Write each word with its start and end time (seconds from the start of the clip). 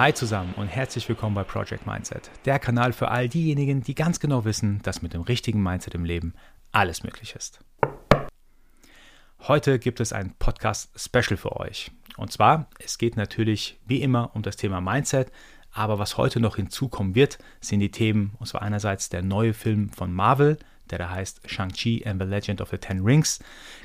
Hi 0.00 0.14
zusammen 0.14 0.54
und 0.56 0.66
herzlich 0.66 1.06
willkommen 1.10 1.34
bei 1.34 1.44
Project 1.44 1.86
Mindset, 1.86 2.30
der 2.46 2.58
Kanal 2.58 2.94
für 2.94 3.08
all 3.08 3.28
diejenigen, 3.28 3.82
die 3.82 3.94
ganz 3.94 4.18
genau 4.18 4.46
wissen, 4.46 4.80
dass 4.82 5.02
mit 5.02 5.12
dem 5.12 5.20
richtigen 5.20 5.62
Mindset 5.62 5.94
im 5.94 6.06
Leben 6.06 6.32
alles 6.72 7.02
möglich 7.02 7.34
ist. 7.36 7.60
Heute 9.40 9.78
gibt 9.78 10.00
es 10.00 10.14
ein 10.14 10.32
Podcast-Special 10.38 11.36
für 11.36 11.54
euch. 11.60 11.90
Und 12.16 12.32
zwar, 12.32 12.70
es 12.78 12.96
geht 12.96 13.18
natürlich 13.18 13.78
wie 13.84 14.00
immer 14.00 14.30
um 14.34 14.40
das 14.40 14.56
Thema 14.56 14.80
Mindset, 14.80 15.30
aber 15.70 15.98
was 15.98 16.16
heute 16.16 16.40
noch 16.40 16.56
hinzukommen 16.56 17.14
wird, 17.14 17.36
sind 17.60 17.80
die 17.80 17.90
Themen, 17.90 18.32
und 18.38 18.46
zwar 18.46 18.62
einerseits 18.62 19.10
der 19.10 19.20
neue 19.20 19.52
Film 19.52 19.90
von 19.90 20.14
Marvel, 20.14 20.58
der 20.90 20.98
da 20.98 21.10
heißt 21.10 21.42
Shang-Chi 21.46 22.04
and 22.06 22.20
the 22.20 22.28
Legend 22.28 22.60
of 22.60 22.70
the 22.70 22.78
Ten 22.78 23.02
Rings. 23.04 23.38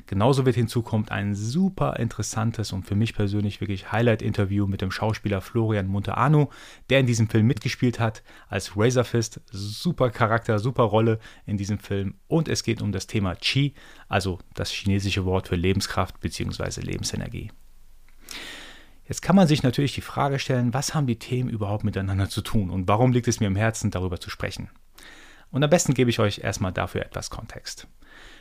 Genauso 0.06 0.44
wird 0.44 0.56
hinzukommt 0.56 1.10
ein 1.10 1.34
super 1.34 1.96
interessantes 1.98 2.72
und 2.72 2.86
für 2.86 2.94
mich 2.94 3.14
persönlich 3.14 3.60
wirklich 3.60 3.92
Highlight-Interview 3.92 4.66
mit 4.66 4.82
dem 4.82 4.90
Schauspieler 4.90 5.40
Florian 5.40 5.86
Munteanu, 5.86 6.48
der 6.90 7.00
in 7.00 7.06
diesem 7.06 7.28
Film 7.28 7.46
mitgespielt 7.46 8.00
hat 8.00 8.22
als 8.48 8.76
Razor 8.76 9.04
Fist. 9.04 9.40
Super 9.50 10.10
Charakter, 10.10 10.58
super 10.58 10.84
Rolle 10.84 11.18
in 11.46 11.56
diesem 11.56 11.78
Film. 11.78 12.14
Und 12.28 12.48
es 12.48 12.62
geht 12.62 12.82
um 12.82 12.92
das 12.92 13.06
Thema 13.06 13.34
Qi, 13.34 13.74
also 14.08 14.38
das 14.54 14.70
chinesische 14.70 15.24
Wort 15.24 15.48
für 15.48 15.56
Lebenskraft 15.56 16.20
bzw. 16.20 16.80
Lebensenergie. 16.80 17.50
Jetzt 19.08 19.22
kann 19.22 19.36
man 19.36 19.46
sich 19.46 19.62
natürlich 19.62 19.94
die 19.94 20.00
Frage 20.00 20.38
stellen, 20.38 20.74
was 20.74 20.94
haben 20.94 21.06
die 21.06 21.18
Themen 21.18 21.48
überhaupt 21.48 21.84
miteinander 21.84 22.28
zu 22.28 22.42
tun 22.42 22.70
und 22.70 22.88
warum 22.88 23.12
liegt 23.12 23.28
es 23.28 23.38
mir 23.38 23.46
im 23.46 23.56
Herzen, 23.56 23.92
darüber 23.92 24.18
zu 24.18 24.30
sprechen? 24.30 24.68
Und 25.56 25.64
am 25.64 25.70
besten 25.70 25.94
gebe 25.94 26.10
ich 26.10 26.18
euch 26.18 26.40
erstmal 26.40 26.70
dafür 26.70 27.00
etwas 27.00 27.30
Kontext. 27.30 27.88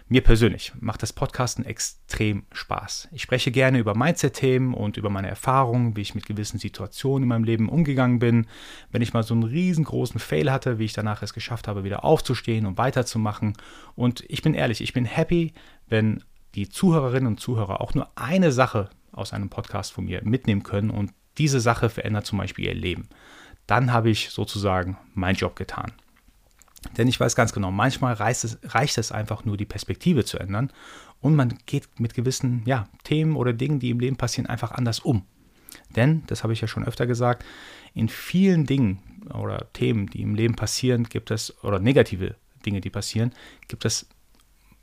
Mir 0.09 0.19
persönlich 0.19 0.73
macht 0.81 1.01
das 1.01 1.13
Podcasten 1.13 1.63
extrem 1.63 2.43
Spaß. 2.51 3.07
Ich 3.13 3.21
spreche 3.21 3.51
gerne 3.51 3.79
über 3.79 3.95
Mindset-Themen 3.95 4.73
und 4.73 4.97
über 4.97 5.09
meine 5.09 5.29
Erfahrungen, 5.29 5.95
wie 5.95 6.01
ich 6.01 6.13
mit 6.13 6.25
gewissen 6.25 6.59
Situationen 6.59 7.23
in 7.23 7.29
meinem 7.29 7.45
Leben 7.45 7.69
umgegangen 7.69 8.19
bin, 8.19 8.47
wenn 8.91 9.01
ich 9.01 9.13
mal 9.13 9.23
so 9.23 9.33
einen 9.33 9.43
riesengroßen 9.43 10.19
Fail 10.19 10.51
hatte, 10.51 10.77
wie 10.77 10.83
ich 10.83 10.91
danach 10.91 11.21
es 11.21 11.33
geschafft 11.33 11.69
habe, 11.69 11.85
wieder 11.85 12.03
aufzustehen 12.03 12.65
und 12.65 12.77
weiterzumachen. 12.77 13.53
Und 13.95 14.25
ich 14.27 14.41
bin 14.41 14.53
ehrlich, 14.53 14.81
ich 14.81 14.91
bin 14.91 15.05
happy, 15.05 15.53
wenn 15.87 16.21
die 16.53 16.67
Zuhörerinnen 16.67 17.27
und 17.27 17.39
Zuhörer 17.39 17.79
auch 17.79 17.93
nur 17.93 18.09
eine 18.15 18.51
Sache 18.51 18.89
aus 19.13 19.31
einem 19.31 19.49
Podcast 19.49 19.93
von 19.93 20.03
mir 20.03 20.21
mitnehmen 20.25 20.63
können 20.63 20.89
und 20.89 21.13
diese 21.37 21.61
Sache 21.61 21.87
verändert 21.87 22.25
zum 22.25 22.39
Beispiel 22.39 22.65
ihr 22.65 22.75
Leben. 22.75 23.07
Dann 23.67 23.93
habe 23.93 24.09
ich 24.09 24.31
sozusagen 24.31 24.97
meinen 25.13 25.35
Job 25.37 25.55
getan. 25.55 25.93
Denn 26.97 27.07
ich 27.07 27.19
weiß 27.19 27.35
ganz 27.35 27.53
genau, 27.53 27.71
manchmal 27.71 28.13
reicht 28.13 28.43
es, 28.43 28.57
reicht 28.63 28.97
es 28.97 29.11
einfach 29.11 29.45
nur, 29.45 29.57
die 29.57 29.65
Perspektive 29.65 30.25
zu 30.25 30.37
ändern 30.37 30.71
und 31.21 31.35
man 31.35 31.57
geht 31.65 31.99
mit 31.99 32.13
gewissen 32.13 32.63
ja, 32.65 32.87
Themen 33.03 33.35
oder 33.35 33.53
Dingen, 33.53 33.79
die 33.79 33.89
im 33.89 33.99
Leben 33.99 34.15
passieren, 34.15 34.47
einfach 34.47 34.71
anders 34.71 34.99
um. 34.99 35.25
Denn, 35.95 36.23
das 36.27 36.43
habe 36.43 36.53
ich 36.53 36.61
ja 36.61 36.67
schon 36.67 36.85
öfter 36.85 37.07
gesagt, 37.07 37.43
in 37.93 38.09
vielen 38.09 38.65
Dingen 38.65 38.99
oder 39.33 39.71
Themen, 39.73 40.07
die 40.07 40.21
im 40.21 40.35
Leben 40.35 40.55
passieren, 40.55 41.03
gibt 41.03 41.31
es, 41.31 41.63
oder 41.63 41.79
negative 41.79 42.35
Dinge, 42.65 42.81
die 42.81 42.89
passieren, 42.89 43.33
gibt 43.67 43.85
es, 43.85 44.07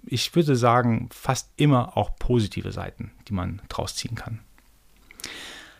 ich 0.04 0.34
würde 0.34 0.56
sagen, 0.56 1.08
fast 1.12 1.50
immer 1.56 1.96
auch 1.96 2.16
positive 2.16 2.72
Seiten, 2.72 3.12
die 3.28 3.34
man 3.34 3.62
draus 3.68 3.94
ziehen 3.94 4.14
kann. 4.14 4.40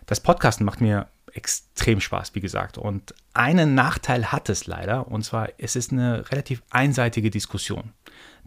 Das 0.06 0.20
Podcasten 0.20 0.64
macht 0.64 0.80
mir 0.80 1.08
extrem 1.32 2.00
Spaß, 2.00 2.34
wie 2.34 2.40
gesagt. 2.40 2.78
Und 2.78 3.14
einen 3.34 3.74
Nachteil 3.74 4.32
hat 4.32 4.48
es 4.48 4.66
leider, 4.66 5.08
und 5.08 5.24
zwar 5.24 5.48
es 5.58 5.76
ist 5.76 5.92
eine 5.92 6.30
relativ 6.30 6.62
einseitige 6.70 7.30
Diskussion. 7.30 7.92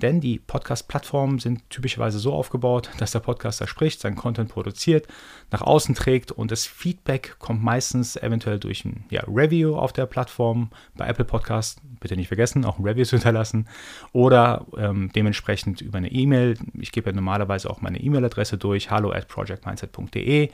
Denn 0.02 0.20
die 0.20 0.40
Podcast-Plattformen 0.40 1.40
sind 1.40 1.70
typischerweise 1.70 2.20
so 2.20 2.34
aufgebaut, 2.34 2.90
dass 2.98 3.12
der 3.12 3.22
Podcaster 3.22 3.66
spricht, 3.66 4.02
seinen 4.02 4.18
Content 4.18 4.50
produziert, 4.50 5.08
nach 5.52 5.62
außen 5.62 5.96
trägt 5.96 6.34
und 6.34 6.52
das 6.52 6.66
Feedback 6.66 7.38
kommt 7.40 7.64
meistens 7.64 8.18
eventuell 8.18 8.60
durch 8.60 8.84
ein 8.84 9.06
ja, 9.10 9.24
Review 9.26 9.78
auf 9.78 9.94
der 9.94 10.06
Plattform. 10.06 10.70
Bei 10.96 11.08
Apple 11.08 11.24
Podcasts 11.24 11.80
bitte 12.02 12.18
nicht 12.18 12.28
vergessen, 12.28 12.66
auch 12.66 12.78
ein 12.78 12.84
Review 12.84 13.06
zu 13.06 13.16
hinterlassen 13.16 13.70
oder 14.12 14.66
ähm, 14.78 15.12
dementsprechend 15.16 15.80
über 15.80 15.98
eine 15.98 16.12
E-Mail. 16.12 16.58
Ich 16.74 16.92
gebe 16.92 17.10
ja 17.10 17.16
normalerweise 17.16 17.70
auch 17.70 17.80
meine 17.80 18.02
E-Mail-Adresse 18.02 18.58
durch, 18.58 18.92
hallo 18.92 19.12
at 19.12 19.30
projectmindset.de. 19.30 20.50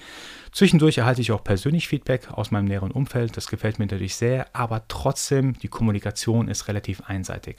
Zwischendurch 0.52 1.00
erhalte 1.00 1.22
ich 1.22 1.32
auch 1.32 1.44
persönlich 1.44 1.88
Feedback 1.88 2.30
aus 2.32 2.52
meinem 2.52 2.66
näheren 2.66 2.92
Umfeld. 2.92 3.38
Das 3.38 3.48
gefällt 3.48 3.80
mir 3.80 3.86
natürlich 3.86 4.16
sehr, 4.22 4.56
aber 4.56 4.88
trotzdem, 4.88 5.54
die 5.54 5.68
Kommunikation 5.68 6.48
ist 6.48 6.68
relativ 6.68 7.02
einseitig. 7.02 7.58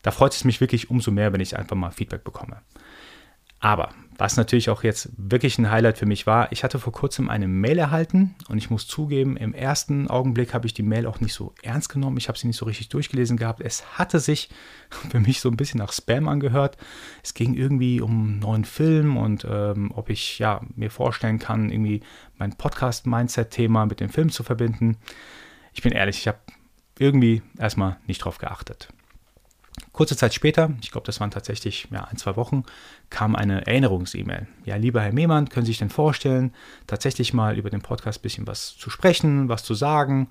Da 0.00 0.10
freut 0.10 0.32
es 0.32 0.44
mich 0.44 0.62
wirklich 0.62 0.88
umso 0.88 1.10
mehr, 1.10 1.34
wenn 1.34 1.40
ich 1.42 1.54
einfach 1.54 1.76
mal 1.76 1.90
Feedback 1.90 2.24
bekomme. 2.24 2.62
Aber 3.60 3.90
was 4.16 4.38
natürlich 4.38 4.70
auch 4.70 4.82
jetzt 4.82 5.10
wirklich 5.18 5.58
ein 5.58 5.70
Highlight 5.70 5.98
für 5.98 6.06
mich 6.06 6.26
war, 6.26 6.50
ich 6.50 6.64
hatte 6.64 6.78
vor 6.78 6.94
kurzem 6.94 7.28
eine 7.28 7.46
Mail 7.46 7.78
erhalten 7.78 8.34
und 8.48 8.56
ich 8.56 8.70
muss 8.70 8.86
zugeben, 8.86 9.36
im 9.36 9.52
ersten 9.52 10.08
Augenblick 10.08 10.54
habe 10.54 10.66
ich 10.66 10.72
die 10.72 10.82
Mail 10.82 11.06
auch 11.06 11.20
nicht 11.20 11.34
so 11.34 11.54
ernst 11.62 11.90
genommen. 11.90 12.16
Ich 12.16 12.28
habe 12.28 12.38
sie 12.38 12.46
nicht 12.46 12.56
so 12.56 12.64
richtig 12.64 12.88
durchgelesen 12.88 13.36
gehabt. 13.36 13.60
Es 13.60 13.98
hatte 13.98 14.18
sich 14.18 14.48
für 15.10 15.20
mich 15.20 15.40
so 15.40 15.50
ein 15.50 15.58
bisschen 15.58 15.78
nach 15.78 15.92
Spam 15.92 16.26
angehört. 16.26 16.78
Es 17.22 17.34
ging 17.34 17.52
irgendwie 17.52 18.00
um 18.00 18.10
einen 18.10 18.38
neuen 18.38 18.64
Film 18.64 19.18
und 19.18 19.46
ähm, 19.48 19.92
ob 19.94 20.08
ich 20.08 20.38
ja, 20.38 20.62
mir 20.74 20.90
vorstellen 20.90 21.38
kann, 21.38 21.70
irgendwie 21.70 22.00
mein 22.38 22.56
Podcast-Mindset-Thema 22.56 23.84
mit 23.84 24.00
dem 24.00 24.08
Film 24.08 24.30
zu 24.30 24.42
verbinden. 24.42 24.96
Ich 25.80 25.82
bin 25.82 25.92
ehrlich, 25.92 26.18
ich 26.18 26.28
habe 26.28 26.36
irgendwie 26.98 27.40
erstmal 27.58 27.96
nicht 28.06 28.18
drauf 28.18 28.36
geachtet. 28.36 28.88
Kurze 29.92 30.14
Zeit 30.14 30.34
später, 30.34 30.74
ich 30.82 30.90
glaube, 30.90 31.06
das 31.06 31.20
waren 31.20 31.30
tatsächlich 31.30 31.88
ja, 31.90 32.04
ein, 32.04 32.18
zwei 32.18 32.36
Wochen, 32.36 32.64
kam 33.08 33.34
eine 33.34 33.66
Erinnerungs-E-Mail. 33.66 34.46
Ja, 34.66 34.76
lieber 34.76 35.00
Herr 35.00 35.14
Mehmann, 35.14 35.48
können 35.48 35.64
Sie 35.64 35.70
sich 35.72 35.78
denn 35.78 35.88
vorstellen, 35.88 36.52
tatsächlich 36.86 37.32
mal 37.32 37.56
über 37.56 37.70
den 37.70 37.80
Podcast 37.80 38.18
ein 38.18 38.22
bisschen 38.22 38.46
was 38.46 38.76
zu 38.76 38.90
sprechen, 38.90 39.48
was 39.48 39.64
zu 39.64 39.72
sagen? 39.72 40.28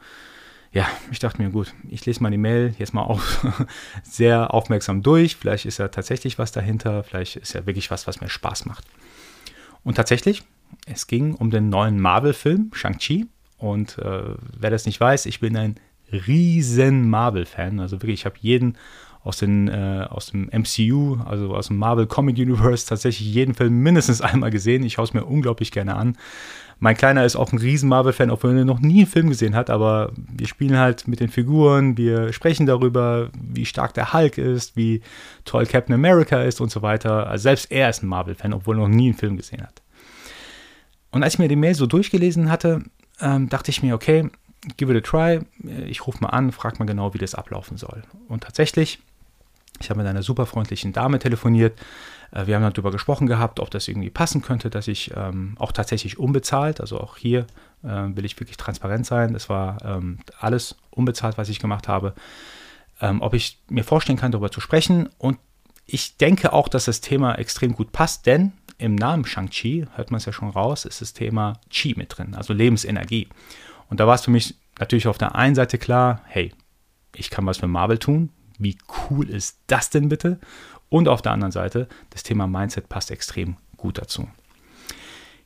Ja, 0.71 0.87
ich 1.09 1.17
dachte 1.17 1.41
mir, 1.41 1.49
gut, 1.49 1.73
ich 1.89 2.05
lese 2.05 2.21
mal 2.21 2.29
die 2.29 2.37
Mail 2.37 2.75
jetzt 2.77 2.93
mal 2.93 3.01
auf, 3.01 3.43
sehr 4.03 4.53
aufmerksam 4.53 5.01
durch. 5.01 5.35
Vielleicht 5.35 5.65
ist 5.65 5.79
ja 5.79 5.87
tatsächlich 5.87 6.37
was 6.37 6.51
dahinter, 6.51 7.03
vielleicht 7.03 7.37
ist 7.37 7.53
ja 7.53 7.65
wirklich 7.65 7.89
was, 7.89 8.05
was 8.05 8.21
mir 8.21 8.29
Spaß 8.29 8.65
macht. 8.65 8.85
Und 9.83 9.95
tatsächlich, 9.95 10.43
es 10.85 11.07
ging 11.07 11.33
um 11.33 11.49
den 11.49 11.69
neuen 11.69 11.99
Marvel-Film 11.99 12.69
Shang-Chi. 12.71 13.25
Und 13.59 13.97
äh, 13.99 14.35
wer 14.57 14.69
das 14.69 14.85
nicht 14.85 14.99
weiß, 14.99 15.27
ich 15.27 15.39
bin 15.39 15.55
ein 15.55 15.75
riesen 16.11 17.09
Marvel-Fan. 17.09 17.79
Also 17.79 18.01
wirklich, 18.01 18.21
ich 18.21 18.25
habe 18.25 18.35
jeden 18.39 18.77
aus, 19.23 19.37
den, 19.37 19.67
äh, 19.67 20.07
aus 20.09 20.27
dem 20.27 20.49
MCU, 20.51 21.17
also 21.25 21.53
aus 21.53 21.67
dem 21.67 21.77
Marvel 21.77 22.07
Comic 22.07 22.37
Universe, 22.37 22.87
tatsächlich 22.87 23.33
jeden 23.33 23.53
Film 23.53 23.79
mindestens 23.79 24.21
einmal 24.21 24.49
gesehen. 24.49 24.83
Ich 24.83 24.93
schaue 24.93 25.05
es 25.05 25.13
mir 25.13 25.25
unglaublich 25.25 25.71
gerne 25.71 25.95
an. 25.95 26.17
Mein 26.81 26.95
Kleiner 26.95 27.25
ist 27.25 27.35
auch 27.35 27.51
ein 27.51 27.59
riesen 27.59 27.89
Marvel-Fan, 27.89 28.31
obwohl 28.31 28.57
er 28.57 28.63
noch 28.63 28.79
nie 28.79 28.99
einen 28.99 29.07
Film 29.07 29.27
gesehen 29.27 29.53
hat, 29.53 29.69
aber 29.69 30.13
wir 30.15 30.47
spielen 30.47 30.77
halt 30.77 31.09
mit 31.09 31.19
den 31.19 31.27
Figuren, 31.27 31.97
wir 31.97 32.31
sprechen 32.31 32.65
darüber, 32.65 33.29
wie 33.37 33.65
stark 33.65 33.93
der 33.93 34.13
Hulk 34.13 34.37
ist, 34.37 34.77
wie 34.77 35.01
toll 35.43 35.65
Captain 35.65 35.93
America 35.93 36.41
ist 36.41 36.61
und 36.61 36.71
so 36.71 36.81
weiter. 36.81 37.27
Also 37.27 37.43
selbst 37.43 37.69
er 37.69 37.89
ist 37.89 38.01
ein 38.01 38.07
Marvel-Fan, 38.07 38.53
obwohl 38.53 38.77
er 38.77 38.87
noch 38.87 38.87
nie 38.87 39.09
einen 39.09 39.17
Film 39.17 39.35
gesehen 39.35 39.61
hat. 39.61 39.81
Und 41.11 41.23
als 41.23 41.33
ich 41.33 41.39
mir 41.39 41.49
die 41.49 41.57
Mail 41.57 41.75
so 41.75 41.85
durchgelesen 41.85 42.49
hatte, 42.49 42.83
ähm, 43.21 43.49
dachte 43.49 43.71
ich 43.71 43.83
mir, 43.83 43.95
okay, 43.95 44.29
give 44.77 44.95
it 44.95 44.97
a 44.97 45.07
try. 45.07 45.41
Ich 45.87 46.05
rufe 46.07 46.19
mal 46.21 46.29
an, 46.29 46.51
frage 46.51 46.77
mal 46.79 46.85
genau, 46.85 47.13
wie 47.13 47.17
das 47.17 47.35
ablaufen 47.35 47.77
soll. 47.77 48.03
Und 48.27 48.43
tatsächlich 48.43 48.99
ich 49.79 49.89
habe 49.89 49.99
mit 49.99 50.07
einer 50.07 50.23
super 50.23 50.45
freundlichen 50.45 50.93
Dame 50.93 51.19
telefoniert. 51.19 51.79
Äh, 52.31 52.47
wir 52.47 52.55
haben 52.55 52.63
darüber 52.63 52.91
gesprochen 52.91 53.27
gehabt, 53.27 53.59
ob 53.59 53.71
das 53.71 53.87
irgendwie 53.87 54.09
passen 54.09 54.41
könnte, 54.41 54.69
dass 54.69 54.87
ich 54.87 55.11
ähm, 55.15 55.55
auch 55.57 55.71
tatsächlich 55.71 56.19
unbezahlt, 56.19 56.81
also 56.81 56.99
auch 56.99 57.17
hier 57.17 57.45
äh, 57.83 57.87
will 57.87 58.25
ich 58.25 58.39
wirklich 58.39 58.57
transparent 58.57 59.05
sein. 59.05 59.33
Das 59.33 59.49
war 59.49 59.77
ähm, 59.83 60.19
alles 60.39 60.75
unbezahlt, 60.91 61.37
was 61.37 61.49
ich 61.49 61.59
gemacht 61.59 61.87
habe. 61.87 62.13
Ähm, 63.01 63.21
ob 63.21 63.33
ich 63.33 63.59
mir 63.69 63.83
vorstellen 63.83 64.19
kann, 64.19 64.31
darüber 64.31 64.51
zu 64.51 64.59
sprechen. 64.59 65.09
Und 65.17 65.37
ich 65.85 66.17
denke 66.17 66.51
auch, 66.53 66.67
dass 66.67 66.85
das 66.85 67.01
Thema 67.01 67.35
extrem 67.35 67.73
gut 67.73 67.91
passt, 67.91 68.25
denn 68.25 68.51
im 68.79 68.95
Namen 68.95 69.25
Shang-Chi, 69.25 69.85
hört 69.95 70.09
man 70.09 70.17
es 70.17 70.25
ja 70.25 70.33
schon 70.33 70.49
raus, 70.49 70.85
ist 70.85 71.01
das 71.01 71.13
Thema 71.13 71.59
Chi 71.69 71.93
mit 71.95 72.17
drin, 72.17 72.33
also 72.33 72.53
Lebensenergie. 72.53 73.27
Und 73.89 73.99
da 73.99 74.07
war 74.07 74.15
es 74.15 74.23
für 74.23 74.31
mich 74.31 74.55
natürlich 74.79 75.07
auf 75.07 75.17
der 75.17 75.35
einen 75.35 75.55
Seite 75.55 75.77
klar, 75.77 76.21
hey, 76.25 76.53
ich 77.15 77.29
kann 77.29 77.45
was 77.45 77.57
für 77.57 77.67
Marvel 77.67 77.99
tun, 77.99 78.29
wie 78.57 78.77
cool 79.09 79.29
ist 79.29 79.59
das 79.67 79.89
denn 79.89 80.09
bitte? 80.09 80.39
Und 80.89 81.07
auf 81.07 81.21
der 81.21 81.33
anderen 81.33 81.51
Seite, 81.51 81.87
das 82.09 82.23
Thema 82.23 82.47
Mindset 82.47 82.89
passt 82.89 83.11
extrem 83.11 83.57
gut 83.77 83.97
dazu. 83.97 84.27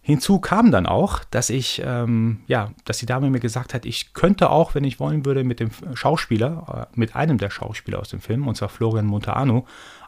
Hinzu 0.06 0.40
kam 0.40 0.70
dann 0.70 0.86
auch, 0.86 1.24
dass 1.24 1.50
ich, 1.50 1.82
ähm, 1.84 2.42
ja, 2.48 2.72
dass 2.84 2.98
die 2.98 3.06
Dame 3.06 3.30
mir 3.30 3.40
gesagt 3.40 3.74
hat, 3.74 3.86
ich 3.86 4.14
könnte 4.14 4.50
auch, 4.50 4.76
wenn 4.76 4.84
ich 4.84 5.00
wollen 5.00 5.26
würde, 5.26 5.46
mit 5.46 5.62
dem 5.62 5.72
Schauspieler, 5.94 6.90
äh, 6.92 7.00
mit 7.00 7.16
einem 7.16 7.38
der 7.38 7.50
Schauspieler 7.50 8.00
aus 8.00 8.10
dem 8.10 8.20
Film, 8.20 8.46
und 8.48 8.56
zwar 8.56 8.68
Florian 8.68 9.06
Monteano, 9.06 9.66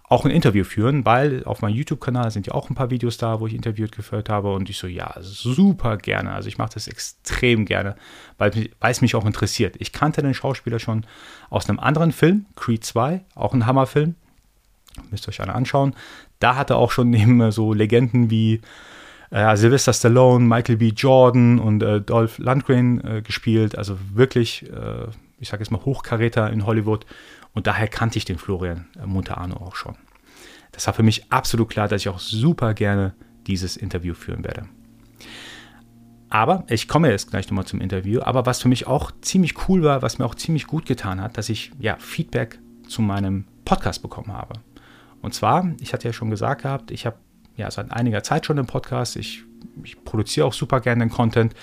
auch 0.07 0.23
ein 0.23 0.31
Interview 0.31 0.63
führen, 0.63 1.03
weil 1.05 1.43
auf 1.45 1.61
meinem 1.61 1.75
YouTube-Kanal 1.75 2.29
sind 2.29 2.45
ja 2.45 2.53
auch 2.53 2.69
ein 2.69 2.75
paar 2.75 2.91
Videos 2.91 3.17
da, 3.17 3.39
wo 3.39 3.47
ich 3.47 3.55
interviewt 3.55 3.91
geführt 3.91 4.29
habe 4.29 4.53
und 4.53 4.69
ich 4.69 4.77
so, 4.77 4.85
ja, 4.85 5.15
super 5.19 5.97
gerne. 5.97 6.31
Also 6.31 6.47
ich 6.47 6.59
mache 6.59 6.75
das 6.75 6.87
extrem 6.87 7.65
gerne, 7.65 7.95
weil, 8.37 8.69
es 8.81 9.01
mich 9.01 9.15
auch 9.15 9.25
interessiert. 9.25 9.75
Ich 9.79 9.93
kannte 9.93 10.21
den 10.21 10.35
Schauspieler 10.35 10.77
schon 10.77 11.05
aus 11.49 11.67
einem 11.67 11.79
anderen 11.79 12.11
Film, 12.11 12.45
Creed 12.55 12.85
2, 12.85 13.21
auch 13.33 13.53
ein 13.53 13.65
Hammerfilm. 13.65 14.15
Müsst 15.09 15.27
ihr 15.27 15.29
euch 15.29 15.41
alle 15.41 15.55
anschauen. 15.55 15.95
Da 16.39 16.55
hat 16.55 16.69
er 16.69 16.77
auch 16.77 16.91
schon 16.91 17.11
eben 17.15 17.51
so 17.51 17.73
Legenden 17.73 18.29
wie 18.29 18.61
äh, 19.31 19.57
Sylvester 19.57 19.91
Stallone, 19.91 20.45
Michael 20.45 20.77
B. 20.77 20.89
Jordan 20.89 21.57
und 21.57 21.81
äh, 21.81 21.99
Dolph 21.99 22.37
Lundgren 22.37 23.03
äh, 23.03 23.21
gespielt. 23.23 23.75
Also 23.75 23.97
wirklich, 24.13 24.69
äh, 24.69 25.07
ich 25.39 25.49
sage 25.49 25.63
jetzt 25.63 25.71
mal, 25.71 25.83
Hochkaräter 25.83 26.51
in 26.51 26.67
Hollywood. 26.67 27.07
Und 27.55 27.67
daher 27.67 27.87
kannte 27.87 28.17
ich 28.19 28.25
den 28.25 28.37
Florian 28.37 28.87
Monteano 29.03 29.55
auch 29.55 29.75
schon. 29.75 29.95
Das 30.71 30.85
war 30.85 30.93
für 30.93 31.03
mich 31.03 31.31
absolut 31.31 31.69
klar, 31.69 31.87
dass 31.87 32.01
ich 32.01 32.09
auch 32.09 32.19
super 32.19 32.73
gerne 32.73 33.15
dieses 33.47 33.77
Interview 33.77 34.13
führen 34.13 34.43
werde. 34.43 34.67
Aber 36.29 36.65
ich 36.67 36.89
komme 36.89 37.09
jetzt 37.09 37.31
gleich 37.31 37.47
nochmal 37.47 37.65
zum 37.65 37.79
Interview. 37.79 38.21
Aber 38.21 38.45
was 38.45 38.61
für 38.61 38.67
mich 38.67 38.87
auch 38.87 39.11
ziemlich 39.21 39.69
cool 39.69 39.83
war, 39.83 40.01
was 40.01 40.19
mir 40.19 40.25
auch 40.25 40.35
ziemlich 40.35 40.67
gut 40.67 40.85
getan 40.85 41.21
hat, 41.21 41.37
dass 41.37 41.49
ich 41.49 41.71
ja 41.79 41.95
Feedback 41.97 42.59
zu 42.87 43.01
meinem 43.01 43.45
Podcast 43.63 44.01
bekommen 44.01 44.33
habe. 44.33 44.59
Und 45.21 45.33
zwar, 45.33 45.71
ich 45.79 45.93
hatte 45.93 46.07
ja 46.07 46.13
schon 46.13 46.29
gesagt 46.29 46.63
gehabt, 46.63 46.91
ich 46.91 47.05
habe 47.05 47.17
ja 47.55 47.71
seit 47.71 47.91
einiger 47.91 48.21
Zeit 48.21 48.45
schon 48.45 48.59
einen 48.59 48.67
Podcast. 48.67 49.15
Ich, 49.15 49.43
ich 49.83 50.03
produziere 50.03 50.45
auch 50.45 50.53
super 50.53 50.81
gerne 50.81 51.05
den 51.05 51.09
Content, 51.09 51.55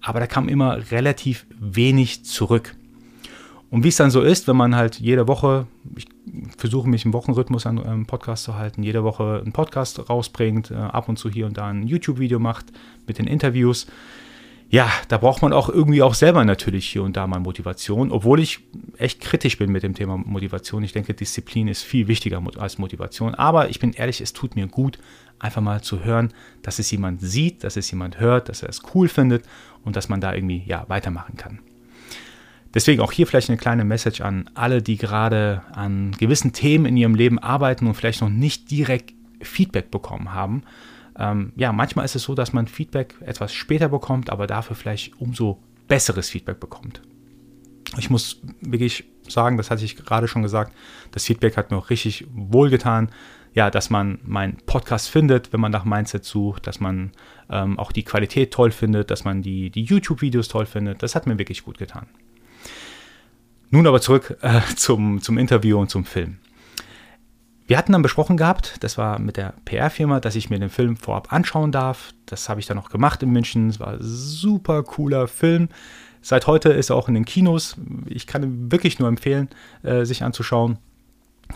aber 0.00 0.20
da 0.20 0.26
kam 0.26 0.48
immer 0.48 0.90
relativ 0.90 1.46
wenig 1.58 2.24
zurück. 2.24 2.76
Und 3.70 3.84
wie 3.84 3.88
es 3.88 3.96
dann 3.96 4.10
so 4.10 4.20
ist, 4.20 4.48
wenn 4.48 4.56
man 4.56 4.74
halt 4.74 4.98
jede 4.98 5.28
Woche, 5.28 5.66
ich 5.96 6.06
versuche 6.58 6.88
mich 6.88 7.04
im 7.04 7.12
Wochenrhythmus 7.12 7.66
an 7.66 7.78
einem 7.78 8.04
Podcast 8.04 8.44
zu 8.44 8.56
halten, 8.56 8.82
jede 8.82 9.04
Woche 9.04 9.40
einen 9.42 9.52
Podcast 9.52 10.10
rausbringt, 10.10 10.72
äh, 10.72 10.74
ab 10.74 11.08
und 11.08 11.18
zu 11.18 11.30
hier 11.30 11.46
und 11.46 11.56
da 11.56 11.68
ein 11.68 11.86
YouTube-Video 11.86 12.40
macht 12.40 12.66
mit 13.06 13.18
den 13.18 13.28
Interviews. 13.28 13.86
Ja, 14.70 14.88
da 15.08 15.18
braucht 15.18 15.42
man 15.42 15.52
auch 15.52 15.68
irgendwie 15.68 16.02
auch 16.02 16.14
selber 16.14 16.44
natürlich 16.44 16.88
hier 16.88 17.02
und 17.02 17.16
da 17.16 17.26
mal 17.26 17.40
Motivation, 17.40 18.12
obwohl 18.12 18.40
ich 18.40 18.60
echt 18.98 19.20
kritisch 19.20 19.58
bin 19.58 19.72
mit 19.72 19.82
dem 19.82 19.94
Thema 19.94 20.16
Motivation. 20.16 20.84
Ich 20.84 20.92
denke, 20.92 21.14
Disziplin 21.14 21.66
ist 21.66 21.82
viel 21.82 22.06
wichtiger 22.06 22.42
als 22.56 22.78
Motivation. 22.78 23.34
Aber 23.34 23.68
ich 23.68 23.80
bin 23.80 23.92
ehrlich, 23.92 24.20
es 24.20 24.32
tut 24.32 24.54
mir 24.54 24.68
gut, 24.68 24.98
einfach 25.40 25.62
mal 25.62 25.82
zu 25.82 26.04
hören, 26.04 26.32
dass 26.62 26.78
es 26.78 26.90
jemand 26.90 27.20
sieht, 27.20 27.64
dass 27.64 27.76
es 27.76 27.90
jemand 27.90 28.20
hört, 28.20 28.48
dass 28.48 28.62
er 28.62 28.68
es 28.68 28.82
cool 28.94 29.08
findet 29.08 29.44
und 29.84 29.96
dass 29.96 30.08
man 30.08 30.20
da 30.20 30.34
irgendwie 30.34 30.62
ja 30.66 30.84
weitermachen 30.88 31.36
kann. 31.36 31.58
Deswegen 32.74 33.00
auch 33.02 33.12
hier 33.12 33.26
vielleicht 33.26 33.48
eine 33.48 33.58
kleine 33.58 33.84
Message 33.84 34.20
an 34.20 34.48
alle, 34.54 34.80
die 34.80 34.96
gerade 34.96 35.62
an 35.72 36.12
gewissen 36.12 36.52
Themen 36.52 36.86
in 36.86 36.96
ihrem 36.96 37.14
Leben 37.14 37.38
arbeiten 37.38 37.86
und 37.86 37.94
vielleicht 37.94 38.20
noch 38.20 38.28
nicht 38.28 38.70
direkt 38.70 39.12
Feedback 39.42 39.90
bekommen 39.90 40.32
haben. 40.32 40.62
Ähm, 41.18 41.52
ja, 41.56 41.72
manchmal 41.72 42.04
ist 42.04 42.14
es 42.14 42.22
so, 42.22 42.34
dass 42.34 42.52
man 42.52 42.68
Feedback 42.68 43.14
etwas 43.20 43.52
später 43.52 43.88
bekommt, 43.88 44.30
aber 44.30 44.46
dafür 44.46 44.76
vielleicht 44.76 45.20
umso 45.20 45.60
besseres 45.88 46.30
Feedback 46.30 46.60
bekommt. 46.60 47.02
Ich 47.98 48.08
muss 48.08 48.40
wirklich 48.60 49.04
sagen, 49.28 49.56
das 49.56 49.70
hatte 49.70 49.84
ich 49.84 49.96
gerade 49.96 50.28
schon 50.28 50.42
gesagt, 50.42 50.72
das 51.10 51.24
Feedback 51.24 51.56
hat 51.56 51.70
mir 51.70 51.76
auch 51.76 51.90
richtig 51.90 52.26
wohlgetan. 52.32 53.10
Ja, 53.52 53.68
dass 53.68 53.90
man 53.90 54.20
meinen 54.22 54.58
Podcast 54.58 55.08
findet, 55.08 55.52
wenn 55.52 55.58
man 55.58 55.72
nach 55.72 55.84
Mindset 55.84 56.24
sucht, 56.24 56.68
dass 56.68 56.78
man 56.78 57.10
ähm, 57.50 57.80
auch 57.80 57.90
die 57.90 58.04
Qualität 58.04 58.52
toll 58.52 58.70
findet, 58.70 59.10
dass 59.10 59.24
man 59.24 59.42
die, 59.42 59.70
die 59.70 59.82
YouTube-Videos 59.82 60.46
toll 60.46 60.66
findet. 60.66 61.02
Das 61.02 61.16
hat 61.16 61.26
mir 61.26 61.36
wirklich 61.36 61.64
gut 61.64 61.76
getan. 61.76 62.06
Nun 63.70 63.86
aber 63.86 64.00
zurück 64.00 64.36
äh, 64.42 64.60
zum, 64.76 65.22
zum 65.22 65.38
Interview 65.38 65.78
und 65.78 65.90
zum 65.90 66.04
Film. 66.04 66.38
Wir 67.66 67.78
hatten 67.78 67.92
dann 67.92 68.02
besprochen 68.02 68.36
gehabt, 68.36 68.78
das 68.80 68.98
war 68.98 69.20
mit 69.20 69.36
der 69.36 69.54
PR-Firma, 69.64 70.18
dass 70.18 70.34
ich 70.34 70.50
mir 70.50 70.58
den 70.58 70.70
Film 70.70 70.96
vorab 70.96 71.32
anschauen 71.32 71.70
darf. 71.70 72.12
Das 72.26 72.48
habe 72.48 72.58
ich 72.58 72.66
dann 72.66 72.78
auch 72.78 72.90
gemacht 72.90 73.22
in 73.22 73.30
München. 73.30 73.68
Es 73.68 73.78
war 73.78 73.92
ein 73.92 73.98
super 74.00 74.82
cooler 74.82 75.28
Film. 75.28 75.68
Seit 76.20 76.48
heute 76.48 76.70
ist 76.70 76.90
er 76.90 76.96
auch 76.96 77.06
in 77.06 77.14
den 77.14 77.24
Kinos. 77.24 77.76
Ich 78.06 78.26
kann 78.26 78.42
ihn 78.42 78.72
wirklich 78.72 78.98
nur 78.98 79.08
empfehlen, 79.08 79.48
äh, 79.84 80.04
sich 80.04 80.24
anzuschauen. 80.24 80.78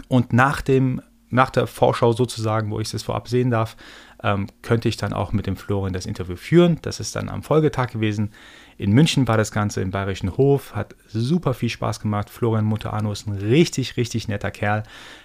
Und 0.07 0.33
nach, 0.33 0.63
dem, 0.63 1.03
nach 1.31 1.51
der 1.51 1.67
Vorschau 1.67 2.13
sozusagen, 2.13 2.71
wo 2.71 2.79
ich 2.79 2.95
es 2.95 3.03
vorab 3.03 3.27
sehen 3.27 3.51
darf, 3.51 3.77
ähm, 4.23 4.47
könnte 4.63 4.89
ich 4.89 4.97
dann 4.97 5.13
auch 5.13 5.33
mit 5.33 5.49
dem 5.49 5.57
Florian 5.57 5.93
das 5.93 6.07
Interview 6.07 6.37
führen. 6.37 6.79
Das 6.83 7.01
ist 7.01 7.17
dann 7.17 7.29
am 7.29 7.43
Folgetag 7.43 7.89
gewesen. 7.89 8.31
In 8.77 8.93
München 8.93 9.29
war 9.29 9.37
das 9.37 9.53
Ganze 9.53 9.81
im 9.81 9.91
Bayerischen 9.91 10.37
Hof, 10.37 10.75
hat 10.75 10.95
super 11.07 11.55
viel 11.55 11.69
Spaß 11.69 12.01
gemacht. 12.01 12.29
Florian 12.29 12.65
Mutterano 12.65 13.13
ist 13.13 13.27
ein 13.27 13.37
richtig, 13.37 13.97
richtig 13.97 14.29
netter 14.29 14.51
Kerl. 14.51 14.83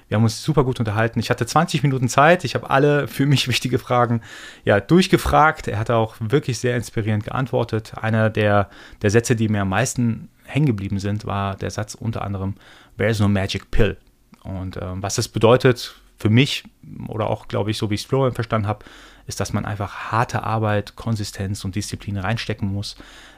Wir 0.08 0.16
haben 0.16 0.24
uns 0.24 0.44
super 0.44 0.64
gut 0.64 0.80
unterhalten. 0.80 1.20
Ich 1.20 1.30
hatte 1.30 1.46
20 1.46 1.84
Minuten 1.84 2.10
Zeit. 2.10 2.44
Ich 2.44 2.56
habe 2.56 2.70
alle 2.70 3.08
für 3.08 3.26
mich 3.26 3.48
wichtige 3.50 3.80
Fragen 3.80 4.22
ja, 4.66 4.80
durchgefragt. 4.80 5.68
Er 5.68 5.80
hat 5.80 5.90
auch 5.90 6.16
wirklich 6.20 6.60
sehr 6.60 6.76
inspirierend 6.76 7.24
geantwortet. 7.24 7.94
Einer 8.00 8.30
der, 8.30 8.70
der 9.02 9.10
Sätze, 9.10 9.36
die 9.36 9.50
mir 9.50 9.62
am 9.62 9.70
meisten 9.70 10.30
hängen 10.46 10.66
geblieben 10.66 11.00
sind, 11.00 11.26
war 11.26 11.56
der 11.56 11.72
Satz 11.72 11.96
unter 11.96 12.24
anderem, 12.24 12.56
There's 12.98 13.20
no 13.20 13.28
magic 13.28 13.72
pill. 13.72 13.98
Und 14.44 14.78
äh, 14.78 14.82
was 14.96 15.16
das 15.16 15.28
bedeutet 15.28 15.96
für 16.20 16.30
mich 16.30 16.64
oder 17.08 17.30
auch, 17.30 17.48
glaube 17.48 17.72
ich, 17.72 17.78
so 17.78 17.90
wie 17.90 17.96
ich 17.96 18.02
es 18.02 18.08
Florian 18.08 18.34
verstanden 18.34 18.68
habe, 18.68 18.86
ist, 19.26 19.40
dass 19.40 19.54
man 19.54 19.66
einfach 19.66 20.12
harte 20.12 20.44
Arbeit, 20.44 20.96
Konsistenz 20.96 21.64
und 21.64 21.76
Disziplin 21.76 22.18
reinstecken 22.18 22.72
muss, 22.72 22.98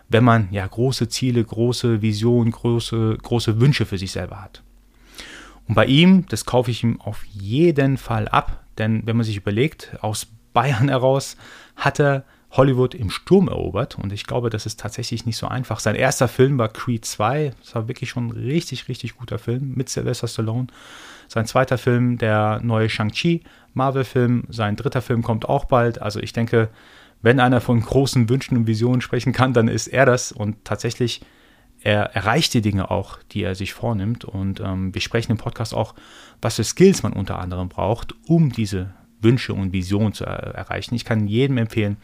wenn 0.10 0.24
man 0.24 0.48
ja 0.52 0.66
große 0.66 1.08
Ziele, 1.08 1.44
große 1.44 2.02
Visionen, 2.02 2.52
große, 2.52 3.18
große 3.22 3.62
Wünsche 3.62 3.86
für 3.86 3.98
sich 3.98 4.12
selber 4.12 4.42
hat. 4.42 4.64
Und 5.68 5.76
bei 5.76 5.86
ihm, 5.86 6.26
das 6.28 6.46
kaufe 6.46 6.72
ich 6.72 6.84
ihm 6.84 7.00
auf 7.00 7.24
jeden 7.26 7.98
Fall 7.98 8.28
ab, 8.28 8.64
denn 8.78 9.06
wenn 9.06 9.16
man 9.16 9.26
sich 9.26 9.38
überlegt, 9.38 9.96
aus 10.02 10.28
Bayern 10.54 10.90
heraus 10.90 11.38
hat 11.76 12.00
er 12.00 12.26
Hollywood 12.52 12.94
im 12.96 13.10
Sturm 13.10 13.48
erobert 13.48 13.98
und 13.98 14.12
ich 14.12 14.26
glaube, 14.26 14.50
das 14.50 14.66
ist 14.66 14.80
tatsächlich 14.80 15.26
nicht 15.26 15.38
so 15.38 15.48
einfach. 15.48 15.80
Sein 15.80 15.96
erster 15.96 16.28
Film 16.28 16.58
war 16.58 16.68
Creed 16.68 17.06
2, 17.06 17.54
das 17.62 17.76
war 17.76 17.88
wirklich 17.88 18.10
schon 18.10 18.28
ein 18.28 18.32
richtig, 18.32 18.90
richtig 18.90 19.16
guter 19.16 19.40
Film 19.40 19.74
mit 19.76 19.88
Sylvester 19.88 20.28
Stallone. 20.28 20.68
Sein 21.32 21.46
zweiter 21.46 21.78
Film, 21.78 22.18
der 22.18 22.60
neue 22.62 22.90
Shang-Chi 22.90 23.46
Marvel-Film, 23.74 24.48
sein 24.50 24.76
dritter 24.76 25.02
Film 25.02 25.22
kommt 25.22 25.48
auch 25.48 25.64
bald. 25.64 26.02
Also 26.02 26.20
ich 26.20 26.34
denke, 26.34 26.68
wenn 27.22 27.40
einer 27.40 27.62
von 27.62 27.80
großen 27.80 28.28
Wünschen 28.28 28.58
und 28.58 28.68
Visionen 28.68 29.00
sprechen 29.00 29.32
kann, 29.32 29.54
dann 29.54 29.70
ist 29.70 29.88
er 29.88 30.06
das. 30.06 30.34
Und 30.34 30.66
tatsächlich, 30.66 31.22
er 31.80 32.14
erreicht 32.14 32.54
die 32.54 32.60
Dinge 32.60 32.92
auch, 32.92 33.18
die 33.32 33.44
er 33.44 33.56
sich 33.56 33.72
vornimmt. 33.72 34.26
Und 34.26 34.60
ähm, 34.60 34.94
wir 34.94 35.00
sprechen 35.00 35.32
im 35.32 35.38
Podcast 35.38 35.74
auch, 35.74 35.96
was 36.42 36.58
für 36.58 36.66
Skills 36.66 37.02
man 37.02 37.14
unter 37.14 37.40
anderem 37.40 37.70
braucht, 37.70 38.14
um 38.28 38.52
diese 38.52 38.94
Wünsche 39.22 39.54
und 39.54 39.72
Visionen 39.72 40.12
zu 40.12 40.26
er 40.26 40.54
erreichen. 40.54 40.96
Ich 40.96 41.06
kann 41.06 41.30
jedem 41.30 41.58
empfehlen, 41.58 41.96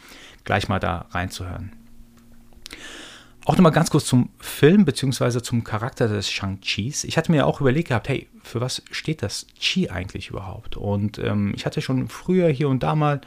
gleich 0.46 0.70
mal 0.70 0.80
da 0.80 1.08
reinzuhören. 1.10 1.74
Auch 3.48 3.56
nochmal 3.56 3.72
ganz 3.72 3.90
kurz 3.92 4.04
zum 4.04 4.28
Film 4.40 4.84
bzw. 4.84 5.42
zum 5.42 5.64
Charakter 5.64 6.10
des 6.10 6.30
Shang-Chis. 6.30 7.06
Ich 7.06 7.18
hatte 7.18 7.32
mir 7.32 7.48
auch 7.48 7.62
überlegt 7.62 7.88
gehabt, 7.88 8.10
hey, 8.10 8.28
für 8.44 8.60
was 8.60 8.84
steht 8.92 9.24
das 9.24 9.48
Chi 9.58 9.90
eigentlich 9.90 10.28
überhaupt? 10.28 10.76
Und 10.76 11.18
ähm, 11.20 11.54
ich 11.56 11.66
hatte 11.66 11.82
schon 11.82 12.10
früher 12.10 12.50
hier 12.50 12.68
und 12.68 12.84
da 12.84 12.94
mal 12.94 13.22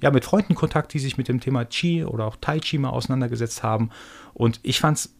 ja, 0.00 0.10
mit 0.10 0.24
Freunden 0.24 0.54
Kontakt, 0.54 0.94
die 0.94 0.98
sich 0.98 1.18
mit 1.18 1.28
dem 1.28 1.40
Thema 1.40 1.66
Chi 1.66 2.06
oder 2.06 2.24
auch 2.24 2.36
Tai 2.40 2.58
Chi 2.58 2.78
mal 2.78 2.88
auseinandergesetzt 2.88 3.62
haben. 3.62 3.90
Und 4.32 4.60
ich 4.62 4.80
fand 4.80 4.96
es 4.96 5.14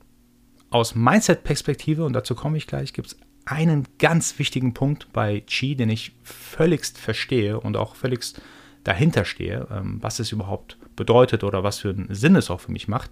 aus 0.70 0.94
Mindset-Perspektive, 0.94 2.06
und 2.06 2.14
dazu 2.14 2.34
komme 2.34 2.56
ich 2.56 2.66
gleich, 2.66 2.94
gibt 2.94 3.08
es 3.08 3.18
einen 3.44 3.86
ganz 3.98 4.38
wichtigen 4.38 4.72
Punkt 4.72 5.12
bei 5.12 5.40
Chi, 5.40 5.76
den 5.76 5.90
ich 5.90 6.12
völligst 6.22 6.96
verstehe 6.96 7.60
und 7.60 7.76
auch 7.76 7.94
völligst 7.94 8.40
dahinter 8.84 9.26
stehe, 9.26 9.68
ähm, 9.70 9.98
was 10.00 10.18
es 10.18 10.32
überhaupt 10.32 10.78
bedeutet 10.96 11.44
oder 11.44 11.62
was 11.62 11.78
für 11.78 11.90
einen 11.90 12.14
Sinn 12.14 12.36
es 12.36 12.50
auch 12.50 12.60
für 12.60 12.72
mich 12.72 12.88
macht. 12.88 13.10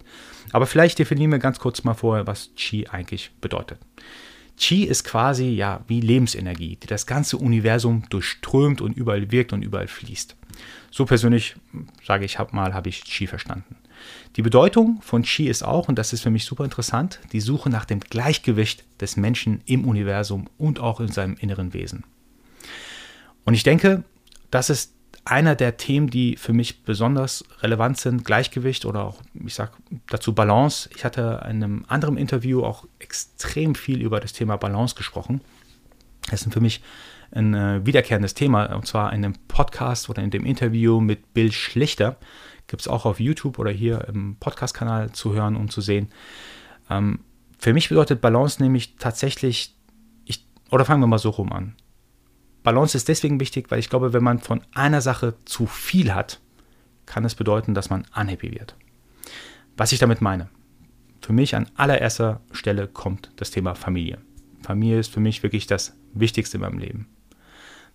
Aber 0.51 0.65
vielleicht 0.65 0.99
definieren 0.99 1.31
wir 1.31 1.39
ganz 1.39 1.59
kurz 1.59 1.83
mal 1.83 1.93
vorher, 1.93 2.27
was 2.27 2.53
Chi 2.55 2.87
eigentlich 2.87 3.31
bedeutet. 3.39 3.79
Chi 4.57 4.83
ist 4.83 5.03
quasi 5.03 5.49
ja 5.49 5.83
wie 5.87 5.99
Lebensenergie, 5.99 6.77
die 6.77 6.87
das 6.87 7.05
ganze 7.05 7.37
Universum 7.37 8.03
durchströmt 8.09 8.81
und 8.81 8.95
überall 8.95 9.31
wirkt 9.31 9.53
und 9.53 9.61
überall 9.61 9.87
fließt. 9.87 10.35
So 10.91 11.05
persönlich 11.05 11.55
sage 12.05 12.25
ich 12.25 12.39
hab 12.39 12.53
mal, 12.53 12.73
habe 12.73 12.89
ich 12.89 13.03
Qi 13.03 13.27
verstanden. 13.27 13.75
Die 14.37 14.41
Bedeutung 14.41 15.01
von 15.01 15.23
Qi 15.23 15.47
ist 15.47 15.63
auch, 15.63 15.89
und 15.89 15.99
das 15.99 16.13
ist 16.13 16.21
für 16.21 16.29
mich 16.29 16.45
super 16.45 16.63
interessant, 16.63 17.19
die 17.33 17.41
Suche 17.41 17.69
nach 17.69 17.85
dem 17.85 17.99
Gleichgewicht 17.99 18.85
des 19.01 19.17
Menschen 19.17 19.61
im 19.65 19.85
Universum 19.85 20.49
und 20.57 20.79
auch 20.79 20.99
in 20.99 21.09
seinem 21.09 21.35
inneren 21.35 21.73
Wesen. 21.73 22.05
Und 23.43 23.53
ich 23.53 23.63
denke, 23.63 24.03
das 24.51 24.69
ist 24.69 24.94
einer 25.25 25.55
der 25.55 25.77
Themen, 25.77 26.09
die 26.09 26.37
für 26.37 26.53
mich 26.53 26.83
besonders 26.83 27.43
relevant 27.61 27.97
sind, 27.97 28.23
Gleichgewicht 28.23 28.85
oder 28.85 29.03
auch, 29.03 29.21
ich 29.33 29.55
sage 29.55 29.71
dazu 30.07 30.33
Balance. 30.33 30.87
Ich 30.95 31.03
hatte 31.03 31.41
in 31.49 31.63
einem 31.63 31.85
anderen 31.87 32.15
Interview 32.15 32.63
auch 32.63 32.85
extrem 32.99 33.73
viel 33.73 34.01
über 34.01 34.19
das 34.19 34.33
Thema 34.33 34.55
Balance 34.55 34.95
gesprochen. 34.95 35.41
Das 36.29 36.41
sind 36.41 36.53
für 36.53 36.61
mich 36.61 36.81
ein 37.31 37.55
äh, 37.55 37.85
wiederkehrendes 37.85 38.35
Thema, 38.35 38.65
und 38.75 38.85
zwar 38.85 39.13
in 39.13 39.23
dem 39.23 39.33
Podcast 39.47 40.09
oder 40.09 40.21
in 40.21 40.29
dem 40.29 40.45
Interview 40.45 41.01
mit 41.01 41.33
Bill 41.33 41.51
Schlichter. 41.51 42.17
Gibt 42.67 42.83
es 42.83 42.87
auch 42.87 43.05
auf 43.05 43.19
YouTube 43.19 43.57
oder 43.57 43.71
hier 43.71 44.07
im 44.07 44.37
Podcast-Kanal 44.39 45.11
zu 45.11 45.33
hören 45.33 45.55
und 45.55 45.71
zu 45.71 45.81
sehen. 45.81 46.09
Ähm, 46.89 47.19
für 47.57 47.73
mich 47.73 47.89
bedeutet 47.89 48.21
Balance 48.21 48.61
nämlich 48.61 48.97
tatsächlich, 48.97 49.75
ich, 50.25 50.45
oder 50.69 50.85
fangen 50.85 51.01
wir 51.01 51.07
mal 51.07 51.17
so 51.17 51.31
rum 51.31 51.51
an. 51.51 51.75
Balance 52.65 52.97
ist 52.97 53.07
deswegen 53.07 53.39
wichtig, 53.39 53.69
weil 53.69 53.77
ich 53.77 53.89
glaube, 53.89 54.11
wenn 54.11 54.23
man 54.23 54.39
von 54.39 54.61
einer 54.73 54.99
Sache 54.99 55.35
zu 55.45 55.67
viel 55.67 56.15
hat, 56.15 56.41
kann 57.05 57.23
es 57.23 57.35
bedeuten, 57.35 57.75
dass 57.75 57.91
man 57.91 58.07
unhappy 58.15 58.51
wird. 58.51 58.75
Was 59.77 59.91
ich 59.91 59.99
damit 59.99 60.19
meine. 60.19 60.49
Für 61.21 61.31
mich 61.31 61.55
an 61.55 61.69
allererster 61.75 62.41
Stelle 62.51 62.87
kommt 62.87 63.29
das 63.35 63.51
Thema 63.51 63.75
Familie. 63.75 64.17
Familie 64.63 64.99
ist 64.99 65.13
für 65.13 65.19
mich 65.19 65.43
wirklich 65.43 65.67
das 65.67 65.95
Wichtigste 66.15 66.57
in 66.57 66.61
meinem 66.61 66.79
Leben. 66.79 67.07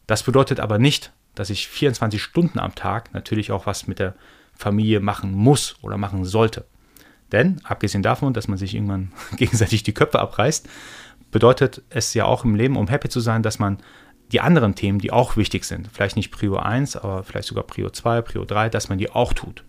Das 0.07 0.23
bedeutet 0.23 0.61
aber 0.61 0.79
nicht, 0.79 1.13
dass 1.35 1.51
ich 1.51 1.67
24 1.67 2.23
Stunden 2.23 2.61
am 2.61 2.77
Tag 2.77 3.13
natürlich 3.13 3.51
auch 3.51 3.67
was 3.67 3.89
mit 3.89 3.99
der 3.99 4.15
Familie 4.55 5.01
machen 5.01 5.33
muss 5.33 5.75
oder 5.83 5.97
machen 5.97 6.25
sollte. 6.25 6.65
Denn 7.33 7.61
abgesehen 7.65 8.05
davon, 8.05 8.35
dass 8.35 8.47
man 8.47 8.59
sich 8.59 8.77
irgendwann 8.77 9.11
gegenseitig 9.37 9.83
die 9.83 9.95
Köpfe 9.95 10.21
abreißt, 10.21 10.69
bedeutet 11.33 11.83
es 11.91 12.15
ja 12.15 12.25
auch 12.25 12.45
im 12.45 12.55
Leben, 12.55 12.77
um 12.77 12.87
happy 12.87 13.09
zu 13.09 13.19
sein, 13.19 13.43
dass 13.43 13.59
man 13.59 13.79
die 14.33 14.41
anderen 14.41 14.75
Themen, 14.75 14.99
die 14.99 15.13
auch 15.13 15.37
wichtig 15.37 15.65
sind, 15.65 15.89
vielleicht 15.93 16.17
nicht 16.17 16.31
Prio 16.31 16.57
1, 16.57 16.97
aber 16.97 17.25
vielleicht 17.25 17.49
sogar 17.49 17.65
Prio 17.65 17.91
2, 17.91 18.23
Prio 18.23 18.45
3, 18.45 18.69
dass 18.69 18.89
man 18.89 18.99
die 18.99 19.11
auch 19.11 19.33
tut. 19.33 19.65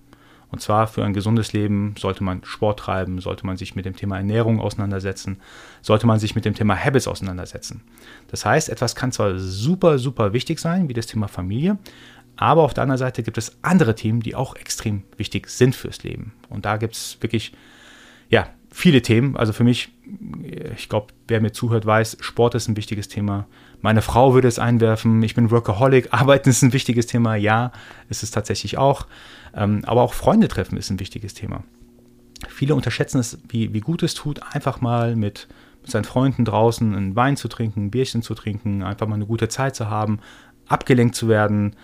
Und 0.49 0.61
zwar 0.61 0.87
für 0.87 1.03
ein 1.05 1.13
gesundes 1.13 1.53
Leben 1.53 1.95
sollte 1.97 2.25
man 2.25 2.43
Sport 2.43 2.79
treiben, 2.79 3.19
sollte 3.21 3.45
man 3.45 3.55
sich 3.55 3.75
mit 3.75 3.85
dem 3.85 3.95
Thema 3.95 4.17
Ernährung 4.17 4.59
auseinandersetzen, 4.59 5.39
sollte 5.81 6.05
man 6.05 6.19
sich 6.19 6.35
mit 6.35 6.43
dem 6.43 6.53
Thema 6.53 6.75
Habits 6.75 7.07
auseinandersetzen. 7.07 7.81
Das 8.27 8.45
heißt, 8.45 8.67
etwas 8.67 8.95
kann 8.95 9.13
zwar 9.13 9.39
super, 9.39 9.97
super 9.97 10.33
wichtig 10.33 10.59
sein, 10.59 10.89
wie 10.89 10.93
das 10.93 11.07
Thema 11.07 11.29
Familie, 11.29 11.77
aber 12.35 12.63
auf 12.63 12.73
der 12.73 12.83
anderen 12.83 12.97
Seite 12.97 13.23
gibt 13.23 13.37
es 13.37 13.57
andere 13.61 13.95
Themen, 13.95 14.19
die 14.19 14.35
auch 14.35 14.55
extrem 14.55 15.03
wichtig 15.15 15.49
sind 15.49 15.75
fürs 15.75 16.03
Leben. 16.03 16.33
Und 16.49 16.65
da 16.65 16.77
gibt 16.77 16.95
es 16.95 17.17
wirklich, 17.21 17.53
ja, 18.29 18.47
viele 18.71 19.01
Themen. 19.01 19.35
Also 19.35 19.53
für 19.53 19.63
mich, 19.63 19.89
ich 20.75 20.89
glaube, 20.89 21.13
wer 21.27 21.41
mir 21.41 21.51
zuhört, 21.51 21.85
weiß, 21.85 22.17
Sport 22.21 22.55
ist 22.55 22.67
ein 22.67 22.77
wichtiges 22.77 23.07
Thema. 23.07 23.45
Meine 23.81 24.01
Frau 24.01 24.33
würde 24.33 24.47
es 24.47 24.59
einwerfen. 24.59 25.21
Ich 25.23 25.35
bin 25.35 25.51
Workaholic. 25.51 26.09
Arbeiten 26.11 26.49
ist 26.49 26.61
ein 26.61 26.73
wichtiges 26.73 27.07
Thema. 27.07 27.35
Ja, 27.35 27.71
ist 28.09 28.23
es 28.23 28.31
tatsächlich 28.31 28.77
auch. 28.77 29.07
Ähm, 29.53 29.81
aber 29.85 30.01
auch 30.01 30.13
Freunde 30.13 30.47
treffen 30.47 30.77
ist 30.77 30.89
ein 30.89 30.99
wichtiges 30.99 31.33
Thema. 31.33 31.63
Viele 32.47 32.73
unterschätzen 32.73 33.19
es, 33.19 33.37
wie, 33.49 33.73
wie 33.73 33.81
gut 33.81 34.01
es 34.01 34.13
tut, 34.13 34.41
einfach 34.53 34.81
mal 34.81 35.15
mit, 35.15 35.47
mit 35.81 35.91
seinen 35.91 36.05
Freunden 36.05 36.45
draußen 36.45 36.95
einen 36.95 37.15
Wein 37.15 37.37
zu 37.37 37.47
trinken, 37.47 37.85
ein 37.85 37.91
Bierchen 37.91 38.23
zu 38.23 38.33
trinken, 38.33 38.81
einfach 38.81 39.07
mal 39.07 39.15
eine 39.15 39.27
gute 39.27 39.47
Zeit 39.47 39.75
zu 39.75 39.89
haben, 39.89 40.19
abgelenkt 40.67 41.15
zu 41.15 41.27
werden, 41.27 41.75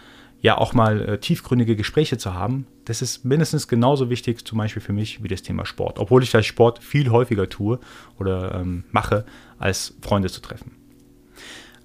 ja 0.42 0.58
auch 0.58 0.74
mal 0.74 1.02
äh, 1.02 1.20
tiefgründige 1.20 1.76
Gespräche 1.76 2.18
zu 2.18 2.34
haben, 2.34 2.66
das 2.88 3.02
ist 3.02 3.26
mindestens 3.26 3.68
genauso 3.68 4.10
wichtig, 4.10 4.46
zum 4.46 4.58
Beispiel 4.58 4.82
für 4.82 4.94
mich, 4.94 5.22
wie 5.22 5.28
das 5.28 5.42
Thema 5.42 5.66
Sport. 5.66 6.00
Obwohl 6.00 6.24
ich 6.24 6.30
vielleicht 6.30 6.48
Sport 6.48 6.82
viel 6.82 7.12
häufiger 7.12 7.50
tue 7.50 7.80
oder 8.18 8.56
ähm, 8.56 8.86
mache, 8.92 9.26
als 9.60 9.96
Freunde 10.02 10.30
zu 10.30 10.42
treffen. 10.42 10.72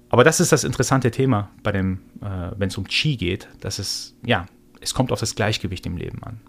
Aber 0.07 0.23
das 0.23 0.39
ist 0.39 0.53
das 0.53 0.63
interessante 0.63 1.11
Thema, 1.11 1.49
äh, 1.65 1.73
wenn 1.73 2.67
es 2.67 2.77
um 2.77 2.85
Qi 2.85 3.17
geht, 3.17 3.49
dass 3.59 3.79
es, 3.79 4.15
ja, 4.25 4.45
es 4.79 4.93
kommt 4.93 5.11
auf 5.11 5.19
das 5.19 5.35
Gleichgewicht 5.35 5.85
im 5.85 5.97
Leben 5.97 6.23
an. 6.23 6.39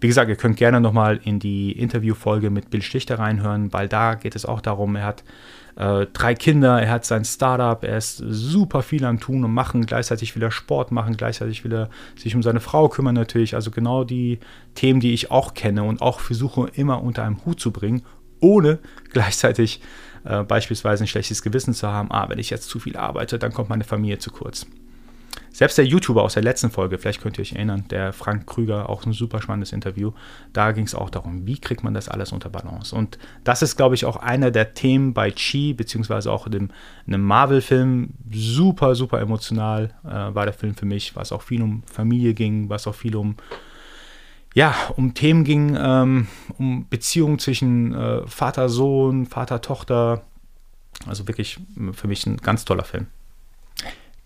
Wie 0.00 0.06
gesagt, 0.06 0.28
ihr 0.28 0.36
könnt 0.36 0.56
gerne 0.56 0.80
nochmal 0.80 1.20
in 1.24 1.38
die 1.38 1.72
Interviewfolge 1.72 2.50
mit 2.50 2.70
Bill 2.70 2.82
Schlichter 2.82 3.18
reinhören, 3.18 3.72
weil 3.72 3.88
da 3.88 4.14
geht 4.14 4.36
es 4.36 4.46
auch 4.46 4.60
darum, 4.60 4.96
er 4.96 5.04
hat 5.04 5.24
äh, 5.76 6.06
drei 6.12 6.34
Kinder, 6.34 6.80
er 6.80 6.90
hat 6.90 7.04
sein 7.04 7.24
Startup, 7.24 7.82
er 7.84 7.96
ist 7.96 8.18
super 8.18 8.82
viel 8.82 9.04
am 9.04 9.20
Tun 9.20 9.44
und 9.44 9.52
Machen, 9.52 9.86
gleichzeitig 9.86 10.34
will 10.36 10.42
er 10.42 10.50
Sport 10.50 10.92
machen, 10.92 11.16
gleichzeitig 11.16 11.64
will 11.64 11.72
er 11.72 11.90
sich 12.16 12.34
um 12.34 12.42
seine 12.42 12.60
Frau 12.60 12.88
kümmern 12.88 13.14
natürlich, 13.14 13.54
also 13.54 13.70
genau 13.70 14.04
die 14.04 14.40
Themen, 14.74 15.00
die 15.00 15.12
ich 15.12 15.30
auch 15.30 15.54
kenne 15.54 15.84
und 15.84 16.02
auch 16.02 16.20
versuche 16.20 16.68
immer 16.74 17.02
unter 17.02 17.24
einem 17.24 17.44
Hut 17.44 17.60
zu 17.60 17.70
bringen, 17.70 18.02
ohne 18.40 18.78
gleichzeitig 19.12 19.80
äh, 20.24 20.42
beispielsweise 20.42 21.04
ein 21.04 21.08
schlechtes 21.08 21.42
Gewissen 21.42 21.74
zu 21.74 21.88
haben, 21.88 22.10
ah, 22.10 22.28
wenn 22.28 22.38
ich 22.38 22.50
jetzt 22.50 22.68
zu 22.68 22.78
viel 22.78 22.96
arbeite, 22.96 23.38
dann 23.38 23.52
kommt 23.52 23.70
meine 23.70 23.84
Familie 23.84 24.18
zu 24.18 24.30
kurz. 24.30 24.66
Selbst 25.52 25.78
der 25.78 25.84
YouTuber 25.84 26.22
aus 26.22 26.34
der 26.34 26.42
letzten 26.42 26.70
Folge, 26.70 26.96
vielleicht 26.98 27.20
könnt 27.20 27.38
ihr 27.38 27.42
euch 27.42 27.52
erinnern, 27.52 27.84
der 27.90 28.12
Frank 28.12 28.46
Krüger, 28.46 28.88
auch 28.88 29.04
ein 29.04 29.12
super 29.12 29.42
spannendes 29.42 29.72
Interview, 29.72 30.12
da 30.52 30.72
ging 30.72 30.84
es 30.84 30.94
auch 30.94 31.10
darum, 31.10 31.46
wie 31.46 31.58
kriegt 31.58 31.82
man 31.82 31.92
das 31.92 32.08
alles 32.08 32.32
unter 32.32 32.48
Balance. 32.48 32.94
Und 32.94 33.18
das 33.42 33.62
ist, 33.62 33.76
glaube 33.76 33.96
ich, 33.96 34.04
auch 34.04 34.16
einer 34.16 34.50
der 34.50 34.74
Themen 34.74 35.12
bei 35.12 35.30
Chi, 35.32 35.74
beziehungsweise 35.74 36.30
auch 36.30 36.46
in 36.46 36.70
einem 37.06 37.22
Marvel-Film. 37.22 38.10
Super, 38.30 38.94
super 38.94 39.20
emotional 39.20 39.94
äh, 40.04 40.08
war 40.08 40.44
der 40.44 40.54
Film 40.54 40.74
für 40.74 40.86
mich, 40.86 41.16
was 41.16 41.32
auch 41.32 41.42
viel 41.42 41.62
um 41.62 41.82
Familie 41.84 42.34
ging, 42.34 42.68
was 42.68 42.86
auch 42.86 42.94
viel 42.94 43.16
um 43.16 43.36
ja, 44.54 44.74
um 44.96 45.14
Themen 45.14 45.44
ging, 45.44 45.76
ähm, 45.78 46.26
um 46.58 46.88
Beziehungen 46.88 47.38
zwischen 47.38 47.94
äh, 47.94 48.26
Vater, 48.26 48.68
Sohn, 48.68 49.26
Vater, 49.26 49.60
Tochter. 49.60 50.22
Also 51.06 51.28
wirklich 51.28 51.60
für 51.92 52.08
mich 52.08 52.26
ein 52.26 52.36
ganz 52.38 52.64
toller 52.64 52.84
Film. 52.84 53.06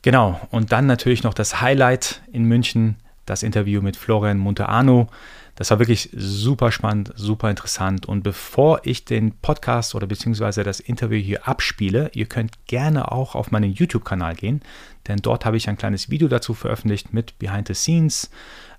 Genau, 0.05 0.39
und 0.51 0.71
dann 0.71 0.85
natürlich 0.85 1.23
noch 1.23 1.33
das 1.33 1.63
Highlight 1.63 2.21
in 2.31 2.45
München, 2.45 2.97
das 3.25 3.43
Interview 3.43 3.81
mit 3.81 3.97
Florian 3.97 4.37
Monteano. 4.37 5.09
Das 5.55 5.71
war 5.71 5.79
wirklich 5.79 6.11
super 6.15 6.71
spannend, 6.73 7.15
super 7.17 7.49
interessant. 7.49 8.05
Und 8.05 8.23
bevor 8.23 8.83
ich 8.85 9.07
den 9.07 9.33
Podcast 9.39 9.95
oder 9.95 10.07
beziehungsweise 10.07 10.63
das 10.63 10.79
Interview 10.79 11.17
hier 11.17 11.49
abspiele, 11.49 12.11
ihr 12.13 12.27
könnt 12.27 12.67
gerne 12.67 13.13
auch 13.13 13.35
auf 13.35 13.51
meinen 13.51 13.73
YouTube-Kanal 13.73 14.35
gehen, 14.35 14.61
denn 15.09 15.21
dort 15.23 15.47
habe 15.47 15.57
ich 15.57 15.71
ein 15.71 15.79
kleines 15.79 16.11
Video 16.11 16.29
dazu 16.29 16.53
veröffentlicht 16.53 17.15
mit 17.15 17.39
Behind 17.39 17.67
the 17.67 17.73
Scenes, 17.73 18.29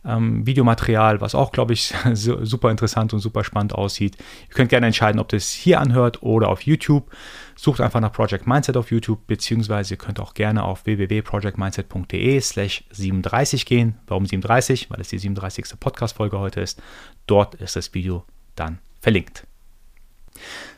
ähm, 0.05 0.45
Videomaterial, 0.45 1.21
was 1.21 1.33
auch, 1.33 1.51
glaube 1.51 1.73
ich, 1.73 1.91
super 2.13 2.69
interessant 2.69 3.13
und 3.13 3.19
super 3.19 3.43
spannend 3.43 3.73
aussieht. 3.73 4.15
Ihr 4.49 4.53
könnt 4.53 4.69
gerne 4.69 4.85
entscheiden, 4.85 5.19
ob 5.19 5.29
das 5.29 5.49
hier 5.49 5.79
anhört 5.79 6.21
oder 6.21 6.49
auf 6.49 6.61
YouTube. 6.61 7.09
Sucht 7.55 7.79
einfach 7.79 8.01
nach 8.01 8.11
Project 8.11 8.47
Mindset 8.47 8.75
auf 8.75 8.91
YouTube, 8.91 9.27
beziehungsweise 9.27 9.93
ihr 9.93 9.97
könnt 9.97 10.19
auch 10.19 10.33
gerne 10.33 10.63
auf 10.63 10.85
www.projectmindset.de 10.85 12.41
slash 12.41 12.83
37 12.91 13.65
gehen. 13.65 13.97
Warum 14.07 14.25
37? 14.25 14.89
Weil 14.89 15.01
es 15.01 15.09
die 15.09 15.19
37. 15.19 15.79
Podcast-Folge 15.79 16.37
heute 16.37 16.61
ist. 16.61 16.81
Dort 17.27 17.55
ist 17.55 17.75
das 17.75 17.93
Video 17.93 18.25
dann 18.55 18.79
verlinkt. 19.01 19.47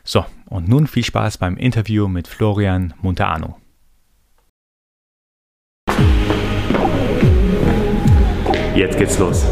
So, 0.04 0.24
und 0.46 0.68
nun 0.68 0.86
viel 0.86 1.04
Spaß 1.04 1.38
beim 1.38 1.56
Interview 1.56 2.06
mit 2.06 2.28
Florian 2.28 2.94
Munteano. 3.02 3.58
Jetzt 8.74 8.96
geht's 8.96 9.18
los. 9.18 9.44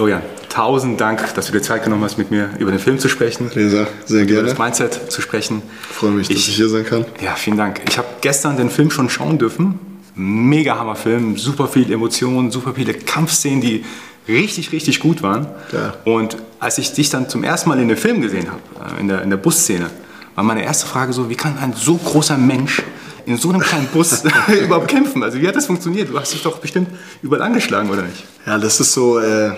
Florian, 0.00 0.22
tausend 0.48 0.98
Dank, 0.98 1.34
dass 1.34 1.48
du 1.48 1.52
dir 1.52 1.60
Zeit 1.60 1.84
genommen 1.84 2.02
hast, 2.04 2.16
mit 2.16 2.30
mir 2.30 2.48
über 2.58 2.70
den 2.70 2.80
Film 2.80 2.98
zu 2.98 3.10
sprechen. 3.10 3.50
Lisa, 3.54 3.86
sehr 4.06 4.24
gerne. 4.24 4.40
Über 4.40 4.48
das 4.48 4.58
Mindset 4.58 5.12
zu 5.12 5.20
sprechen. 5.20 5.60
Ich 5.90 5.94
freue 5.94 6.12
mich, 6.12 6.26
dass 6.26 6.38
ich 6.38 6.56
hier 6.56 6.70
sein 6.70 6.86
kann. 6.86 7.04
Ja, 7.22 7.34
vielen 7.34 7.58
Dank. 7.58 7.82
Ich 7.86 7.98
habe 7.98 8.08
gestern 8.22 8.56
den 8.56 8.70
Film 8.70 8.90
schon 8.90 9.10
schauen 9.10 9.36
dürfen. 9.36 9.78
Mega 10.14 10.78
Hammerfilm, 10.78 11.36
super 11.36 11.68
viele 11.68 11.92
Emotionen, 11.92 12.50
super 12.50 12.72
viele 12.74 12.94
Kampfszenen, 12.94 13.60
die 13.60 13.84
richtig, 14.26 14.72
richtig 14.72 15.00
gut 15.00 15.22
waren. 15.22 15.48
Ja. 15.70 15.92
Und 16.06 16.38
als 16.60 16.78
ich 16.78 16.94
dich 16.94 17.10
dann 17.10 17.28
zum 17.28 17.44
ersten 17.44 17.68
Mal 17.68 17.78
in 17.78 17.88
dem 17.88 17.98
Film 17.98 18.22
gesehen 18.22 18.46
habe, 18.50 18.96
äh, 18.96 19.00
in 19.02 19.08
der, 19.08 19.20
in 19.20 19.28
der 19.28 19.36
Busszene, 19.36 19.90
war 20.34 20.44
meine 20.44 20.64
erste 20.64 20.86
Frage 20.86 21.12
so, 21.12 21.28
wie 21.28 21.36
kann 21.36 21.58
ein 21.58 21.74
so 21.74 21.96
großer 21.96 22.38
Mensch 22.38 22.82
in 23.26 23.36
so 23.36 23.50
einem 23.50 23.60
kleinen 23.60 23.88
Bus 23.88 24.24
überhaupt 24.64 24.88
kämpfen? 24.88 25.22
Also 25.22 25.38
wie 25.38 25.46
hat 25.46 25.56
das 25.56 25.66
funktioniert? 25.66 26.08
Du 26.08 26.18
hast 26.18 26.32
dich 26.32 26.42
doch 26.42 26.56
bestimmt 26.56 26.88
überall 27.20 27.42
angeschlagen, 27.42 27.90
oder 27.90 28.00
nicht? 28.00 28.24
Ja, 28.46 28.56
das 28.56 28.80
ist 28.80 28.94
so 28.94 29.18
äh, 29.18 29.52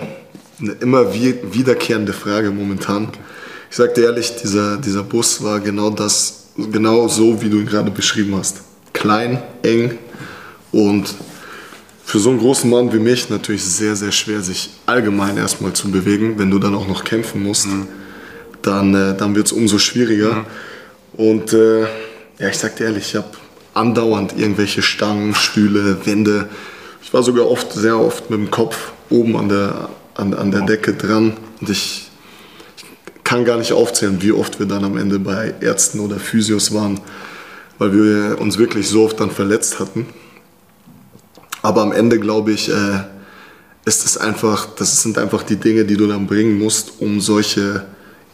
eine 0.63 0.73
immer 0.79 1.13
wiederkehrende 1.13 2.13
Frage 2.13 2.51
momentan. 2.51 3.09
Ich 3.69 3.75
sag 3.75 3.93
dir 3.95 4.05
ehrlich, 4.05 4.35
dieser, 4.35 4.77
dieser 4.77 5.03
Bus 5.03 5.43
war 5.43 5.59
genau 5.59 5.89
das, 5.89 6.45
genau 6.71 7.07
so, 7.07 7.41
wie 7.41 7.49
du 7.49 7.59
ihn 7.59 7.65
gerade 7.65 7.91
beschrieben 7.91 8.35
hast. 8.35 8.61
Klein, 8.93 9.41
eng 9.63 9.97
und 10.71 11.13
für 12.05 12.19
so 12.19 12.29
einen 12.29 12.39
großen 12.39 12.69
Mann 12.69 12.93
wie 12.93 12.99
mich 12.99 13.29
natürlich 13.29 13.63
sehr, 13.63 13.95
sehr 13.95 14.11
schwer, 14.11 14.41
sich 14.41 14.69
allgemein 14.85 15.37
erstmal 15.37 15.73
zu 15.73 15.89
bewegen. 15.89 16.37
Wenn 16.37 16.51
du 16.51 16.59
dann 16.59 16.75
auch 16.75 16.87
noch 16.87 17.03
kämpfen 17.03 17.41
musst, 17.43 17.67
mhm. 17.67 17.87
dann, 18.61 18.93
äh, 18.93 19.17
dann 19.17 19.35
wird 19.35 19.47
es 19.47 19.51
umso 19.51 19.79
schwieriger. 19.79 20.33
Mhm. 20.33 20.45
Und 21.25 21.53
äh, 21.53 21.81
ja, 22.39 22.49
ich 22.49 22.57
sag 22.57 22.75
dir 22.75 22.85
ehrlich, 22.85 23.09
ich 23.09 23.15
habe 23.15 23.29
andauernd 23.73 24.37
irgendwelche 24.37 24.81
Stangen, 24.81 25.33
Stühle, 25.33 26.05
Wände. 26.05 26.49
Ich 27.01 27.13
war 27.13 27.23
sogar 27.23 27.49
oft, 27.49 27.73
sehr 27.73 27.99
oft 27.99 28.29
mit 28.29 28.39
dem 28.39 28.51
Kopf 28.51 28.91
oben 29.09 29.35
an 29.35 29.49
der, 29.49 29.89
an, 30.15 30.33
an 30.33 30.51
der 30.51 30.61
Decke 30.61 30.93
dran. 30.93 31.33
Und 31.59 31.69
ich, 31.69 32.09
ich 32.77 33.23
kann 33.23 33.45
gar 33.45 33.57
nicht 33.57 33.73
aufzählen, 33.73 34.21
wie 34.21 34.31
oft 34.31 34.59
wir 34.59 34.65
dann 34.65 34.83
am 34.83 34.97
Ende 34.97 35.19
bei 35.19 35.53
Ärzten 35.59 35.99
oder 35.99 36.17
Physios 36.17 36.73
waren, 36.73 36.99
weil 37.77 37.93
wir 37.93 38.39
uns 38.39 38.57
wirklich 38.57 38.87
so 38.87 39.05
oft 39.05 39.19
dann 39.19 39.31
verletzt 39.31 39.79
hatten. 39.79 40.07
Aber 41.61 41.81
am 41.81 41.91
Ende 41.91 42.19
glaube 42.19 42.51
ich, 42.51 42.69
äh, 42.69 42.99
ist 43.85 44.05
es 44.05 44.17
einfach, 44.17 44.67
das 44.75 45.01
sind 45.01 45.17
einfach 45.17 45.43
die 45.43 45.57
Dinge, 45.57 45.85
die 45.85 45.97
du 45.97 46.07
dann 46.07 46.27
bringen 46.27 46.57
musst, 46.57 46.93
um 46.99 47.19
solche 47.19 47.85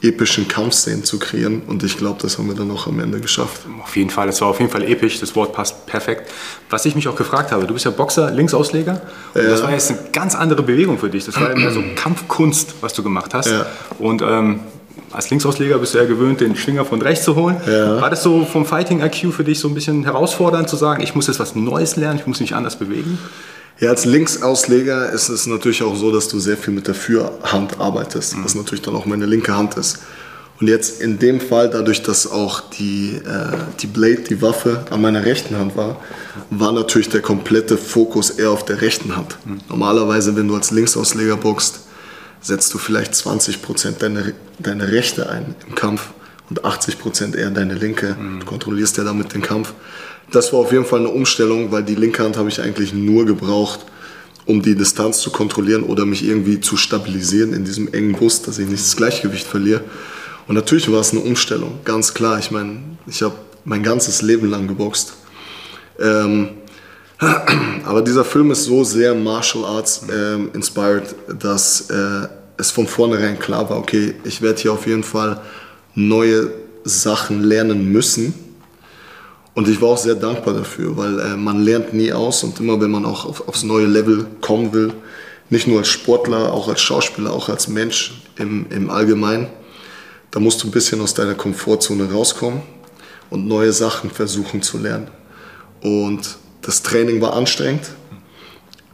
epischen 0.02 0.48
Kampfszenen 0.48 1.04
zu 1.04 1.20
kreieren. 1.20 1.62
Und 1.68 1.84
ich 1.84 1.98
glaube, 1.98 2.20
das 2.22 2.38
haben 2.38 2.48
wir 2.48 2.56
dann 2.56 2.72
auch 2.72 2.88
am 2.88 3.00
Ende 3.00 3.20
geschafft. 3.20 3.62
Auf 3.84 3.96
jeden 3.96 4.10
Fall, 4.10 4.30
es 4.30 4.40
war 4.42 4.48
auf 4.48 4.60
jeden 4.60 4.72
Fall 4.72 4.84
episch. 4.84 5.20
Das 5.20 5.36
Wort 5.36 5.54
passt 5.54 5.86
perfekt. 5.88 6.32
Was 6.70 6.86
ich 6.86 6.96
mich 6.96 7.08
auch 7.08 7.16
gefragt 7.16 7.52
habe, 7.52 7.68
du 7.68 7.74
bist 7.74 7.86
ja 7.86 7.92
Boxer, 7.92 8.32
Linksausleger. 8.32 9.02
Und 9.34 9.44
ja. 9.44 9.50
das 9.50 9.62
war 9.62 9.72
jetzt 9.72 9.90
eine 9.90 10.00
ganz 10.14 10.36
andere 10.36 10.64
Bewegung 10.64 10.98
für 10.98 11.10
dich. 11.10 11.26
Das 11.26 11.40
war 11.40 11.54
mehr 11.56 11.72
so 11.72 11.84
Kampfkunst, 11.96 12.76
was 12.82 12.94
du 12.94 13.04
gemacht 13.04 13.34
hast. 13.34 13.50
Ja. 13.50 13.66
Und 13.98 14.22
ähm, 14.22 14.62
als 15.12 15.30
Linksausleger 15.30 15.78
bist 15.80 15.96
du 15.96 15.98
ja 15.98 16.06
gewöhnt, 16.06 16.40
den 16.40 16.56
Schwinger 16.56 16.86
von 16.86 17.02
rechts 17.02 17.26
zu 17.26 17.36
holen. 17.36 17.58
Ja. 17.68 18.00
War 18.00 18.10
das 18.10 18.24
so 18.24 18.46
vom 18.46 18.66
Fighting 18.66 19.02
IQ 19.02 19.34
für 19.34 19.44
dich 19.44 19.60
so 19.60 19.68
ein 19.68 19.74
bisschen 19.74 20.04
herausfordernd 20.04 20.70
zu 20.70 20.76
sagen, 20.76 21.04
ich 21.04 21.16
muss 21.16 21.28
jetzt 21.28 21.40
was 21.40 21.56
Neues 21.56 21.96
lernen, 21.96 22.20
ich 22.20 22.28
muss 22.28 22.40
mich 22.40 22.56
anders 22.56 22.78
bewegen? 22.78 23.18
Ja, 23.80 23.90
als 23.90 24.06
Linksausleger 24.06 25.10
ist 25.12 25.30
es 25.30 25.48
natürlich 25.48 25.84
auch 25.84 25.96
so, 25.96 26.12
dass 26.12 26.28
du 26.28 26.40
sehr 26.40 26.58
viel 26.58 26.74
mit 26.74 26.88
der 26.88 26.96
Fürhand 26.96 27.80
arbeitest, 27.80 28.36
mhm. 28.36 28.44
was 28.44 28.56
natürlich 28.56 28.82
dann 28.82 28.96
auch 28.96 29.06
meine 29.06 29.26
linke 29.26 29.56
Hand 29.56 29.76
ist. 29.76 30.00
Und 30.60 30.68
jetzt 30.68 31.00
in 31.00 31.20
dem 31.20 31.40
Fall, 31.40 31.70
dadurch, 31.70 32.04
dass 32.04 32.30
auch 32.30 32.60
die, 32.72 33.16
äh, 33.16 33.58
die 33.80 33.88
Blade, 33.88 34.24
die 34.30 34.42
Waffe 34.42 34.86
an 34.90 35.02
meiner 35.02 35.24
rechten 35.24 35.58
Hand 35.58 35.78
war, 35.78 36.02
war 36.50 36.74
natürlich 36.74 37.08
der 37.08 37.22
komplette 37.22 37.78
Fokus 37.78 38.32
eher 38.32 38.52
auf 38.52 38.66
der 38.66 38.82
rechten 38.82 39.16
Hand. 39.16 39.38
Mhm. 39.46 39.60
Normalerweise, 39.70 40.36
wenn 40.36 40.50
du 40.50 40.56
als 40.56 40.72
Linksausleger 40.72 41.38
boxt, 41.38 41.80
setzt 42.42 42.74
du 42.74 42.78
vielleicht 42.78 43.14
20% 43.14 44.00
deine, 44.00 44.34
deine 44.60 44.92
Rechte 44.92 45.30
ein 45.30 45.56
im 45.66 45.76
Kampf 45.76 46.10
und 46.50 46.66
80% 46.66 47.38
eher 47.38 47.52
deine 47.52 47.76
linke. 47.76 48.18
Mhm. 48.20 48.42
Du 48.42 48.46
kontrollierst 48.46 48.98
ja 48.98 49.06
damit 49.06 49.34
den 49.34 49.42
Kampf. 49.42 49.74
Das 50.32 50.54
war 50.54 50.60
auf 50.60 50.72
jeden 50.72 50.86
Fall 50.86 51.00
eine 51.00 51.10
Umstellung, 51.10 51.72
weil 51.72 51.84
die 51.84 51.96
linke 51.96 52.24
Hand 52.24 52.38
habe 52.38 52.50
ich 52.50 52.62
eigentlich 52.62 52.94
nur 52.94 53.26
gebraucht, 53.26 53.86
um 54.46 54.62
die 54.62 54.76
Distanz 54.76 55.20
zu 55.20 55.32
kontrollieren 55.32 55.84
oder 55.84 56.06
mich 56.06 56.24
irgendwie 56.24 56.60
zu 56.60 56.78
stabilisieren 56.78 57.54
in 57.54 57.66
diesem 57.66 57.92
engen 57.94 58.14
Bus, 58.14 58.42
dass 58.42 58.60
ich 58.60 58.68
nicht 58.68 58.84
das 58.84 58.96
Gleichgewicht 58.96 59.46
verliere. 59.46 59.82
Und 60.48 60.56
natürlich 60.56 60.92
war 60.92 61.00
es 61.00 61.12
eine 61.12 61.22
Umstellung, 61.22 61.80
ganz 61.86 62.14
klar. 62.14 62.40
Ich 62.40 62.50
meine, 62.50 62.80
ich 63.06 63.22
habe 63.22 63.36
mein 63.66 63.84
ganzes 63.84 64.22
Leben 64.22 64.50
lang 64.50 64.68
geboxt. 64.68 65.14
Ähm, 66.00 66.50
aber 67.86 68.02
dieser 68.02 68.26
Film 68.26 68.52
ist 68.52 68.66
so 68.66 68.84
sehr 68.84 69.14
Martial 69.14 69.66
Arts 69.66 70.04
ähm, 70.12 70.50
inspired, 70.54 71.16
dass 71.40 71.90
äh, 71.90 72.28
es 72.58 72.72
von 72.72 72.88
vornherein 72.88 73.38
klar 73.38 73.70
war, 73.70 73.78
okay, 73.78 74.16
ich 74.24 74.42
werde 74.42 74.62
hier 74.62 74.74
auf 74.74 74.88
jeden 74.88 75.04
Fall 75.04 75.40
neue 75.96 76.52
Sachen 76.84 77.44
lernen 77.44 77.92
müssen. 77.92 78.34
Und 79.60 79.68
ich 79.68 79.82
war 79.82 79.90
auch 79.90 79.98
sehr 79.98 80.16
dankbar 80.16 80.54
dafür, 80.54 80.96
weil 80.96 81.20
äh, 81.20 81.36
man 81.36 81.62
lernt 81.62 81.94
nie 81.94 82.14
aus 82.14 82.46
und 82.46 82.62
immer 82.62 82.80
wenn 82.80 82.92
man 82.92 83.04
auch 83.04 83.26
auf, 83.26 83.46
aufs 83.46 83.64
neue 83.64 83.88
Level 83.88 84.26
kommen 84.40 84.72
will, 84.72 84.94
nicht 85.50 85.68
nur 85.68 85.80
als 85.80 85.90
Sportler, 85.90 86.54
auch 86.54 86.70
als 86.70 86.80
Schauspieler, 86.80 87.34
auch 87.34 87.50
als 87.50 87.68
Mensch 87.68 88.22
im, 88.38 88.68
im 88.70 88.90
Allgemeinen, 88.90 89.48
da 90.32 90.40
musst 90.40 90.64
du 90.64 90.70
ein 90.70 90.72
bisschen 90.72 91.02
aus 91.02 91.14
deiner 91.14 91.36
Komfortzone 91.36 92.10
rauskommen 92.10 92.62
und 93.30 93.50
neue 93.50 93.74
Sachen 93.74 94.10
versuchen 94.10 94.62
zu 94.62 94.78
lernen. 94.78 95.10
Und 95.82 96.38
das 96.62 96.82
Training 96.82 97.20
war 97.20 97.34
anstrengend, 97.34 97.92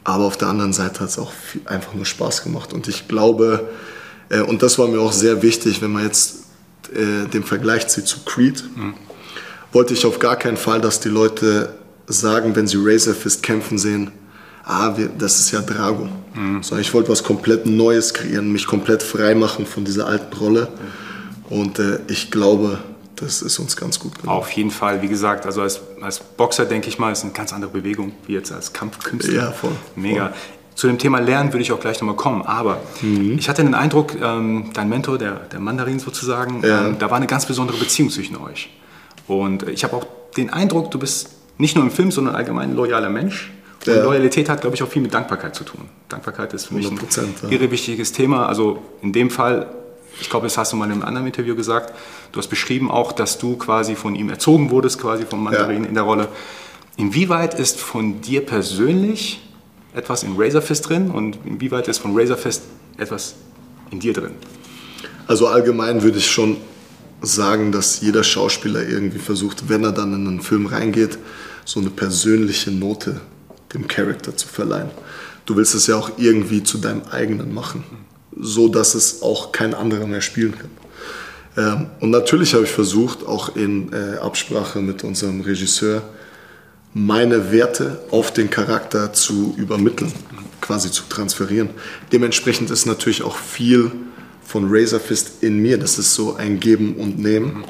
aber 0.02 0.24
auf 0.24 0.36
der 0.36 0.48
anderen 0.48 0.72
Seite 0.72 0.98
hat 0.98 1.10
es 1.10 1.18
auch 1.20 1.30
viel, 1.30 1.60
einfach 1.66 1.94
nur 1.94 2.06
Spaß 2.06 2.42
gemacht. 2.42 2.72
Und 2.72 2.88
ich 2.88 3.06
glaube, 3.06 3.68
äh, 4.30 4.40
und 4.40 4.64
das 4.64 4.80
war 4.80 4.88
mir 4.88 5.00
auch 5.00 5.12
sehr 5.12 5.42
wichtig, 5.42 5.80
wenn 5.80 5.92
man 5.92 6.02
jetzt 6.02 6.38
äh, 6.92 7.28
den 7.28 7.44
Vergleich 7.44 7.86
zieht 7.86 8.08
zu 8.08 8.24
Creed, 8.24 8.64
mhm. 8.74 8.94
Wollte 9.72 9.94
ich 9.94 10.04
auf 10.06 10.18
gar 10.18 10.36
keinen 10.36 10.56
Fall, 10.56 10.80
dass 10.80 11.00
die 11.00 11.08
Leute 11.08 11.74
sagen, 12.06 12.54
wenn 12.56 12.66
sie 12.66 12.78
Razor 12.80 13.14
Fist 13.14 13.42
kämpfen 13.42 13.78
sehen, 13.78 14.12
ah, 14.64 14.96
wir, 14.96 15.08
das 15.08 15.38
ist 15.38 15.50
ja 15.50 15.60
Drago. 15.60 16.08
Mhm. 16.34 16.62
Sondern 16.62 16.82
ich 16.82 16.92
wollte 16.94 17.08
was 17.08 17.22
komplett 17.22 17.66
Neues 17.66 18.14
kreieren, 18.14 18.52
mich 18.52 18.66
komplett 18.66 19.02
frei 19.02 19.34
machen 19.34 19.66
von 19.66 19.84
dieser 19.84 20.06
alten 20.06 20.36
Rolle. 20.36 20.68
Und 21.48 21.78
äh, 21.78 22.00
ich 22.08 22.30
glaube, 22.30 22.78
das 23.16 23.40
ist 23.42 23.58
uns 23.58 23.76
ganz 23.76 23.98
gut 23.98 24.18
gelungen. 24.18 24.38
Auf 24.38 24.50
jeden 24.52 24.70
Fall, 24.70 25.00
wie 25.02 25.08
gesagt, 25.08 25.46
also 25.46 25.62
als, 25.62 25.80
als 26.00 26.20
Boxer 26.20 26.66
denke 26.66 26.88
ich 26.88 26.98
mal, 26.98 27.12
ist 27.12 27.24
eine 27.24 27.32
ganz 27.32 27.52
andere 27.52 27.70
Bewegung 27.70 28.12
wie 28.26 28.34
jetzt 28.34 28.52
als 28.52 28.72
Kampfkünstler. 28.72 29.34
Ja, 29.34 29.52
voll. 29.52 29.72
Mega. 29.94 30.28
Voll. 30.28 30.36
Zu 30.74 30.88
dem 30.88 30.98
Thema 30.98 31.20
Lernen 31.20 31.54
würde 31.54 31.62
ich 31.62 31.72
auch 31.72 31.80
gleich 31.80 31.98
nochmal 32.02 32.16
kommen, 32.16 32.42
aber 32.42 32.82
mhm. 33.00 33.38
ich 33.38 33.48
hatte 33.48 33.64
den 33.64 33.74
Eindruck, 33.74 34.14
ähm, 34.20 34.70
dein 34.74 34.90
Mentor, 34.90 35.16
der, 35.16 35.36
der 35.50 35.58
Mandarin 35.58 35.98
sozusagen, 35.98 36.62
ja. 36.62 36.88
ähm, 36.88 36.98
da 36.98 37.08
war 37.10 37.16
eine 37.16 37.26
ganz 37.26 37.46
besondere 37.46 37.78
Beziehung 37.78 38.10
zwischen 38.10 38.36
euch. 38.36 38.68
Und 39.28 39.68
ich 39.68 39.84
habe 39.84 39.96
auch 39.96 40.06
den 40.36 40.50
Eindruck, 40.52 40.90
du 40.90 40.98
bist 40.98 41.30
nicht 41.58 41.74
nur 41.74 41.84
im 41.84 41.90
Film, 41.90 42.10
sondern 42.10 42.34
allgemein 42.34 42.70
ein 42.70 42.76
loyaler 42.76 43.10
Mensch. 43.10 43.52
Und 43.86 43.94
ja. 43.94 44.02
Loyalität 44.02 44.48
hat, 44.48 44.62
glaube 44.62 44.74
ich, 44.74 44.82
auch 44.82 44.88
viel 44.88 45.02
mit 45.02 45.14
Dankbarkeit 45.14 45.54
zu 45.54 45.64
tun. 45.64 45.82
Dankbarkeit 46.08 46.52
ist 46.54 46.66
für 46.66 46.74
mich 46.74 46.90
ein 46.90 46.98
ja. 46.98 47.48
irre 47.48 47.70
wichtiges 47.70 48.12
Thema. 48.12 48.46
Also 48.46 48.82
in 49.00 49.12
dem 49.12 49.30
Fall 49.30 49.68
ich 50.20 50.30
glaube, 50.30 50.46
das 50.46 50.56
hast 50.56 50.72
du 50.72 50.76
mal 50.76 50.86
in 50.86 50.92
einem 50.92 51.02
anderen 51.02 51.26
Interview 51.26 51.54
gesagt. 51.54 51.92
Du 52.32 52.38
hast 52.38 52.48
beschrieben 52.48 52.90
auch, 52.90 53.12
dass 53.12 53.38
du 53.38 53.56
quasi 53.56 53.94
von 53.94 54.14
ihm 54.14 54.30
erzogen 54.30 54.70
wurdest, 54.70 55.00
quasi 55.00 55.24
vom 55.24 55.44
Mandarin 55.44 55.82
ja. 55.82 55.88
in 55.88 55.94
der 55.94 56.04
Rolle. 56.04 56.28
Inwieweit 56.96 57.58
ist 57.58 57.78
von 57.78 58.20
dir 58.20 58.44
persönlich 58.44 59.42
etwas 59.94 60.22
in 60.22 60.34
Razorfist 60.36 60.88
drin 60.88 61.10
und 61.10 61.38
inwieweit 61.44 61.88
ist 61.88 61.98
von 61.98 62.18
Razorfist 62.18 62.62
etwas 62.96 63.34
in 63.90 64.00
dir 64.00 64.12
drin? 64.12 64.32
Also 65.26 65.48
allgemein 65.48 66.02
würde 66.02 66.18
ich 66.18 66.30
schon 66.30 66.56
sagen, 67.22 67.72
dass 67.72 68.00
jeder 68.00 68.22
Schauspieler 68.22 68.86
irgendwie 68.86 69.18
versucht, 69.18 69.68
wenn 69.68 69.84
er 69.84 69.92
dann 69.92 70.14
in 70.14 70.26
einen 70.26 70.40
Film 70.40 70.66
reingeht, 70.66 71.18
so 71.64 71.80
eine 71.80 71.90
persönliche 71.90 72.70
Note 72.70 73.20
dem 73.74 73.88
Charakter 73.88 74.36
zu 74.36 74.46
verleihen. 74.46 74.90
Du 75.44 75.56
willst 75.56 75.74
es 75.74 75.86
ja 75.86 75.96
auch 75.96 76.10
irgendwie 76.18 76.62
zu 76.62 76.78
deinem 76.78 77.02
eigenen 77.10 77.52
machen 77.52 77.84
so 78.36 78.68
dass 78.68 78.94
es 78.94 79.22
auch 79.22 79.52
kein 79.52 79.74
anderer 79.74 80.06
mehr 80.06 80.20
spielen 80.20 80.54
kann. 80.56 80.70
Ähm, 81.56 81.86
und 82.00 82.10
natürlich 82.10 82.54
habe 82.54 82.64
ich 82.64 82.70
versucht, 82.70 83.26
auch 83.26 83.56
in 83.56 83.92
äh, 83.92 84.18
Absprache 84.18 84.80
mit 84.80 85.04
unserem 85.04 85.40
Regisseur, 85.40 86.02
meine 86.92 87.50
Werte 87.52 88.00
auf 88.10 88.32
den 88.32 88.50
Charakter 88.50 89.12
zu 89.12 89.54
übermitteln, 89.56 90.12
quasi 90.60 90.90
zu 90.90 91.04
transferieren. 91.08 91.70
Dementsprechend 92.12 92.70
ist 92.70 92.86
natürlich 92.86 93.22
auch 93.22 93.36
viel 93.36 93.90
von 94.46 94.66
Razorfist 94.68 95.42
in 95.42 95.60
mir. 95.60 95.78
Das 95.78 95.98
ist 95.98 96.14
so 96.14 96.36
ein 96.36 96.60
Geben 96.60 96.94
und 96.96 97.18
Nehmen. 97.18 97.64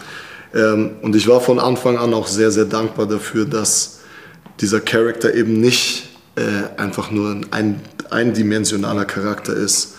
Ähm, 0.54 0.90
und 1.02 1.16
ich 1.16 1.26
war 1.26 1.40
von 1.40 1.58
Anfang 1.58 1.98
an 1.98 2.14
auch 2.14 2.26
sehr, 2.26 2.50
sehr 2.50 2.66
dankbar 2.66 3.06
dafür, 3.06 3.44
dass 3.44 4.00
dieser 4.60 4.80
Charakter 4.80 5.34
eben 5.34 5.60
nicht 5.60 6.08
äh, 6.36 6.80
einfach 6.80 7.10
nur 7.10 7.40
ein 7.50 7.80
eindimensionaler 8.10 9.04
Charakter 9.04 9.54
ist, 9.54 9.94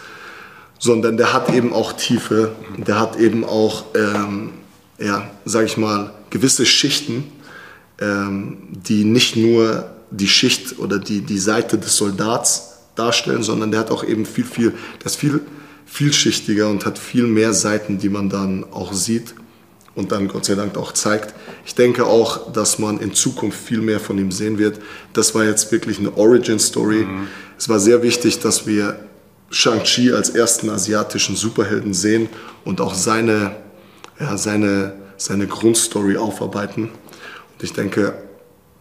sondern 0.79 1.17
der 1.17 1.33
hat 1.33 1.53
eben 1.53 1.73
auch 1.73 1.93
Tiefe, 1.93 2.55
der 2.77 2.99
hat 2.99 3.17
eben 3.17 3.43
auch, 3.43 3.85
ähm, 3.95 4.51
ja, 4.99 5.29
sag 5.45 5.65
ich 5.65 5.77
mal, 5.77 6.11
gewisse 6.29 6.65
Schichten, 6.65 7.25
ähm, 7.99 8.57
die 8.69 9.03
nicht 9.03 9.35
nur 9.35 9.89
die 10.11 10.27
Schicht 10.27 10.79
oder 10.79 10.99
die, 10.99 11.21
die 11.21 11.39
Seite 11.39 11.77
des 11.77 11.97
Soldats 11.97 12.77
darstellen, 12.95 13.43
sondern 13.43 13.71
der 13.71 13.81
hat 13.81 13.91
auch 13.91 14.03
eben 14.03 14.25
viel, 14.25 14.45
viel, 14.45 14.73
ist 15.03 15.17
viel 15.17 15.41
vielschichtiger 15.87 16.69
und 16.69 16.85
hat 16.85 16.99
viel 16.99 17.23
mehr 17.23 17.53
Seiten, 17.53 17.97
die 17.97 18.09
man 18.09 18.29
dann 18.29 18.65
auch 18.71 18.93
sieht 18.93 19.33
und 19.95 20.11
dann 20.11 20.27
Gott 20.27 20.45
sei 20.45 20.53
Dank 20.53 20.77
auch 20.77 20.91
zeigt. 20.91 21.33
Ich 21.65 21.73
denke 21.73 22.05
auch, 22.05 22.51
dass 22.51 22.77
man 22.77 22.99
in 22.99 23.13
Zukunft 23.13 23.59
viel 23.59 23.81
mehr 23.81 23.99
von 23.99 24.17
ihm 24.19 24.31
sehen 24.31 24.59
wird. 24.59 24.79
Das 25.13 25.33
war 25.33 25.43
jetzt 25.43 25.71
wirklich 25.71 25.97
eine 25.97 26.15
Origin-Story. 26.15 27.05
Mhm. 27.05 27.27
Es 27.57 27.67
war 27.67 27.79
sehr 27.79 28.03
wichtig, 28.03 28.39
dass 28.39 28.67
wir 28.67 28.99
Shang-Chi 29.49 30.13
als 30.13 30.29
ersten 30.29 30.69
asiatischen 30.69 31.35
Superhelden 31.35 31.93
sehen 31.93 32.29
und 32.63 32.79
auch 32.79 32.93
seine, 32.93 33.55
ja, 34.19 34.37
seine, 34.37 34.93
seine 35.17 35.47
Grundstory 35.47 36.17
aufarbeiten. 36.17 36.83
Und 36.83 37.63
ich 37.63 37.73
denke, 37.73 38.13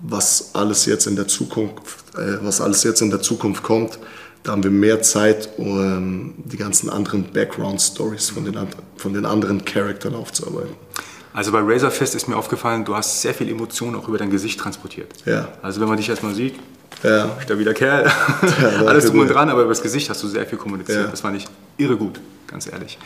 was 0.00 0.50
alles 0.54 0.84
jetzt 0.84 1.06
in 1.06 1.16
der 1.16 1.28
Zukunft, 1.28 2.14
äh, 2.14 2.44
was 2.44 2.60
alles 2.60 2.82
jetzt 2.82 3.00
in 3.00 3.10
der 3.10 3.22
Zukunft 3.22 3.62
kommt, 3.62 3.98
da 4.46 4.52
haben 4.52 4.62
wir 4.62 4.70
mehr 4.70 5.02
Zeit, 5.02 5.48
um 5.56 6.34
die 6.36 6.56
ganzen 6.56 6.88
anderen 6.88 7.24
Background-Stories 7.32 8.30
von 8.30 8.44
den, 8.44 8.56
von 8.96 9.12
den 9.12 9.26
anderen 9.26 9.64
Charakteren 9.64 10.14
aufzuarbeiten. 10.14 10.74
Also 11.32 11.50
bei 11.50 11.60
Razorfist 11.60 12.14
ist 12.14 12.28
mir 12.28 12.36
aufgefallen, 12.36 12.84
du 12.84 12.94
hast 12.94 13.22
sehr 13.22 13.34
viel 13.34 13.48
Emotionen 13.50 13.96
auch 13.96 14.06
über 14.08 14.18
dein 14.18 14.30
Gesicht 14.30 14.60
transportiert. 14.60 15.12
Ja. 15.26 15.48
Also 15.62 15.80
wenn 15.80 15.88
man 15.88 15.96
dich 15.96 16.08
erstmal 16.08 16.34
sieht, 16.34 16.54
ja. 17.02 17.28
Stabiler 17.42 17.74
Kerl. 17.74 18.06
Ja, 18.06 18.68
Alles 18.86 19.06
drum 19.06 19.18
und 19.18 19.28
dran, 19.28 19.50
aber 19.50 19.62
über 19.62 19.70
das 19.70 19.82
Gesicht 19.82 20.08
hast 20.08 20.22
du 20.22 20.28
sehr 20.28 20.46
viel 20.46 20.58
kommuniziert. 20.58 21.04
Ja. 21.04 21.10
Das 21.10 21.20
fand 21.20 21.36
ich 21.36 21.46
irre 21.76 21.96
gut, 21.96 22.20
ganz 22.46 22.70
ehrlich. 22.72 22.98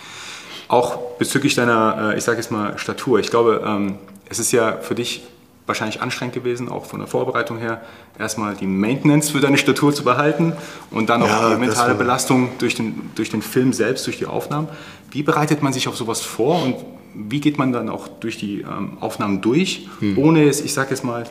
Auch 0.69 1.17
bezüglich 1.19 1.55
deiner, 1.55 2.13
äh, 2.13 2.19
ich 2.19 2.23
sage 2.23 2.37
jetzt 2.37 2.51
mal, 2.51 2.79
Statur. 2.79 3.19
Ich 3.19 3.31
glaube, 3.31 3.63
ähm, 3.67 3.99
es 4.29 4.39
ist 4.39 4.53
ja 4.53 4.77
für 4.77 4.95
dich 4.95 5.23
wahrscheinlich 5.67 6.03
anstrengend 6.03 6.35
gewesen, 6.35 6.69
auch 6.69 6.85
von 6.85 7.01
der 7.01 7.09
Vorbereitung 7.09 7.59
her, 7.59 7.81
erstmal 8.19 8.55
die 8.57 8.67
Maintenance 8.67 9.31
für 9.31 9.41
deine 9.41 9.59
Statur 9.59 9.95
zu 9.95 10.03
behalten 10.03 10.53
und 10.91 11.11
dann 11.11 11.23
auch 11.23 11.29
ja, 11.29 11.55
die 11.55 11.61
mentale 11.61 11.95
Belastung 11.95 12.51
durch 12.59 12.75
den, 12.75 13.11
durch 13.15 13.31
den 13.31 13.43
Film 13.43 13.73
selbst, 13.73 14.07
durch 14.07 14.19
die 14.19 14.27
Aufnahmen. 14.27 14.69
Wie 15.11 15.23
bereitet 15.23 15.63
man 15.63 15.73
sich 15.73 15.89
auf 15.89 15.97
sowas 15.97 16.21
vor 16.21 16.63
und 16.63 16.77
wie 17.15 17.41
geht 17.41 17.59
man 17.59 17.73
dann 17.73 17.89
auch 17.89 18.09
durch 18.09 18.39
die 18.39 18.61
ähm, 18.61 18.99
Aufnahmen 19.01 19.41
durch, 19.41 19.89
hm. 19.99 20.19
ohne 20.19 20.49
es, 20.49 20.61
ich 20.61 20.73
sage 20.73 20.91
jetzt 20.91 21.05
mal, 21.05 21.25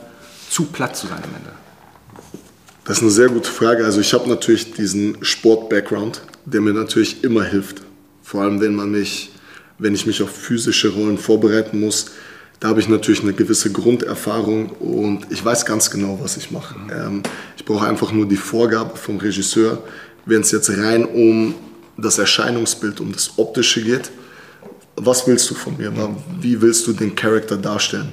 zu 0.48 0.64
platt 0.64 0.96
zu 0.96 1.06
sein 1.06 1.18
am 1.18 1.34
Ende? 1.36 1.50
Das 2.84 2.98
ist 2.98 3.02
eine 3.02 3.12
sehr 3.12 3.28
gute 3.28 3.50
Frage. 3.50 3.84
Also 3.84 4.00
ich 4.00 4.12
habe 4.12 4.28
natürlich 4.28 4.72
diesen 4.72 5.18
Sport-Background, 5.22 6.22
der 6.44 6.60
mir 6.60 6.72
natürlich 6.72 7.22
immer 7.22 7.44
hilft. 7.44 7.82
Vor 8.22 8.42
allem, 8.42 8.60
wenn 8.60 8.74
man 8.74 8.90
mich, 8.90 9.30
wenn 9.78 9.94
ich 9.94 10.06
mich 10.06 10.22
auf 10.22 10.30
physische 10.30 10.88
Rollen 10.88 11.18
vorbereiten 11.18 11.80
muss, 11.80 12.06
da 12.60 12.68
habe 12.68 12.80
ich 12.80 12.88
natürlich 12.88 13.22
eine 13.22 13.32
gewisse 13.32 13.72
Grunderfahrung 13.72 14.68
und 14.80 15.26
ich 15.30 15.42
weiß 15.42 15.64
ganz 15.64 15.90
genau, 15.90 16.18
was 16.22 16.36
ich 16.36 16.50
mache. 16.50 16.74
Ähm, 16.92 17.22
ich 17.56 17.64
brauche 17.64 17.86
einfach 17.86 18.12
nur 18.12 18.28
die 18.28 18.36
Vorgabe 18.36 18.96
vom 18.96 19.16
Regisseur. 19.16 19.82
Wenn 20.26 20.42
es 20.42 20.50
jetzt 20.50 20.70
rein 20.70 21.06
um 21.06 21.54
das 21.96 22.18
Erscheinungsbild, 22.18 23.00
um 23.00 23.12
das 23.12 23.32
Optische 23.38 23.82
geht, 23.82 24.10
was 24.96 25.26
willst 25.26 25.48
du 25.50 25.54
von 25.54 25.78
mir? 25.78 25.90
Wie 26.38 26.60
willst 26.60 26.86
du 26.86 26.92
den 26.92 27.14
Charakter 27.14 27.56
darstellen? 27.56 28.12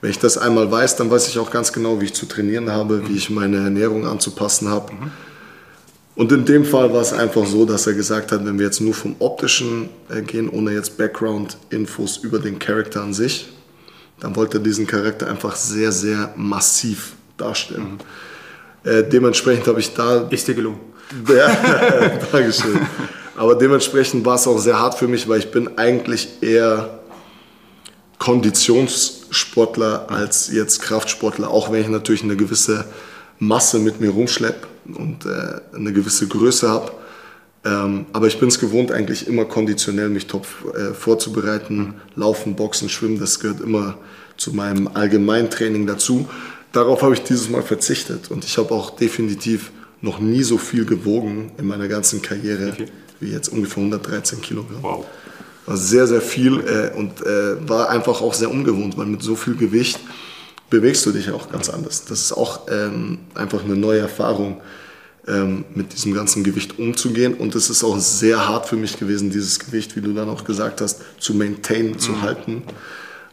Wenn 0.00 0.10
ich 0.10 0.18
das 0.18 0.36
einmal 0.36 0.68
weiß, 0.68 0.96
dann 0.96 1.08
weiß 1.08 1.28
ich 1.28 1.38
auch 1.38 1.50
ganz 1.50 1.72
genau, 1.72 2.00
wie 2.00 2.06
ich 2.06 2.14
zu 2.14 2.26
trainieren 2.26 2.70
habe, 2.70 3.08
wie 3.08 3.16
ich 3.16 3.30
meine 3.30 3.58
Ernährung 3.58 4.04
anzupassen 4.04 4.68
habe. 4.68 4.92
Und 6.16 6.32
in 6.32 6.44
dem 6.44 6.64
Fall 6.64 6.92
war 6.92 7.02
es 7.02 7.12
einfach 7.12 7.46
so, 7.46 7.64
dass 7.64 7.86
er 7.86 7.94
gesagt 7.94 8.32
hat, 8.32 8.44
wenn 8.44 8.58
wir 8.58 8.66
jetzt 8.66 8.80
nur 8.80 8.94
vom 8.94 9.14
Optischen 9.20 9.90
äh, 10.08 10.22
gehen, 10.22 10.48
ohne 10.48 10.72
jetzt 10.72 10.98
Background-Infos 10.98 12.18
über 12.18 12.40
den 12.40 12.58
Charakter 12.58 13.02
an 13.02 13.14
sich, 13.14 13.48
dann 14.20 14.34
wollte 14.36 14.58
er 14.58 14.62
diesen 14.62 14.86
Charakter 14.86 15.28
einfach 15.28 15.56
sehr, 15.56 15.92
sehr 15.92 16.32
massiv 16.36 17.12
darstellen. 17.36 17.98
Mhm. 18.84 18.90
Äh, 18.90 19.02
dementsprechend 19.04 19.66
habe 19.66 19.80
ich 19.80 19.92
da. 19.94 20.26
Ist 20.30 20.48
dir 20.48 20.54
gelungen. 20.54 20.80
Ja, 21.28 21.48
Dankeschön. 22.32 22.80
Aber 23.36 23.54
dementsprechend 23.54 24.24
war 24.24 24.34
es 24.34 24.46
auch 24.48 24.58
sehr 24.58 24.78
hart 24.78 24.98
für 24.98 25.06
mich, 25.06 25.28
weil 25.28 25.38
ich 25.38 25.52
bin 25.52 25.78
eigentlich 25.78 26.42
eher 26.42 26.98
Konditionssportler 28.18 30.10
als 30.10 30.50
jetzt 30.50 30.82
Kraftsportler, 30.82 31.50
auch 31.50 31.70
wenn 31.70 31.82
ich 31.82 31.88
natürlich 31.88 32.24
eine 32.24 32.36
gewisse 32.36 32.86
Masse 33.38 33.78
mit 33.78 34.00
mir 34.00 34.10
rumschleppe 34.10 34.66
und 34.94 35.26
äh, 35.26 35.76
eine 35.76 35.92
gewisse 35.92 36.26
Größe 36.26 36.68
habe. 36.68 36.90
Ähm, 37.66 38.06
aber 38.12 38.28
ich 38.28 38.38
bin 38.38 38.48
es 38.48 38.60
gewohnt, 38.60 38.92
eigentlich 38.92 39.26
immer 39.26 39.44
konditionell 39.44 40.08
mich 40.08 40.28
top 40.28 40.46
äh, 40.74 40.94
vorzubereiten. 40.94 41.94
Laufen, 42.14 42.54
Boxen, 42.54 42.88
Schwimmen, 42.88 43.18
das 43.18 43.40
gehört 43.40 43.60
immer 43.60 43.98
zu 44.36 44.52
meinem 44.52 44.88
Allgemeintraining 44.94 45.86
dazu. 45.86 46.28
Darauf 46.72 47.02
habe 47.02 47.14
ich 47.14 47.22
dieses 47.22 47.48
Mal 47.48 47.62
verzichtet 47.62 48.30
und 48.30 48.44
ich 48.44 48.56
habe 48.58 48.72
auch 48.72 48.90
definitiv 48.90 49.72
noch 50.00 50.20
nie 50.20 50.42
so 50.42 50.58
viel 50.58 50.84
gewogen 50.84 51.50
in 51.58 51.66
meiner 51.66 51.88
ganzen 51.88 52.22
Karriere 52.22 52.72
okay. 52.72 52.86
wie 53.18 53.32
jetzt 53.32 53.48
ungefähr 53.48 53.78
113 53.78 54.40
Kilogramm. 54.40 54.82
Wow. 54.82 55.06
War 55.64 55.76
sehr, 55.76 56.06
sehr 56.06 56.20
viel 56.20 56.60
äh, 56.60 56.96
und 56.96 57.22
äh, 57.22 57.68
war 57.68 57.90
einfach 57.90 58.20
auch 58.20 58.34
sehr 58.34 58.50
ungewohnt, 58.50 58.96
weil 58.96 59.06
mit 59.06 59.22
so 59.22 59.34
viel 59.34 59.56
Gewicht 59.56 59.98
bewegst 60.70 61.04
du 61.06 61.10
dich 61.10 61.30
auch 61.30 61.50
ganz 61.50 61.68
anders. 61.68 62.04
Das 62.04 62.20
ist 62.20 62.32
auch 62.32 62.68
ähm, 62.70 63.18
einfach 63.34 63.64
eine 63.64 63.74
neue 63.74 64.00
Erfahrung, 64.00 64.60
ähm, 65.28 65.64
mit 65.74 65.92
diesem 65.92 66.14
ganzen 66.14 66.44
Gewicht 66.44 66.78
umzugehen. 66.78 67.34
Und 67.34 67.54
es 67.54 67.70
ist 67.70 67.84
auch 67.84 67.98
sehr 67.98 68.48
hart 68.48 68.68
für 68.68 68.76
mich 68.76 68.98
gewesen, 68.98 69.30
dieses 69.30 69.58
Gewicht, 69.58 69.96
wie 69.96 70.00
du 70.00 70.12
dann 70.12 70.28
auch 70.28 70.44
gesagt 70.44 70.80
hast, 70.80 71.02
zu 71.18 71.34
maintainen, 71.34 71.92
mhm. 71.92 71.98
zu 71.98 72.22
halten, 72.22 72.62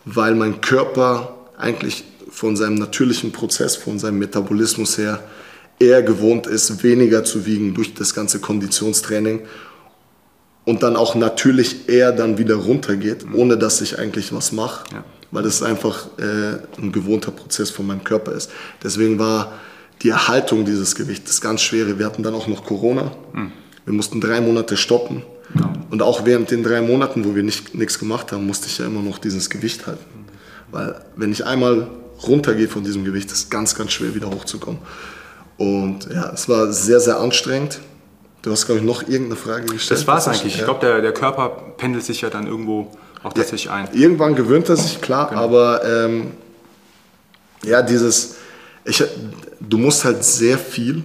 weil 0.06 0.36
mein 0.36 0.62
Körper 0.62 1.36
eigentlich 1.58 2.04
von 2.30 2.56
seinem 2.56 2.76
natürlichen 2.76 3.32
Prozess, 3.32 3.76
von 3.76 4.00
seinem 4.00 4.20
Metabolismus 4.20 4.98
her 4.98 5.24
eher 5.80 6.02
gewohnt 6.02 6.48
ist, 6.48 6.84
weniger 6.84 7.24
zu 7.24 7.46
wiegen 7.46 7.74
durch 7.74 7.94
das 7.94 8.14
ganze 8.14 8.40
Konditionstraining 8.40 9.42
und 10.66 10.82
dann 10.82 10.96
auch 10.96 11.16
natürlich 11.16 11.90
eher 11.90 12.12
dann 12.12 12.38
wieder 12.38 12.56
runtergeht, 12.56 13.26
mhm. 13.26 13.36
ohne 13.36 13.58
dass 13.58 13.82
ich 13.82 14.00
eigentlich 14.00 14.34
was 14.34 14.52
mache. 14.52 14.86
Ja 14.94 15.04
weil 15.34 15.44
das 15.44 15.64
einfach 15.64 16.06
äh, 16.20 16.80
ein 16.80 16.92
gewohnter 16.92 17.32
Prozess 17.32 17.72
von 17.72 17.88
meinem 17.88 18.04
Körper 18.04 18.34
ist. 18.34 18.52
Deswegen 18.84 19.18
war 19.18 19.54
die 20.02 20.10
Erhaltung 20.10 20.66
dieses 20.66 20.96
Gewichts 20.96 21.40
ganz 21.42 21.62
schwer. 21.62 21.98
Wir 21.98 22.06
hatten 22.06 22.24
dann 22.24 22.34
auch 22.34 22.48
noch 22.48 22.66
Corona. 22.66 23.12
Mhm. 23.34 23.52
Wir 23.86 23.94
mussten 23.94 24.22
drei 24.22 24.42
Monate 24.42 24.78
stoppen. 24.78 25.24
Ja. 25.56 25.72
Und 25.90 26.02
auch 26.02 26.26
während 26.26 26.52
den 26.52 26.64
drei 26.64 26.82
Monaten, 26.82 27.26
wo 27.26 27.36
wir 27.36 27.44
nicht, 27.44 27.76
nichts 27.76 28.00
gemacht 28.00 28.32
haben, 28.32 28.48
musste 28.48 28.68
ich 28.68 28.78
ja 28.78 28.86
immer 28.86 29.02
noch 29.02 29.20
dieses 29.20 29.50
Gewicht 29.50 29.86
halten. 29.88 30.26
Weil 30.72 31.02
wenn 31.16 31.32
ich 31.32 31.46
einmal 31.46 31.88
runtergehe 32.28 32.68
von 32.68 32.84
diesem 32.84 33.06
Gewicht, 33.06 33.32
ist 33.32 33.38
es 33.38 33.50
ganz, 33.50 33.76
ganz 33.76 33.92
schwer 33.92 34.16
wieder 34.16 34.30
hochzukommen. 34.30 34.80
Und 35.58 36.08
ja, 36.12 36.32
es 36.34 36.50
war 36.50 36.72
sehr, 36.72 37.00
sehr 37.00 37.20
anstrengend. 37.20 37.80
Du 38.42 38.52
hast, 38.52 38.66
glaube 38.66 38.80
ich, 38.80 38.86
noch 38.86 39.04
irgendeine 39.04 39.36
Frage 39.36 39.66
gestellt. 39.66 40.00
Das 40.00 40.08
war 40.08 40.18
es 40.18 40.28
eigentlich. 40.28 40.54
Ja. 40.56 40.60
Ich 40.60 40.66
glaube, 40.66 40.80
der, 40.82 41.02
der 41.02 41.14
Körper 41.14 41.50
pendelt 41.78 42.04
sich 42.04 42.22
ja 42.22 42.30
dann 42.30 42.48
irgendwo 42.48 42.92
auch 43.24 43.34
tatsächlich 43.34 43.70
ein. 43.70 43.88
Irgendwann 43.94 44.36
gewöhnt 44.36 44.68
er 44.68 44.76
sich, 44.76 45.00
klar, 45.00 45.30
genau. 45.30 45.42
aber 45.42 45.86
ähm, 45.86 46.32
ja, 47.64 47.82
dieses, 47.82 48.36
ich, 48.84 49.02
du 49.70 49.78
musst 49.78 50.06
halt 50.06 50.24
sehr 50.24 50.58
viel 50.58 51.04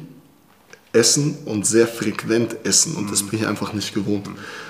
essen 0.93 1.39
und 1.45 1.67
sehr 1.67 1.87
frequent 1.87 2.57
essen 2.65 2.97
und 2.97 3.07
mhm. 3.07 3.11
das 3.11 3.23
bin 3.23 3.41
ich 3.41 3.47
einfach 3.47 3.73
nicht 3.73 3.95
gewohnt. 3.95 4.29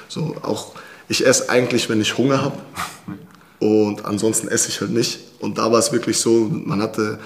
So, 0.09 0.37
auch, 0.43 0.73
ich 1.09 1.27
esse 1.27 1.49
eigentlich, 1.49 1.89
wenn 1.89 2.01
ich 2.01 2.17
Hunger 2.19 2.43
habe 2.43 2.59
und 3.61 4.05
ansonsten 4.05 4.49
esse 4.49 4.69
ich 4.69 4.81
halt 4.81 4.91
nicht. 4.91 5.21
Und 5.41 5.59
da 5.59 5.71
war 5.71 5.79
es 5.79 5.93
wirklich 5.93 6.19
so, 6.19 6.51
man 6.51 6.83
hatte 6.83 7.19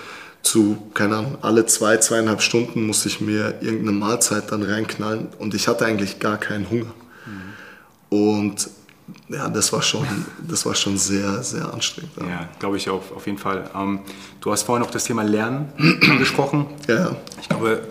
zu, 0.42 0.90
keine 0.94 1.16
Ahnung, 1.16 1.38
alle 1.40 1.66
zwei, 1.66 1.96
zweieinhalb 1.98 2.42
Stunden 2.42 2.86
musste 2.86 3.08
ich 3.08 3.20
mir 3.20 3.54
irgendeine 3.60 3.92
Mahlzeit 3.92 4.50
dann 4.50 4.62
reinknallen 4.62 5.28
und 5.38 5.54
ich 5.54 5.68
hatte 5.68 5.86
eigentlich 5.86 6.18
gar 6.18 6.36
keinen 6.38 6.68
Hunger. 6.68 6.92
Mhm. 7.26 8.18
Und 8.18 8.68
ja, 9.28 9.48
das 9.48 9.72
war 9.72 9.82
schon, 9.82 10.06
das 10.46 10.64
war 10.66 10.74
schon 10.74 10.96
sehr, 10.96 11.42
sehr 11.42 11.72
anstrengend. 11.72 12.12
Ja, 12.18 12.26
ja 12.26 12.48
glaube 12.58 12.76
ich 12.76 12.88
auf, 12.88 13.12
auf 13.12 13.26
jeden 13.26 13.38
Fall. 13.38 13.68
Ähm, 13.74 14.00
du 14.40 14.52
hast 14.52 14.62
vorhin 14.62 14.84
auch 14.84 14.90
das 14.90 15.04
Thema 15.04 15.22
Lernen 15.22 15.72
angesprochen. 16.10 16.66
Ja. 16.88 17.16
Ich 17.40 17.48
glaube, 17.48 17.88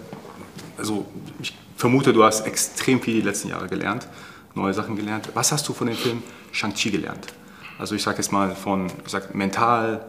also 0.77 1.05
ich 1.41 1.53
vermute, 1.75 2.13
du 2.13 2.23
hast 2.23 2.45
extrem 2.45 3.01
viel 3.01 3.15
die 3.15 3.21
letzten 3.21 3.49
Jahre 3.49 3.67
gelernt, 3.67 4.07
neue 4.55 4.73
Sachen 4.73 4.95
gelernt. 4.95 5.29
Was 5.33 5.51
hast 5.51 5.67
du 5.67 5.73
von 5.73 5.87
dem 5.87 5.97
Film 5.97 6.23
Shang-Chi 6.51 6.91
gelernt? 6.91 7.27
Also 7.77 7.95
ich 7.95 8.03
sage 8.03 8.17
jetzt 8.17 8.31
mal 8.31 8.55
von 8.55 8.87
ich 9.05 9.11
sag, 9.11 9.33
mental, 9.33 10.05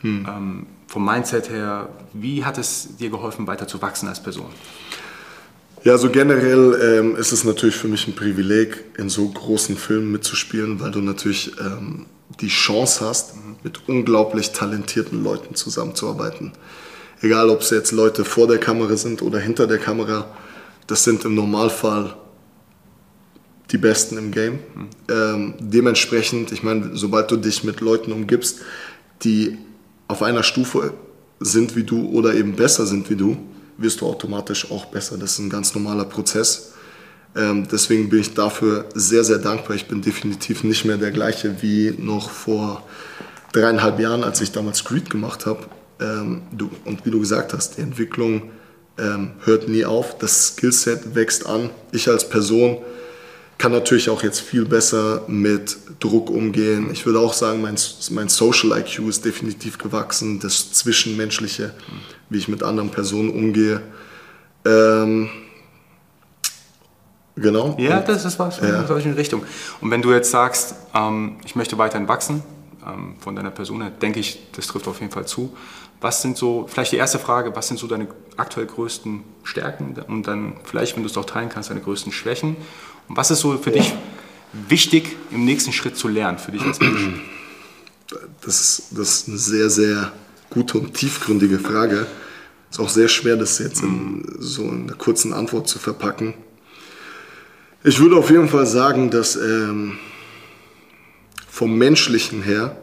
hm. 0.00 0.26
ähm, 0.28 0.66
vom 0.86 1.04
Mindset 1.04 1.50
her, 1.50 1.88
wie 2.12 2.44
hat 2.44 2.58
es 2.58 2.96
dir 2.96 3.10
geholfen, 3.10 3.46
weiter 3.46 3.66
zu 3.66 3.80
wachsen 3.80 4.08
als 4.08 4.22
Person? 4.22 4.50
Ja, 5.84 5.98
so 5.98 6.08
generell 6.08 6.80
ähm, 6.82 7.14
ist 7.14 7.32
es 7.32 7.44
natürlich 7.44 7.76
für 7.76 7.88
mich 7.88 8.08
ein 8.08 8.14
Privileg, 8.14 8.84
in 8.96 9.10
so 9.10 9.28
großen 9.28 9.76
Filmen 9.76 10.10
mitzuspielen, 10.12 10.80
weil 10.80 10.90
du 10.90 11.00
natürlich 11.00 11.52
ähm, 11.60 12.06
die 12.40 12.48
Chance 12.48 13.04
hast, 13.04 13.34
mit 13.62 13.86
unglaublich 13.86 14.52
talentierten 14.52 15.22
Leuten 15.22 15.54
zusammenzuarbeiten. 15.54 16.52
Egal, 17.20 17.50
ob 17.50 17.60
es 17.60 17.68
jetzt 17.68 17.92
Leute 17.92 18.24
vor 18.24 18.46
der 18.48 18.56
Kamera 18.56 18.96
sind 18.96 19.20
oder 19.20 19.38
hinter 19.38 19.66
der 19.66 19.76
Kamera, 19.76 20.26
das 20.86 21.04
sind 21.04 21.26
im 21.26 21.34
Normalfall 21.34 22.16
die 23.70 23.78
Besten 23.78 24.16
im 24.16 24.30
Game. 24.30 24.60
Ähm, 25.10 25.52
dementsprechend, 25.58 26.50
ich 26.50 26.62
meine, 26.62 26.92
sobald 26.94 27.30
du 27.30 27.36
dich 27.36 27.62
mit 27.62 27.82
Leuten 27.82 28.10
umgibst, 28.10 28.60
die 29.22 29.58
auf 30.08 30.22
einer 30.22 30.44
Stufe 30.44 30.94
sind 31.40 31.76
wie 31.76 31.84
du 31.84 32.08
oder 32.08 32.32
eben 32.32 32.56
besser 32.56 32.86
sind 32.86 33.10
wie 33.10 33.16
du, 33.16 33.36
wirst 33.76 34.00
du 34.00 34.06
automatisch 34.06 34.70
auch 34.70 34.86
besser. 34.86 35.16
Das 35.18 35.32
ist 35.32 35.38
ein 35.38 35.50
ganz 35.50 35.74
normaler 35.74 36.04
Prozess. 36.04 36.72
Ähm, 37.36 37.66
deswegen 37.70 38.08
bin 38.08 38.20
ich 38.20 38.34
dafür 38.34 38.86
sehr, 38.94 39.24
sehr 39.24 39.38
dankbar. 39.38 39.76
Ich 39.76 39.86
bin 39.86 40.02
definitiv 40.02 40.64
nicht 40.64 40.84
mehr 40.84 40.96
der 40.96 41.10
gleiche 41.10 41.62
wie 41.62 41.94
noch 41.98 42.30
vor 42.30 42.82
dreieinhalb 43.52 43.98
Jahren, 43.98 44.24
als 44.24 44.40
ich 44.40 44.52
damals 44.52 44.84
Creed 44.84 45.10
gemacht 45.10 45.46
habe. 45.46 45.66
Ähm, 46.00 46.42
und 46.84 47.04
wie 47.04 47.10
du 47.10 47.20
gesagt 47.20 47.52
hast, 47.52 47.76
die 47.76 47.82
Entwicklung 47.82 48.50
ähm, 48.98 49.32
hört 49.44 49.68
nie 49.68 49.84
auf. 49.84 50.18
Das 50.18 50.48
Skillset 50.48 51.14
wächst 51.14 51.46
an. 51.46 51.70
Ich 51.92 52.08
als 52.08 52.28
Person 52.28 52.78
kann 53.58 53.72
natürlich 53.72 54.10
auch 54.10 54.22
jetzt 54.22 54.40
viel 54.40 54.64
besser 54.64 55.22
mit 55.28 55.76
Druck 56.00 56.30
umgehen. 56.30 56.90
Ich 56.92 57.06
würde 57.06 57.20
auch 57.20 57.32
sagen, 57.32 57.62
mein, 57.62 57.76
mein 58.10 58.28
Social 58.28 58.78
IQ 58.78 59.08
ist 59.08 59.24
definitiv 59.24 59.78
gewachsen, 59.78 60.40
das 60.40 60.72
Zwischenmenschliche, 60.72 61.72
wie 62.28 62.38
ich 62.38 62.48
mit 62.48 62.62
anderen 62.62 62.90
Personen 62.90 63.30
umgehe. 63.30 63.80
Ähm, 64.64 65.28
genau. 67.36 67.76
Ja, 67.78 68.00
das 68.00 68.24
ist 68.24 68.38
was 68.38 68.58
ja. 68.60 68.80
in 68.80 68.86
solche 68.86 69.16
Richtung. 69.16 69.44
Und 69.80 69.90
wenn 69.90 70.02
du 70.02 70.12
jetzt 70.12 70.30
sagst, 70.30 70.74
ähm, 70.94 71.36
ich 71.44 71.54
möchte 71.54 71.78
weiterhin 71.78 72.08
wachsen, 72.08 72.42
ähm, 72.86 73.16
von 73.20 73.36
deiner 73.36 73.50
Person 73.50 73.82
her, 73.82 73.90
denke 73.90 74.20
ich, 74.20 74.50
das 74.52 74.66
trifft 74.66 74.88
auf 74.88 75.00
jeden 75.00 75.12
Fall 75.12 75.26
zu. 75.26 75.56
Was 76.00 76.22
sind 76.22 76.36
so, 76.36 76.66
vielleicht 76.68 76.92
die 76.92 76.96
erste 76.96 77.18
Frage, 77.18 77.54
was 77.56 77.68
sind 77.68 77.78
so 77.78 77.86
deine 77.86 78.08
aktuell 78.36 78.66
größten 78.66 79.22
Stärken 79.42 79.96
und 80.08 80.26
dann 80.26 80.54
vielleicht, 80.64 80.96
wenn 80.96 81.02
du 81.02 81.08
es 81.08 81.16
auch 81.16 81.24
teilen 81.24 81.48
kannst, 81.48 81.70
deine 81.70 81.80
größten 81.80 82.12
Schwächen? 82.12 82.56
Und 83.08 83.16
was 83.16 83.30
ist 83.30 83.40
so 83.40 83.56
für 83.58 83.70
dich 83.70 83.94
wichtig 84.68 85.16
im 85.30 85.44
nächsten 85.44 85.72
Schritt 85.72 85.96
zu 85.96 86.08
lernen, 86.08 86.38
für 86.38 86.52
dich 86.52 86.62
als 86.62 86.80
Mensch? 86.80 87.08
Das 88.42 88.60
ist, 88.60 88.82
das 88.92 89.14
ist 89.14 89.28
eine 89.28 89.38
sehr, 89.38 89.70
sehr 89.70 90.12
gute 90.50 90.78
und 90.78 90.94
tiefgründige 90.94 91.58
Frage. 91.58 92.06
Ist 92.70 92.80
auch 92.80 92.88
sehr 92.88 93.08
schwer, 93.08 93.36
das 93.36 93.58
jetzt 93.58 93.82
in 93.82 94.24
so 94.38 94.68
einer 94.68 94.94
kurzen 94.94 95.32
Antwort 95.32 95.68
zu 95.68 95.78
verpacken. 95.78 96.34
Ich 97.82 98.00
würde 98.00 98.16
auf 98.16 98.30
jeden 98.30 98.48
Fall 98.48 98.66
sagen, 98.66 99.10
dass 99.10 99.36
ähm, 99.36 99.98
vom 101.48 101.76
Menschlichen 101.76 102.42
her 102.42 102.76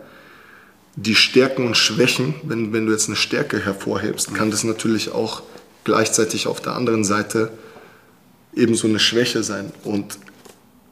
die 0.96 1.16
Stärken 1.16 1.66
und 1.66 1.78
Schwächen, 1.78 2.36
wenn, 2.44 2.74
wenn 2.74 2.86
du 2.86 2.92
jetzt 2.92 3.08
eine 3.08 3.16
Stärke 3.16 3.60
hervorhebst, 3.60 4.34
kann 4.36 4.52
das 4.52 4.64
natürlich 4.64 5.12
auch 5.12 5.42
gleichzeitig 5.84 6.48
auf 6.48 6.62
der 6.62 6.76
anderen 6.76 7.04
Seite 7.04 7.52
ebenso 8.56 8.88
eine 8.88 9.00
Schwäche 9.00 9.44
sein. 9.44 9.72
Und 9.84 10.18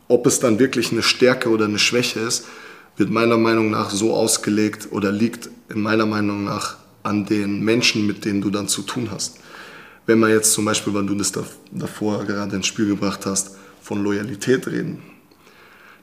ob 0.08 0.26
es 0.26 0.39
dann 0.39 0.60
wirklich 0.60 0.91
eine 0.91 1.04
Stärke 1.04 1.50
oder 1.50 1.65
eine 1.65 1.80
Schwäche 1.80 2.19
ist, 2.19 2.45
wird 2.98 3.10
meiner 3.10 3.38
Meinung 3.38 3.69
nach 3.69 3.91
so 3.91 4.13
ausgelegt 4.13 4.89
oder 4.91 5.12
liegt 5.12 5.50
in 5.69 5.82
meiner 5.82 6.06
Meinung 6.06 6.43
nach 6.43 6.78
an 7.04 7.26
den 7.26 7.63
Menschen, 7.63 8.06
mit 8.08 8.26
denen 8.26 8.41
du 8.41 8.50
dann 8.50 8.67
zu 8.67 8.82
tun 8.82 9.10
hast. 9.12 9.38
Wenn 10.06 10.19
man 10.19 10.32
jetzt 10.32 10.54
zum 10.54 10.65
Beispiel, 10.65 10.93
weil 10.93 11.06
du 11.06 11.15
das 11.15 11.32
davor 11.72 12.26
gerade 12.26 12.56
ins 12.56 12.67
Spiel 12.67 12.88
gebracht 12.88 13.26
hast, 13.26 13.52
von 13.82 14.04
Loyalität 14.04 14.67
reden, 14.67 15.02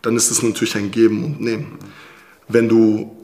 dann 0.02 0.16
ist 0.16 0.30
es 0.30 0.42
natürlich 0.42 0.76
ein 0.76 0.90
Geben 0.90 1.24
und 1.24 1.40
Nehmen. 1.40 1.78
Wenn 2.48 2.68
du 2.68 3.16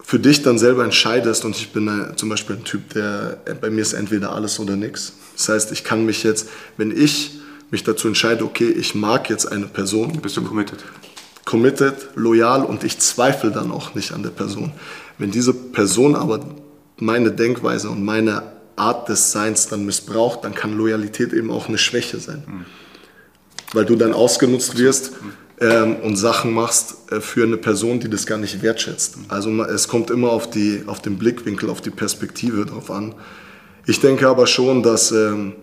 für 0.00 0.18
dich 0.18 0.42
dann 0.42 0.58
selber 0.58 0.84
entscheidest, 0.84 1.44
und 1.44 1.56
ich 1.56 1.72
bin 1.72 1.90
zum 2.16 2.28
Beispiel 2.28 2.56
ein 2.56 2.64
Typ, 2.64 2.90
der 2.90 3.40
bei 3.60 3.70
mir 3.70 3.80
ist 3.80 3.94
entweder 3.94 4.32
alles 4.32 4.60
oder 4.60 4.76
nichts. 4.76 5.14
Das 5.36 5.48
heißt, 5.48 5.72
ich 5.72 5.82
kann 5.82 6.06
mich 6.06 6.22
jetzt, 6.22 6.48
wenn 6.76 6.96
ich 6.96 7.40
mich 7.70 7.84
dazu 7.84 8.08
entscheide, 8.08 8.44
okay, 8.44 8.68
ich 8.68 8.94
mag 8.94 9.28
jetzt 9.30 9.50
eine 9.50 9.66
Person. 9.66 10.20
Bist 10.20 10.36
du 10.36 10.42
committed? 10.42 10.84
Committed, 11.44 12.08
loyal 12.14 12.64
und 12.64 12.84
ich 12.84 12.98
zweifle 12.98 13.50
dann 13.50 13.70
auch 13.70 13.94
nicht 13.94 14.12
an 14.12 14.22
der 14.22 14.30
Person. 14.30 14.72
Wenn 15.18 15.30
diese 15.30 15.54
Person 15.54 16.16
aber 16.16 16.40
meine 16.98 17.30
Denkweise 17.30 17.90
und 17.90 18.04
meine 18.04 18.42
Art 18.76 19.08
des 19.08 19.32
Seins 19.32 19.68
dann 19.68 19.86
missbraucht, 19.86 20.44
dann 20.44 20.54
kann 20.54 20.76
Loyalität 20.76 21.32
eben 21.32 21.50
auch 21.50 21.68
eine 21.68 21.78
Schwäche 21.78 22.18
sein. 22.18 22.44
Mhm. 22.46 22.64
Weil 23.72 23.84
du 23.84 23.96
dann 23.96 24.12
ausgenutzt 24.12 24.76
wirst 24.78 25.12
ähm, 25.60 25.96
und 25.96 26.16
Sachen 26.16 26.52
machst 26.52 27.10
äh, 27.10 27.20
für 27.20 27.44
eine 27.44 27.56
Person, 27.56 28.00
die 28.00 28.10
das 28.10 28.26
gar 28.26 28.38
nicht 28.38 28.62
wertschätzt. 28.62 29.16
Also 29.28 29.50
es 29.64 29.88
kommt 29.88 30.10
immer 30.10 30.30
auf, 30.30 30.50
die, 30.50 30.82
auf 30.86 31.00
den 31.00 31.16
Blickwinkel, 31.16 31.70
auf 31.70 31.80
die 31.80 31.90
Perspektive 31.90 32.66
drauf 32.66 32.90
an. 32.90 33.14
Ich 33.86 34.00
denke 34.00 34.28
aber 34.28 34.46
schon, 34.46 34.82
dass 34.82 35.12
ähm, 35.12 35.54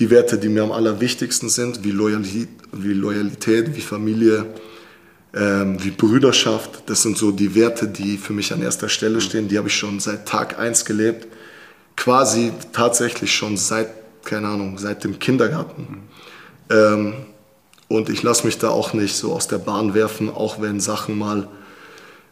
die 0.00 0.10
Werte, 0.10 0.38
die 0.38 0.48
mir 0.48 0.62
am 0.62 0.72
allerwichtigsten 0.72 1.50
sind, 1.50 1.84
wie 1.84 1.90
Loyalität, 1.90 2.48
wie, 2.72 2.94
Loyalität, 2.94 3.76
wie 3.76 3.82
Familie, 3.82 4.46
ähm, 5.34 5.76
wie 5.84 5.90
Brüderschaft, 5.90 6.82
das 6.86 7.02
sind 7.02 7.18
so 7.18 7.30
die 7.30 7.54
Werte, 7.54 7.86
die 7.86 8.16
für 8.16 8.32
mich 8.32 8.52
an 8.52 8.62
erster 8.62 8.88
Stelle 8.88 9.20
stehen. 9.20 9.46
Die 9.46 9.58
habe 9.58 9.68
ich 9.68 9.76
schon 9.76 10.00
seit 10.00 10.26
Tag 10.26 10.58
1 10.58 10.86
gelebt. 10.86 11.28
Quasi 11.96 12.52
tatsächlich 12.72 13.32
schon 13.32 13.58
seit, 13.58 13.88
keine 14.24 14.48
Ahnung, 14.48 14.78
seit 14.78 15.04
dem 15.04 15.18
Kindergarten. 15.18 16.08
Ähm, 16.70 17.12
und 17.88 18.08
ich 18.08 18.22
lasse 18.22 18.46
mich 18.46 18.56
da 18.56 18.70
auch 18.70 18.94
nicht 18.94 19.14
so 19.14 19.32
aus 19.32 19.48
der 19.48 19.58
Bahn 19.58 19.92
werfen, 19.92 20.30
auch 20.30 20.62
wenn 20.62 20.80
Sachen 20.80 21.18
mal 21.18 21.46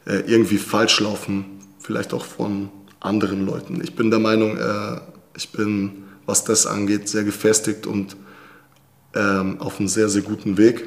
äh, 0.07 0.20
irgendwie 0.20 0.59
falsch 0.59 1.00
laufen, 1.00 1.44
vielleicht 1.81 2.14
auch 2.14 2.24
von 2.24 2.70
anderen 3.00 3.44
Leuten. 3.44 3.81
Ich 3.83 3.94
bin 3.94 4.11
der 4.11 4.20
Meinung, 4.20 4.57
äh, 4.57 5.00
ich 5.37 5.50
bin, 5.52 6.08
was 6.29 6.45
das 6.45 6.67
angeht, 6.67 7.09
sehr 7.09 7.25
gefestigt 7.25 7.87
und 7.87 8.14
ähm, 9.14 9.57
auf 9.61 9.79
einem 9.81 9.88
sehr, 9.88 10.11
sehr 10.11 10.21
guten 10.21 10.59
Weg. 10.59 10.87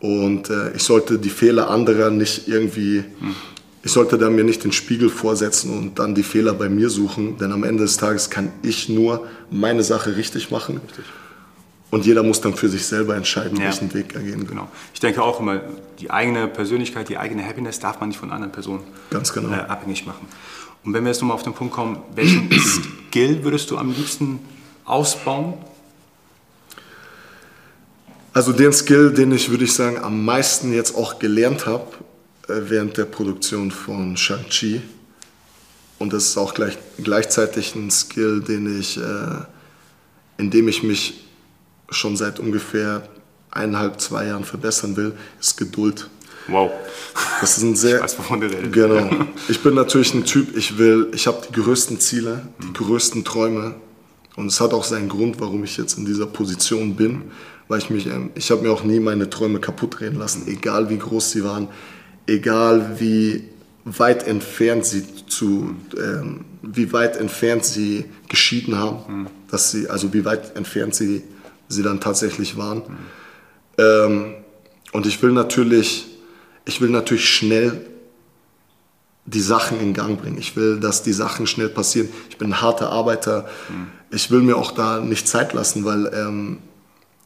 Und 0.00 0.48
äh, 0.48 0.74
ich 0.74 0.82
sollte 0.84 1.18
die 1.18 1.28
Fehler 1.28 1.68
anderer 1.68 2.08
nicht 2.08 2.48
irgendwie, 2.48 3.04
hm. 3.18 3.34
ich 3.82 3.92
sollte 3.92 4.16
da 4.16 4.30
mir 4.30 4.44
nicht 4.44 4.64
den 4.64 4.72
Spiegel 4.72 5.10
vorsetzen 5.10 5.76
und 5.76 5.98
dann 5.98 6.14
die 6.14 6.22
Fehler 6.22 6.54
bei 6.54 6.70
mir 6.70 6.88
suchen, 6.88 7.36
denn 7.36 7.52
am 7.52 7.62
Ende 7.62 7.82
des 7.82 7.98
Tages 7.98 8.30
kann 8.30 8.50
ich 8.62 8.88
nur 8.88 9.26
meine 9.50 9.82
Sache 9.82 10.16
richtig 10.16 10.50
machen. 10.50 10.80
Richtig. 10.88 11.04
Und 11.90 12.06
jeder 12.06 12.22
muss 12.22 12.40
dann 12.40 12.54
für 12.54 12.68
sich 12.68 12.86
selber 12.86 13.16
entscheiden, 13.16 13.58
ja. 13.58 13.64
welchen 13.64 13.92
Weg 13.92 14.14
er 14.14 14.22
gehen 14.22 14.40
will. 14.40 14.46
Genau. 14.46 14.68
Ich 14.94 15.00
denke 15.00 15.22
auch 15.22 15.40
immer, 15.40 15.60
die 15.98 16.10
eigene 16.10 16.48
Persönlichkeit, 16.48 17.08
die 17.08 17.18
eigene 17.18 17.44
Happiness 17.46 17.80
darf 17.80 18.00
man 18.00 18.10
nicht 18.10 18.18
von 18.18 18.30
anderen 18.30 18.52
Personen 18.52 18.82
Ganz 19.10 19.32
genau. 19.32 19.50
äh, 19.50 19.60
abhängig 19.60 20.06
machen. 20.06 20.26
Und 20.84 20.94
wenn 20.94 21.04
wir 21.04 21.10
jetzt 21.10 21.20
nochmal 21.20 21.36
auf 21.36 21.42
den 21.42 21.54
Punkt 21.54 21.74
kommen, 21.74 21.98
welchen 22.14 22.50
Skill 23.08 23.44
würdest 23.44 23.70
du 23.70 23.78
am 23.78 23.92
liebsten 23.92 24.40
ausbauen? 24.84 25.54
Also 28.32 28.52
den 28.52 28.72
Skill, 28.72 29.12
den 29.12 29.32
ich, 29.32 29.50
würde 29.50 29.64
ich 29.64 29.74
sagen, 29.74 29.98
am 29.98 30.24
meisten 30.24 30.72
jetzt 30.72 30.94
auch 30.94 31.18
gelernt 31.18 31.66
habe 31.66 31.86
äh, 32.48 32.70
während 32.70 32.96
der 32.96 33.04
Produktion 33.04 33.70
von 33.70 34.16
Shang-Chi. 34.16 34.80
Und 35.98 36.12
das 36.12 36.26
ist 36.26 36.38
auch 36.38 36.54
gleich, 36.54 36.78
gleichzeitig 37.02 37.74
ein 37.74 37.90
Skill, 37.90 38.40
den 38.40 38.78
ich, 38.78 38.96
äh, 38.96 39.42
in 40.36 40.50
dem 40.50 40.68
ich 40.68 40.82
mich 40.82 41.24
schon 41.90 42.16
seit 42.16 42.38
ungefähr 42.38 43.08
eineinhalb, 43.50 44.00
zwei 44.00 44.26
Jahren 44.26 44.44
verbessern 44.44 44.96
will, 44.96 45.14
ist 45.40 45.56
Geduld. 45.56 46.08
Wow. 46.48 46.70
Das 47.40 47.56
ist 47.56 47.62
ein 47.62 47.76
sehr. 47.76 47.96
Ich 47.96 48.02
weiß, 48.02 48.18
wovon 48.18 48.40
du 48.40 48.46
redest. 48.46 48.72
Genau. 48.72 49.10
Ich 49.48 49.62
bin 49.62 49.74
natürlich 49.74 50.14
ein 50.14 50.24
Typ, 50.24 50.56
ich 50.56 50.78
will, 50.78 51.08
ich 51.14 51.26
habe 51.26 51.42
die 51.48 51.60
größten 51.60 52.00
Ziele, 52.00 52.48
die 52.62 52.72
größten 52.72 53.24
Träume. 53.24 53.74
Und 54.36 54.46
es 54.46 54.60
hat 54.60 54.72
auch 54.72 54.84
seinen 54.84 55.08
Grund, 55.08 55.40
warum 55.40 55.64
ich 55.64 55.76
jetzt 55.76 55.98
in 55.98 56.04
dieser 56.04 56.26
Position 56.26 56.94
bin. 56.96 57.22
Weil 57.68 57.78
ich 57.80 57.90
mich, 57.90 58.06
ähm, 58.06 58.30
ich 58.34 58.50
habe 58.50 58.62
mir 58.62 58.70
auch 58.70 58.82
nie 58.82 58.98
meine 58.98 59.28
Träume 59.28 59.60
kaputt 59.60 60.00
reden 60.00 60.18
lassen, 60.18 60.44
egal 60.46 60.88
wie 60.88 60.98
groß 60.98 61.32
sie 61.32 61.44
waren, 61.44 61.68
egal 62.26 62.96
wie 62.98 63.44
weit 63.84 64.26
entfernt 64.26 64.84
sie 64.84 65.04
zu, 65.26 65.74
ähm, 65.96 66.44
wie 66.62 66.92
weit 66.92 67.16
entfernt 67.16 67.64
sie 67.64 68.06
geschieden 68.28 68.78
haben, 68.78 69.26
dass 69.50 69.70
sie, 69.70 69.88
also 69.88 70.12
wie 70.12 70.24
weit 70.24 70.56
entfernt 70.56 70.94
sie 70.94 71.22
sie 71.68 71.82
dann 71.82 72.00
tatsächlich 72.00 72.56
waren. 72.56 72.78
Mhm. 72.78 72.96
Ähm, 73.78 74.34
und 74.92 75.06
ich 75.06 75.22
will 75.22 75.32
natürlich, 75.32 76.06
ich 76.68 76.82
will 76.82 76.90
natürlich 76.90 77.28
schnell 77.28 77.80
die 79.24 79.40
Sachen 79.40 79.80
in 79.80 79.94
Gang 79.94 80.20
bringen. 80.20 80.36
Ich 80.38 80.54
will, 80.54 80.78
dass 80.78 81.02
die 81.02 81.14
Sachen 81.14 81.46
schnell 81.46 81.70
passieren. 81.70 82.10
Ich 82.28 82.36
bin 82.36 82.50
ein 82.50 82.60
harter 82.60 82.90
Arbeiter. 82.90 83.48
Mhm. 83.70 83.86
Ich 84.10 84.30
will 84.30 84.40
mir 84.40 84.56
auch 84.56 84.72
da 84.72 85.00
nicht 85.00 85.26
Zeit 85.26 85.54
lassen, 85.54 85.86
weil 85.86 86.12
ähm, 86.14 86.58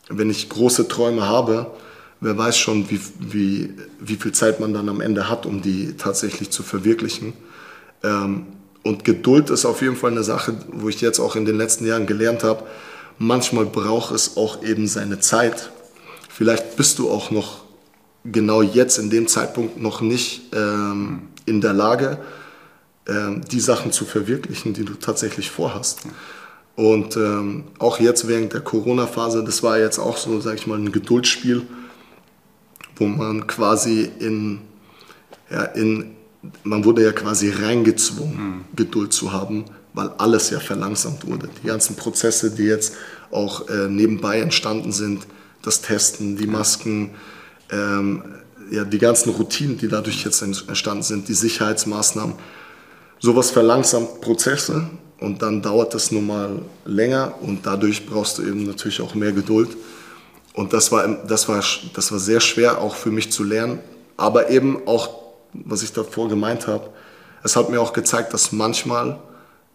wenn 0.09 0.31
ich 0.31 0.49
große 0.49 0.87
Träume 0.87 1.29
habe, 1.29 1.73
wer 2.21 2.39
weiß 2.39 2.57
schon, 2.57 2.89
wie, 2.89 3.01
wie, 3.19 3.71
wie 3.99 4.15
viel 4.15 4.31
Zeit 4.31 4.61
man 4.61 4.73
dann 4.75 4.89
am 4.89 5.01
Ende 5.01 5.29
hat, 5.29 5.45
um 5.45 5.61
die 5.61 5.97
tatsächlich 5.97 6.51
zu 6.51 6.63
verwirklichen. 6.63 7.33
Ähm, 8.05 8.47
und 8.85 9.05
Geduld 9.05 9.51
ist 9.51 9.65
auf 9.65 9.83
jeden 9.83 9.97
Fall 9.97 10.13
eine 10.13 10.23
Sache, 10.23 10.55
wo 10.71 10.89
ich 10.89 11.01
jetzt 11.01 11.19
auch 11.19 11.35
in 11.35 11.47
den 11.47 11.57
letzten 11.57 11.85
Jahren 11.85 12.07
gelernt 12.07 12.45
habe, 12.45 12.63
manchmal 13.19 13.67
braucht 13.67 14.15
es 14.15 14.37
auch 14.37 14.63
eben 14.63 14.87
seine 14.87 15.19
Zeit. 15.19 15.73
Vielleicht 16.29 16.77
bist 16.77 17.01
du 17.01 17.11
auch 17.11 17.33
noch 17.33 17.62
genau 18.25 18.63
jetzt 18.63 18.99
in 18.99 19.11
dem 19.11 19.27
Zeitpunkt 19.27 19.81
noch 19.81 20.01
nicht 20.01 20.43
ähm, 20.55 21.29
in 21.47 21.61
der 21.61 21.73
Lage, 21.73 22.19
ähm, 23.09 23.43
die 23.51 23.61
Sachen 23.61 23.93
zu 23.93 24.05
verwirklichen, 24.05 24.75
die 24.75 24.85
du 24.85 24.95
tatsächlich 24.95 25.51
vorhast. 25.51 26.01
Und 26.77 27.17
ähm, 27.17 27.65
auch 27.79 28.01
jetzt 28.01 28.29
während 28.29 28.53
der 28.53 28.61
Corona-Phase, 28.61 29.45
das 29.45 29.63
war 29.63 29.79
jetzt 29.79 29.99
auch 29.99 30.17
so, 30.17 30.41
sag 30.41 30.55
ich 30.55 30.67
mal, 30.67 30.79
ein 30.79 30.93
Geduldsspiel, 30.93 31.63
wo 32.97 33.07
man 33.07 33.47
quasi 33.47 34.11
in, 34.21 34.61
ja, 35.51 35.65
in 35.65 36.13
man 36.65 36.85
wurde 36.85 37.05
ja 37.05 37.13
quasi 37.13 37.51
reingezwungen, 37.51 38.37
mhm. 38.37 38.65
Geduld 38.75 39.13
zu 39.13 39.33
haben, 39.33 39.65
weil 39.95 40.11
alles 40.19 40.51
ja 40.51 40.61
verlangsamt 40.61 41.27
wurde. 41.27 41.49
Die 41.63 41.67
ganzen 41.67 41.97
Prozesse, 41.97 42.51
die 42.51 42.65
jetzt 42.65 42.97
auch 43.31 43.69
äh, 43.69 43.89
nebenbei 43.89 44.41
entstanden 44.41 44.93
sind, 44.93 45.27
das 45.63 45.83
Testen, 45.83 46.37
die 46.37 46.47
Masken, 46.47 47.11
ähm, 47.73 48.23
ja, 48.71 48.85
die 48.85 48.99
ganzen 48.99 49.31
Routinen, 49.31 49.77
die 49.79 49.89
dadurch 49.89 50.25
jetzt 50.25 50.43
entstanden 50.43 51.03
sind, 51.03 51.29
die 51.29 51.35
Sicherheitsmaßnahmen, 51.35 52.37
sowas 53.19 53.51
verlangsamt 53.51 54.21
Prozesse 54.21 54.89
und 55.21 55.43
dann 55.43 55.63
dauert 55.63 55.95
das 55.95 56.11
nun 56.11 56.27
mal 56.27 56.63
länger 56.85 57.35
und 57.41 57.67
dadurch 57.67 58.07
brauchst 58.07 58.39
du 58.39 58.43
eben 58.43 58.65
natürlich 58.67 59.01
auch 59.01 59.15
mehr 59.15 59.33
Geduld. 59.33 59.77
Und 60.55 60.73
das 60.73 60.93
war, 60.93 61.07
das 61.09 61.49
war, 61.49 61.63
das 61.95 62.13
war 62.13 62.19
sehr 62.19 62.41
schwer 62.41 62.81
auch 62.81 62.95
für 62.95 63.11
mich 63.11 63.33
zu 63.33 63.45
lernen, 63.45 63.81
aber 64.17 64.51
eben 64.51 64.87
auch, 64.87 65.23
was 65.53 65.83
ich 65.83 65.93
davor 65.93 66.29
gemeint 66.29 66.67
habe, 66.67 66.91
es 67.43 67.57
hat 67.57 67.71
mir 67.71 67.81
auch 67.81 67.93
gezeigt, 67.93 68.35
dass 68.35 68.53
manchmal 68.53 69.19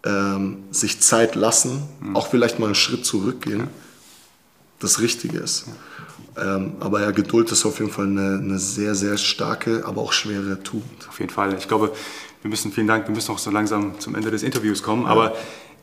ähm, 0.06 0.64
sich 0.72 1.02
Zeit 1.02 1.36
lassen, 1.36 1.84
mhm. 2.00 2.16
auch 2.16 2.28
vielleicht 2.28 2.60
mal 2.60 2.68
einen 2.68 2.76
Schritt 2.76 3.06
zurückgehen, 3.06 3.60
ja. 3.62 3.68
Das 4.80 5.00
Richtige 5.00 5.40
ist. 5.40 5.66
Ähm, 6.38 6.74
aber 6.80 7.02
ja, 7.02 7.12
Geduld 7.12 7.52
ist 7.52 7.66
auf 7.66 7.80
jeden 7.80 7.92
Fall 7.92 8.06
eine, 8.06 8.40
eine, 8.42 8.60
sehr, 8.60 8.94
sehr 8.94 9.18
starke, 9.18 9.84
aber 9.86 10.02
auch 10.02 10.13
schwere 10.13 10.62
Tugend. 10.62 11.08
Auf 11.10 11.20
jeden 11.20 11.32
Fall. 11.32 11.56
Ich 11.58 11.68
glaube, 11.68 11.92
wir 12.44 12.50
müssen, 12.50 12.72
vielen 12.72 12.88
Dank, 12.88 13.08
wir 13.08 13.16
müssen 13.16 13.32
auch 13.32 13.40
so 13.40 13.50
langsam 13.50 14.00
zum 14.00 14.13
Ende 14.16 14.30
des 14.30 14.44
Interviews 14.44 14.84
kommen. 14.84 15.04
Ja. 15.04 15.10
Aber 15.10 15.36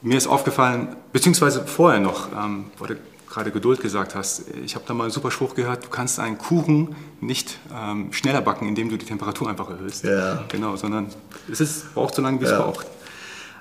mir 0.03 0.17
ist 0.17 0.27
aufgefallen, 0.27 0.97
beziehungsweise 1.13 1.67
vorher 1.67 2.01
noch, 2.01 2.29
ähm, 2.33 2.67
wo 2.79 2.87
du 2.87 2.97
gerade 3.29 3.51
Geduld 3.51 3.81
gesagt 3.81 4.15
hast, 4.15 4.45
ich 4.65 4.77
habe 4.77 4.85
da 4.87 4.95
mal 4.95 5.05
einen 5.05 5.13
super 5.13 5.33
Spruch 5.33 5.57
gehört, 5.57 5.85
du 5.85 5.89
kannst 5.89 6.21
einen 6.21 6.39
Kuchen 6.39 6.95
nicht 7.21 7.59
ähm, 7.75 8.13
schneller 8.13 8.41
backen, 8.41 8.69
indem 8.69 8.91
du 8.91 8.97
die 8.97 9.07
Temperatur 9.07 9.49
einfach 9.49 9.69
erhöhst. 9.69 10.05
Ja. 10.05 10.45
Genau, 10.49 10.77
sondern 10.77 11.09
es 11.51 11.61
ist, 11.61 11.93
braucht 11.95 12.15
so 12.15 12.23
lange, 12.23 12.41
wie 12.41 12.45
es 12.45 12.53
braucht. 12.53 12.87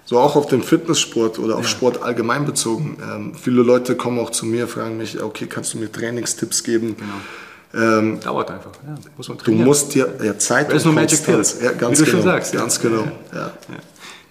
So 0.06 0.20
auch 0.20 0.36
auf 0.36 0.48
den 0.48 0.64
Fitnesssport 0.64 1.40
oder 1.40 1.56
auf 1.56 1.64
ja. 1.64 1.70
Sport 1.70 2.02
allgemein 2.02 2.46
bezogen. 2.46 2.98
Ähm, 3.02 3.36
viele 3.36 3.64
Leute 3.64 3.96
kommen 3.96 4.20
auch 4.20 4.32
zu 4.32 4.46
mir, 4.46 4.68
fragen 4.68 4.98
mich, 4.98 5.22
okay, 5.22 5.48
kannst 5.48 5.74
du 5.74 5.78
mir 5.78 5.92
Trainingstipps 5.92 6.64
geben? 6.64 6.96
Genau. 6.98 7.96
Ähm, 7.98 8.20
Dauert 8.20 8.52
einfach. 8.52 8.72
Ja, 8.86 8.96
muss 9.18 9.28
du 9.28 9.52
musst 9.52 9.96
dir 9.96 10.14
ja, 10.22 10.38
Zeit 10.38 10.70
Das 10.70 10.78
ist 10.78 10.86
nur 10.86 10.94
Magic 10.94 11.24
Pills, 11.24 11.58
ja, 11.62 11.72
ganz 11.72 12.00
wie 12.00 12.04
du 12.04 12.12
genau, 12.12 12.18
schon 12.18 12.30
sagst. 12.30 12.54
Ganz 12.54 12.80
genau. 12.80 13.08
Ja. 13.34 13.52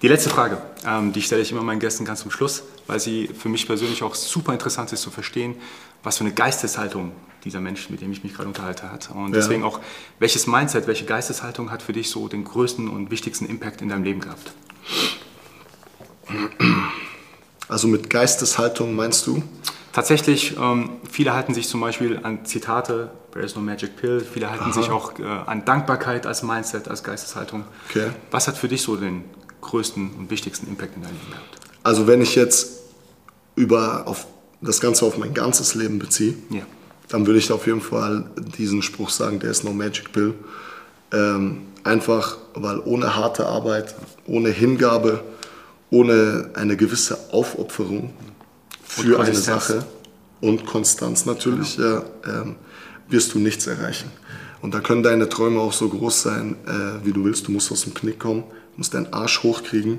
Die 0.03 0.09
letzte 0.09 0.31
Frage, 0.31 0.59
ähm, 0.87 1.13
die 1.13 1.23
stelle 1.23 1.43
ich 1.43 1.51
immer 1.51 1.63
meinen 1.63 1.81
Gästen 1.81 2.05
ganz 2.05 2.21
zum 2.21 2.31
Schluss, 2.31 2.63
weil 2.87 3.01
sie 3.01 3.29
für 3.29 3.49
mich 3.49 3.67
persönlich 3.67 4.03
auch 4.03 4.15
super 4.15 4.53
interessant 4.53 4.93
ist 4.93 5.03
zu 5.03 5.11
verstehen, 5.11 5.55
was 6.03 6.19
für 6.19 6.25
eine 6.25 6.33
Geisteshaltung 6.33 7.13
dieser 7.45 7.61
Mensch, 7.61 7.91
mit 7.91 8.01
dem 8.01 8.13
ich 8.13 8.23
mich 8.23 8.35
gerade 8.35 8.49
unterhalte, 8.49 8.91
hat. 8.93 9.11
Und 9.13 9.33
deswegen 9.33 9.65
auch, 9.65 9.81
welches 10.19 10.47
Mindset, 10.47 10.87
welche 10.87 11.05
Geisteshaltung 11.05 11.71
hat 11.71 11.83
für 11.83 11.93
dich 11.93 12.11
so 12.11 12.29
den 12.29 12.45
größten 12.45 12.89
und 12.89 13.11
wichtigsten 13.11 13.47
Impact 13.47 13.81
in 13.81 13.89
deinem 13.89 14.05
Leben 14.05 14.21
gehabt? 14.21 14.53
Also 17.69 17.89
mit 17.89 18.11
Geisteshaltung 18.11 18.95
meinst 18.95 19.27
du? 19.27 19.43
Tatsächlich, 19.93 20.57
ähm, 20.57 20.91
viele 21.11 21.35
halten 21.35 21.53
sich 21.55 21.69
zum 21.69 21.81
Beispiel 21.81 22.19
an 22.23 22.45
Zitate, 22.47 23.11
there 23.33 23.45
is 23.45 23.55
no 23.57 23.61
magic 23.63 23.97
pill, 23.97 24.21
viele 24.21 24.51
halten 24.51 24.65
Aha. 24.65 24.73
sich 24.73 24.91
auch 24.91 25.19
äh, 25.19 25.23
an 25.25 25.65
Dankbarkeit 25.65 26.27
als 26.27 26.43
Mindset, 26.43 26.89
als 26.89 27.05
Geisteshaltung. 27.05 27.65
Okay. 27.91 28.11
Was 28.31 28.49
hat 28.49 28.57
für 28.57 28.69
dich 28.69 28.83
so 28.83 28.97
den 28.97 29.25
größten 29.61 30.11
und 30.19 30.31
wichtigsten 30.31 30.67
Impact 30.67 30.97
in 30.97 31.03
deinem 31.03 31.13
Leben 31.13 31.31
gehabt? 31.31 31.59
Also 31.83 32.07
wenn 32.07 32.23
ich 32.23 32.35
jetzt 32.35 32.81
über 33.55 34.07
auf 34.07 34.27
das 34.63 34.81
Ganze 34.81 35.05
auf 35.05 35.19
mein 35.19 35.35
ganzes 35.35 35.75
Leben 35.75 35.99
beziehe, 35.99 36.35
Ja. 36.51 36.63
dann 37.09 37.27
würde 37.27 37.39
ich 37.39 37.53
auf 37.53 37.67
jeden 37.67 37.81
Fall 37.83 38.25
diesen 38.57 38.81
Spruch 38.81 39.11
sagen, 39.11 39.41
der 39.41 39.51
ist 39.51 39.63
no 39.65 39.73
magic 39.73 40.13
pill. 40.13 40.35
Ähm, 41.13 41.63
einfach, 41.85 42.39
weil 42.55 42.79
ohne 42.81 43.15
harte 43.17 43.45
Arbeit, 43.47 43.95
ohne 44.27 44.49
Hingabe, 44.49 45.23
ohne 45.93 46.51
eine 46.55 46.77
gewisse 46.77 47.19
Aufopferung 47.33 48.13
für 48.83 49.21
eine. 49.21 49.35
Sache 49.35 49.85
und 50.41 50.67
Konstanz 50.67 51.27
natürlich, 51.27 51.77
ja, 51.77 52.03
ähm, 52.27 52.57
wirst 53.09 53.35
du 53.35 53.39
nichts 53.39 53.67
erreichen. 53.67 54.11
Und 54.63 54.75
da 54.75 54.81
können 54.81 55.03
deine 55.03 55.29
Träume 55.29 55.61
auch 55.61 55.73
so 55.73 55.89
groß 55.89 56.23
sein, 56.23 56.57
äh, 56.67 57.05
wie 57.05 57.13
du 57.13 57.25
willst. 57.25 57.47
Du 57.47 57.53
musst 57.53 57.71
aus 57.71 57.83
dem 57.83 57.93
Knick 57.93 58.19
kommen, 58.19 58.45
musst 58.77 58.95
deinen 58.95 59.13
Arsch 59.13 59.43
hochkriegen. 59.43 59.99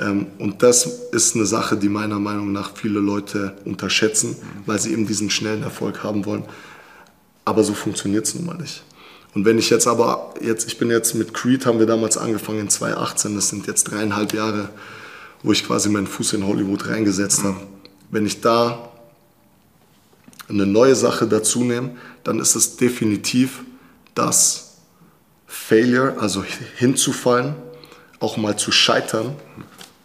Ähm, 0.00 0.26
und 0.38 0.64
das 0.64 0.86
ist 1.12 1.36
eine 1.36 1.46
Sache, 1.46 1.76
die 1.76 1.88
meiner 1.88 2.18
Meinung 2.18 2.50
nach 2.50 2.72
viele 2.74 2.98
Leute 2.98 3.56
unterschätzen, 3.64 4.36
weil 4.66 4.80
sie 4.80 4.92
eben 4.92 5.06
diesen 5.06 5.30
schnellen 5.30 5.62
Erfolg 5.62 6.02
haben 6.02 6.26
wollen. 6.26 6.44
Aber 7.44 7.62
so 7.62 7.74
funktioniert 7.74 8.26
es 8.26 8.34
nun 8.34 8.46
mal 8.46 8.56
nicht. 8.56 8.82
Und 9.34 9.44
wenn 9.44 9.58
ich 9.58 9.70
jetzt 9.70 9.86
aber, 9.86 10.34
jetzt, 10.40 10.66
ich 10.66 10.76
bin 10.76 10.90
jetzt 10.90 11.14
mit 11.14 11.34
Creed, 11.34 11.66
haben 11.66 11.78
wir 11.78 11.86
damals 11.86 12.18
angefangen 12.18 12.60
in 12.60 12.68
2018, 12.68 13.36
das 13.36 13.48
sind 13.48 13.68
jetzt 13.68 13.84
dreieinhalb 13.84 14.34
Jahre, 14.34 14.70
wo 15.42 15.52
ich 15.52 15.66
quasi 15.66 15.88
meinen 15.88 16.06
Fuß 16.06 16.34
in 16.34 16.46
Hollywood 16.46 16.88
reingesetzt 16.88 17.44
habe. 17.44 17.60
Wenn 18.10 18.26
ich 18.26 18.40
da 18.40 18.90
eine 20.48 20.66
neue 20.66 20.94
Sache 20.94 21.26
dazu 21.26 21.64
nehme, 21.64 21.96
dann 22.24 22.40
ist 22.40 22.56
es 22.56 22.76
definitiv, 22.76 23.62
dass 24.14 24.78
Failure, 25.46 26.16
also 26.18 26.44
hinzufallen, 26.76 27.54
auch 28.18 28.36
mal 28.36 28.56
zu 28.56 28.72
scheitern, 28.72 29.34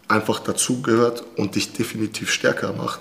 einfach 0.08 0.40
dazugehört 0.40 1.24
und 1.36 1.54
dich 1.56 1.72
definitiv 1.72 2.30
stärker 2.30 2.72
macht. 2.72 3.00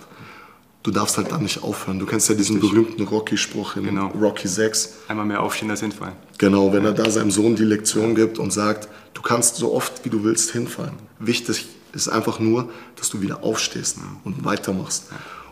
Du 0.83 0.91
darfst 0.91 1.17
halt 1.17 1.31
dann 1.31 1.41
nicht 1.41 1.63
aufhören. 1.63 1.97
Du 1.97 2.05
kennst 2.05 2.29
ja 2.29 2.35
diesen 2.35 2.59
berühmten 2.59 3.03
Rocky-Spruch 3.03 3.75
in 3.75 3.85
Genau. 3.85 4.07
Rocky 4.09 4.47
6. 4.47 4.93
Einmal 5.07 5.25
mehr 5.25 5.41
aufstehen 5.41 5.71
als 5.71 5.79
hinfallen. 5.79 6.13
Genau, 6.37 6.71
wenn 6.73 6.85
er 6.85 6.91
da 6.91 7.09
seinem 7.09 7.31
Sohn 7.31 7.55
die 7.55 7.63
Lektion 7.63 8.13
gibt 8.13 8.37
und 8.37 8.51
sagt, 8.51 8.87
du 9.15 9.21
kannst 9.23 9.55
so 9.55 9.73
oft 9.73 10.05
wie 10.05 10.09
du 10.09 10.23
willst 10.23 10.51
hinfallen. 10.51 10.93
Wichtig 11.17 11.65
ist 11.95 12.09
einfach 12.09 12.39
nur, 12.39 12.69
dass 12.97 13.09
du 13.09 13.21
wieder 13.21 13.43
aufstehst 13.43 13.97
und 14.23 14.43
weitermachst. 14.45 15.05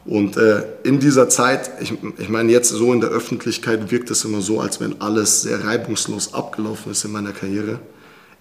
Und 0.05 0.35
äh, 0.35 0.63
in 0.83 0.99
dieser 0.99 1.29
Zeit, 1.29 1.71
ich, 1.79 1.93
ich 2.17 2.29
meine 2.29 2.51
jetzt 2.51 2.69
so 2.69 2.91
in 2.91 2.99
der 2.99 3.09
Öffentlichkeit 3.09 3.89
wirkt 3.89 4.11
es 4.11 4.25
immer 4.25 4.41
so, 4.41 4.59
als 4.59 4.81
wenn 4.81 4.99
alles 5.01 5.43
sehr 5.43 5.63
reibungslos 5.63 6.33
abgelaufen 6.33 6.91
ist 6.91 7.05
in 7.05 7.11
meiner 7.11 7.31
Karriere. 7.31 7.79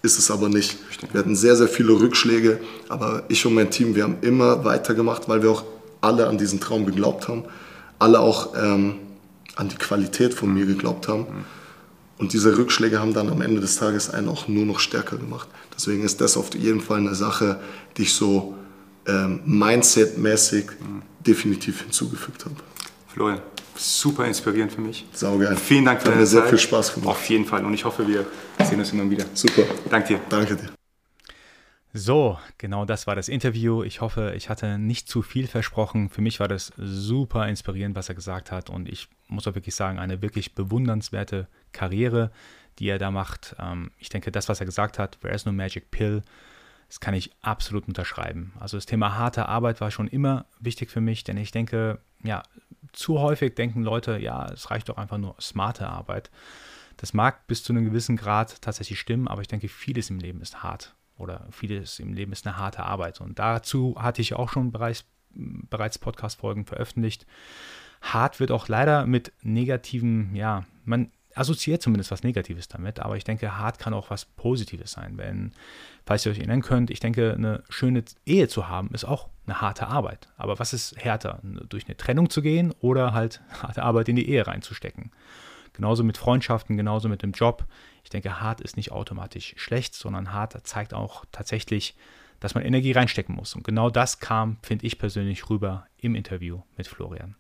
Ist 0.03 0.19
es 0.19 0.33
aber 0.33 0.49
nicht. 0.49 0.77
Wir 1.13 1.21
hatten 1.21 1.37
sehr, 1.37 1.55
sehr 1.55 1.69
viele 1.69 1.93
Rückschläge, 1.93 2.59
aber 2.89 3.23
ich 3.29 3.47
und 3.47 3.55
mein 3.55 3.71
Team, 3.71 3.95
wir 3.95 4.03
haben 4.03 4.17
immer 4.23 4.65
weitergemacht, 4.65 5.29
weil 5.29 5.43
wir 5.43 5.51
auch 5.53 5.63
alle 6.01 6.27
an 6.27 6.37
diesen 6.37 6.59
Traum 6.59 6.85
geglaubt 6.85 7.29
haben, 7.29 7.45
alle 8.01 8.19
auch 8.19 8.55
ähm, 8.57 8.97
an 9.55 9.69
die 9.69 9.77
Qualität 9.77 10.35
von 10.35 10.53
mir 10.53 10.67
geglaubt 10.67 11.07
haben. 11.07 11.27
Und 12.19 12.33
diese 12.33 12.59
Rückschläge 12.59 12.99
haben 12.99 13.15
dann 13.15 13.29
am 13.29 13.41
Ende 13.41 13.61
des 13.61 13.77
Tages 13.77 14.11
einen 14.11 14.29
auch 14.29 14.49
nur 14.49 14.67
noch 14.67 14.81
stärker 14.81 15.17
gemacht. 15.17 15.49
Deswegen 15.83 16.05
ist 16.05 16.21
das 16.21 16.37
auf 16.37 16.55
jeden 16.55 16.81
Fall 16.81 16.99
eine 16.99 17.17
Sache, 17.17 17.61
die 17.97 18.03
ich 18.03 18.15
so 18.15 18.55
ähm, 19.09 19.41
Mindset-mäßig 19.45 20.67
definitiv 21.27 21.83
hinzugefügt 21.83 22.45
habe. 22.45 22.55
Florian, 23.09 23.41
super 23.75 24.25
inspirierend 24.25 24.71
für 24.71 24.81
mich. 24.81 25.05
Saugeil. 25.13 25.57
Vielen 25.57 25.85
Dank 25.85 25.99
für 26.01 26.05
Hat 26.05 26.13
deine 26.13 26.21
mir 26.21 26.27
sehr 26.27 26.43
Zeit. 26.43 26.51
viel 26.51 26.59
Spaß 26.61 26.95
gemacht. 26.95 27.09
Auf 27.09 27.29
jeden 27.29 27.45
Fall. 27.45 27.65
Und 27.65 27.75
ich 27.75 27.85
hoffe, 27.85 28.07
wir 28.07 28.25
sehen 28.63 28.79
uns 28.79 28.93
immer 28.93 29.11
wieder. 29.11 29.25
Super. 29.35 29.63
Danke 29.91 30.15
dir. 30.15 30.21
Danke 30.29 30.55
dir. 30.55 30.71
So, 31.93 32.39
genau 32.59 32.85
das 32.85 33.09
war 33.09 33.17
das 33.17 33.29
Interview. 33.29 33.83
Ich 33.83 34.01
hoffe, 34.01 34.35
ich 34.37 34.49
hatte 34.49 34.79
nicht 34.79 35.09
zu 35.09 35.21
viel 35.21 35.49
versprochen. 35.49 36.11
Für 36.11 36.23
mich 36.23 36.39
war 36.39 36.47
das 36.47 36.73
super 36.77 37.49
inspirierend, 37.49 37.97
was 37.97 38.09
er 38.09 38.15
gesagt 38.15 38.53
hat. 38.53 38.71
Und 38.71 38.89
ich 38.89 39.09
muss 39.27 39.49
auch 39.49 39.57
wirklich 39.57 39.75
sagen, 39.75 39.99
eine 39.99 40.23
wirklich 40.23 40.55
bewundernswerte 40.55 41.49
Karriere, 41.73 42.31
die 42.79 42.89
er 42.89 42.99
da 42.99 43.11
macht. 43.11 43.57
Ähm, 43.59 43.91
ich 43.99 44.09
denke, 44.09 44.33
das, 44.33 44.49
was 44.49 44.61
er 44.61 44.67
gesagt 44.67 44.99
hat, 44.99 45.21
there 45.21 45.35
is 45.35 45.47
no 45.47 45.53
magic 45.53 45.91
pill, 45.91 46.23
das 46.89 47.01
kann 47.01 47.15
ich 47.15 47.31
absolut 47.41 47.89
unterschreiben. 47.89 48.53
Also 48.61 48.77
das 48.77 48.87
Thema 48.87 49.17
harte 49.17 49.49
Arbeit 49.49 49.81
war 49.81 49.91
schon 49.91 50.09
immer 50.09 50.45
wichtig 50.61 50.91
für 50.91 51.01
mich, 51.01 51.25
denn 51.25 51.39
ich 51.39 51.51
denke, 51.51 51.99
ja, 52.23 52.43
zu 52.93 53.19
häufig 53.21 53.55
denken 53.55 53.83
Leute, 53.83 54.19
ja, 54.19 54.47
es 54.53 54.71
reicht 54.71 54.89
doch 54.89 54.99
einfach 54.99 55.19
nur 55.19 55.35
smarte 55.41 55.89
Arbeit. 55.89 56.31
Das 56.99 57.15
mag 57.15 57.47
bis 57.47 57.63
zu 57.63 57.73
einem 57.73 57.85
gewissen 57.85 58.17
Grad 58.17 58.61
tatsächlich 58.61 59.01
stimmen, 59.01 59.27
aber 59.27 59.41
ich 59.41 59.49
denke, 59.49 59.69
vieles 59.69 60.11
im 60.11 60.19
Leben 60.19 60.43
ist 60.43 60.63
hart 60.63 60.95
oder 61.17 61.47
vieles 61.51 61.99
im 61.99 62.13
Leben 62.13 62.33
ist 62.33 62.47
eine 62.47 62.59
harte 62.59 62.83
Arbeit. 62.85 63.21
Und 63.21 63.39
dazu 63.39 63.97
hatte 63.99 64.21
ich 64.21 64.35
auch 64.35 64.51
schon 64.51 64.71
bereits, 64.71 65.05
bereits 65.31 65.99
Podcast-Folgen 65.99 66.67
veröffentlicht. 66.67 67.27
Hart 68.03 68.41
wird 68.41 68.51
auch 68.51 68.69
leider 68.69 69.07
mit 69.07 69.33
negativen, 69.43 70.35
ja, 70.35 70.67
man 70.85 71.11
assoziiert 71.35 71.83
zumindest 71.83 72.11
was 72.11 72.23
Negatives 72.23 72.69
damit, 72.69 73.01
aber 73.01 73.17
ich 73.17 73.25
denke, 73.25 73.57
hart 73.57 73.79
kann 73.79 73.95
auch 73.95 74.11
was 74.11 74.25
Positives 74.25 74.93
sein. 74.93 75.17
Wenn, 75.17 75.53
falls 76.07 76.25
ihr 76.27 76.33
euch 76.33 76.39
erinnern 76.39 76.63
könnt, 76.63 76.91
ich 76.91 77.01
denke, 77.01 77.35
eine 77.35 77.63
schöne 77.69 78.05
Ehe 78.27 78.49
zu 78.49 78.69
haben, 78.69 78.91
ist 78.93 79.05
auch 79.05 79.29
eine 79.47 79.61
harte 79.61 79.87
Arbeit. 79.89 80.29
Aber 80.37 80.59
was 80.59 80.73
ist 80.73 80.97
härter? 80.97 81.41
Durch 81.43 81.87
eine 81.87 81.97
Trennung 81.97 82.31
zu 82.31 82.43
gehen 82.43 82.73
oder 82.81 83.13
halt 83.13 83.41
harte 83.63 83.83
Arbeit 83.83 84.09
in 84.09 84.17
die 84.17 84.29
Ehe 84.29 84.47
reinzustecken? 84.47 85.11
Genauso 85.73 86.05
mit 86.05 86.19
Freundschaften, 86.19 86.77
genauso 86.77 87.09
mit 87.09 87.23
dem 87.23 87.33
Job. 87.33 87.67
Ich 88.05 88.11
denke, 88.11 88.41
hart 88.41 88.61
ist 88.61 88.77
nicht 88.77 88.93
automatisch 88.93 89.55
schlecht, 89.57 89.95
sondern 89.95 90.33
hart 90.33 90.67
zeigt 90.67 90.93
auch 90.93 91.25
tatsächlich, 91.33 91.97
dass 92.41 92.55
man 92.55 92.65
Energie 92.65 92.93
reinstecken 92.93 93.35
muss. 93.35 93.55
Und 93.55 93.65
genau 93.65 93.89
das 93.89 94.19
kam, 94.19 94.59
finde 94.63 94.87
ich 94.87 94.99
persönlich, 94.99 95.49
rüber 95.49 95.87
im 95.97 96.15
Interview 96.15 96.61
mit 96.77 96.89
Florian. 96.89 97.37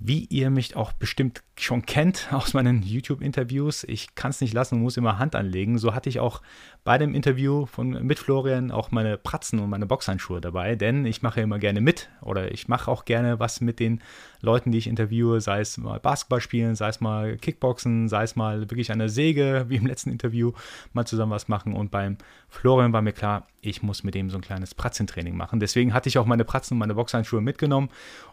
Wie 0.00 0.26
ihr 0.26 0.50
mich 0.50 0.76
auch 0.76 0.92
bestimmt 0.92 1.42
schon 1.56 1.84
kennt 1.84 2.28
aus 2.32 2.54
meinen 2.54 2.82
YouTube-Interviews, 2.82 3.82
ich 3.82 4.14
kann 4.14 4.30
es 4.30 4.40
nicht 4.40 4.54
lassen 4.54 4.76
und 4.76 4.82
muss 4.82 4.96
immer 4.96 5.18
Hand 5.18 5.34
anlegen. 5.34 5.76
So 5.78 5.92
hatte 5.92 6.08
ich 6.08 6.20
auch 6.20 6.40
bei 6.84 6.98
dem 6.98 7.14
Interview 7.14 7.66
von, 7.66 8.06
mit 8.06 8.20
Florian 8.20 8.70
auch 8.70 8.92
meine 8.92 9.18
Pratzen 9.18 9.58
und 9.58 9.68
meine 9.68 9.86
Boxhandschuhe 9.86 10.40
dabei, 10.40 10.76
denn 10.76 11.04
ich 11.04 11.22
mache 11.22 11.40
immer 11.40 11.58
gerne 11.58 11.80
mit 11.80 12.08
oder 12.22 12.52
ich 12.52 12.68
mache 12.68 12.90
auch 12.90 13.04
gerne 13.04 13.40
was 13.40 13.60
mit 13.60 13.80
den 13.80 14.00
Leuten, 14.40 14.70
die 14.70 14.78
ich 14.78 14.86
interviewe, 14.86 15.40
sei 15.40 15.60
es 15.60 15.76
mal 15.78 15.98
Basketball 15.98 16.40
spielen, 16.40 16.76
sei 16.76 16.88
es 16.88 17.00
mal 17.00 17.36
Kickboxen, 17.36 18.08
sei 18.08 18.22
es 18.22 18.36
mal 18.36 18.60
wirklich 18.70 18.92
eine 18.92 19.08
Säge, 19.08 19.66
wie 19.68 19.76
im 19.76 19.86
letzten 19.86 20.10
Interview, 20.10 20.52
mal 20.92 21.06
zusammen 21.06 21.32
was 21.32 21.48
machen. 21.48 21.74
Und 21.74 21.90
beim 21.90 22.18
Florian 22.48 22.92
war 22.92 23.02
mir 23.02 23.12
klar, 23.12 23.48
ich 23.60 23.82
muss 23.82 24.04
mit 24.04 24.14
dem 24.14 24.30
so 24.30 24.38
ein 24.38 24.42
kleines 24.42 24.74
Pratzentraining 24.74 25.36
machen. 25.36 25.58
Deswegen 25.58 25.92
hatte 25.92 26.08
ich 26.08 26.18
auch 26.18 26.26
meine 26.26 26.44
Pratzen 26.44 26.74
und 26.74 26.78
meine 26.78 26.94
Boxhandschuhe 26.94 27.40
mitgenommen. 27.40 27.88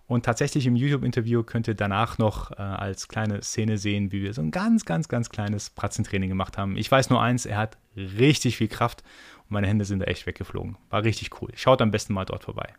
Und 0.07 0.23
tatsächlich 0.23 0.67
im 0.67 0.75
YouTube-Interview 0.75 1.43
könnt 1.43 1.67
ihr 1.67 1.73
danach 1.73 2.19
noch 2.19 2.51
äh, 2.51 2.55
als 2.55 3.07
kleine 3.07 3.41
Szene 3.41 3.77
sehen, 3.77 4.11
wie 4.11 4.21
wir 4.21 4.33
so 4.33 4.41
ein 4.41 4.51
ganz, 4.51 4.85
ganz, 4.85 5.07
ganz 5.07 5.29
kleines 5.29 5.71
Pratzentraining 5.71 6.29
gemacht 6.29 6.57
haben. 6.57 6.77
Ich 6.77 6.91
weiß 6.91 7.09
nur 7.09 7.21
eins, 7.21 7.45
er 7.45 7.57
hat 7.57 7.77
richtig 7.95 8.57
viel 8.57 8.67
Kraft 8.67 9.03
und 9.45 9.51
meine 9.51 9.67
Hände 9.67 9.85
sind 9.85 9.99
da 9.99 10.05
echt 10.05 10.27
weggeflogen. 10.27 10.77
War 10.89 11.03
richtig 11.03 11.41
cool. 11.41 11.49
Schaut 11.55 11.81
am 11.81 11.91
besten 11.91 12.13
mal 12.13 12.25
dort 12.25 12.43
vorbei. 12.43 12.73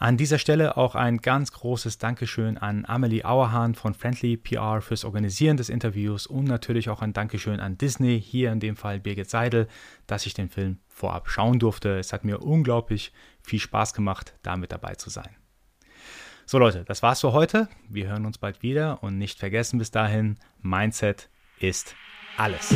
An 0.00 0.16
dieser 0.16 0.38
Stelle 0.38 0.76
auch 0.76 0.94
ein 0.94 1.18
ganz 1.18 1.50
großes 1.50 1.98
Dankeschön 1.98 2.56
an 2.56 2.84
Amelie 2.86 3.24
Auerhahn 3.24 3.74
von 3.74 3.94
Friendly 3.94 4.36
PR 4.36 4.80
fürs 4.80 5.04
Organisieren 5.04 5.56
des 5.56 5.68
Interviews 5.68 6.28
und 6.28 6.44
natürlich 6.44 6.88
auch 6.88 7.02
ein 7.02 7.12
Dankeschön 7.12 7.58
an 7.58 7.76
Disney, 7.78 8.20
hier 8.20 8.52
in 8.52 8.60
dem 8.60 8.76
Fall 8.76 9.00
Birgit 9.00 9.28
Seidel, 9.28 9.66
dass 10.06 10.24
ich 10.24 10.34
den 10.34 10.50
Film 10.50 10.78
vorab 10.86 11.28
schauen 11.28 11.58
durfte. 11.58 11.98
Es 11.98 12.12
hat 12.12 12.24
mir 12.24 12.38
unglaublich 12.38 13.12
viel 13.48 13.60
Spaß 13.60 13.94
gemacht, 13.94 14.34
da 14.42 14.56
mit 14.56 14.72
dabei 14.72 14.94
zu 14.94 15.10
sein. 15.10 15.34
So 16.46 16.58
Leute, 16.58 16.84
das 16.84 17.02
war's 17.02 17.20
für 17.20 17.32
heute. 17.32 17.68
Wir 17.88 18.08
hören 18.08 18.24
uns 18.24 18.38
bald 18.38 18.62
wieder 18.62 19.02
und 19.02 19.18
nicht 19.18 19.38
vergessen 19.38 19.78
bis 19.78 19.90
dahin, 19.90 20.38
Mindset 20.62 21.28
ist 21.58 21.94
alles. 22.36 22.74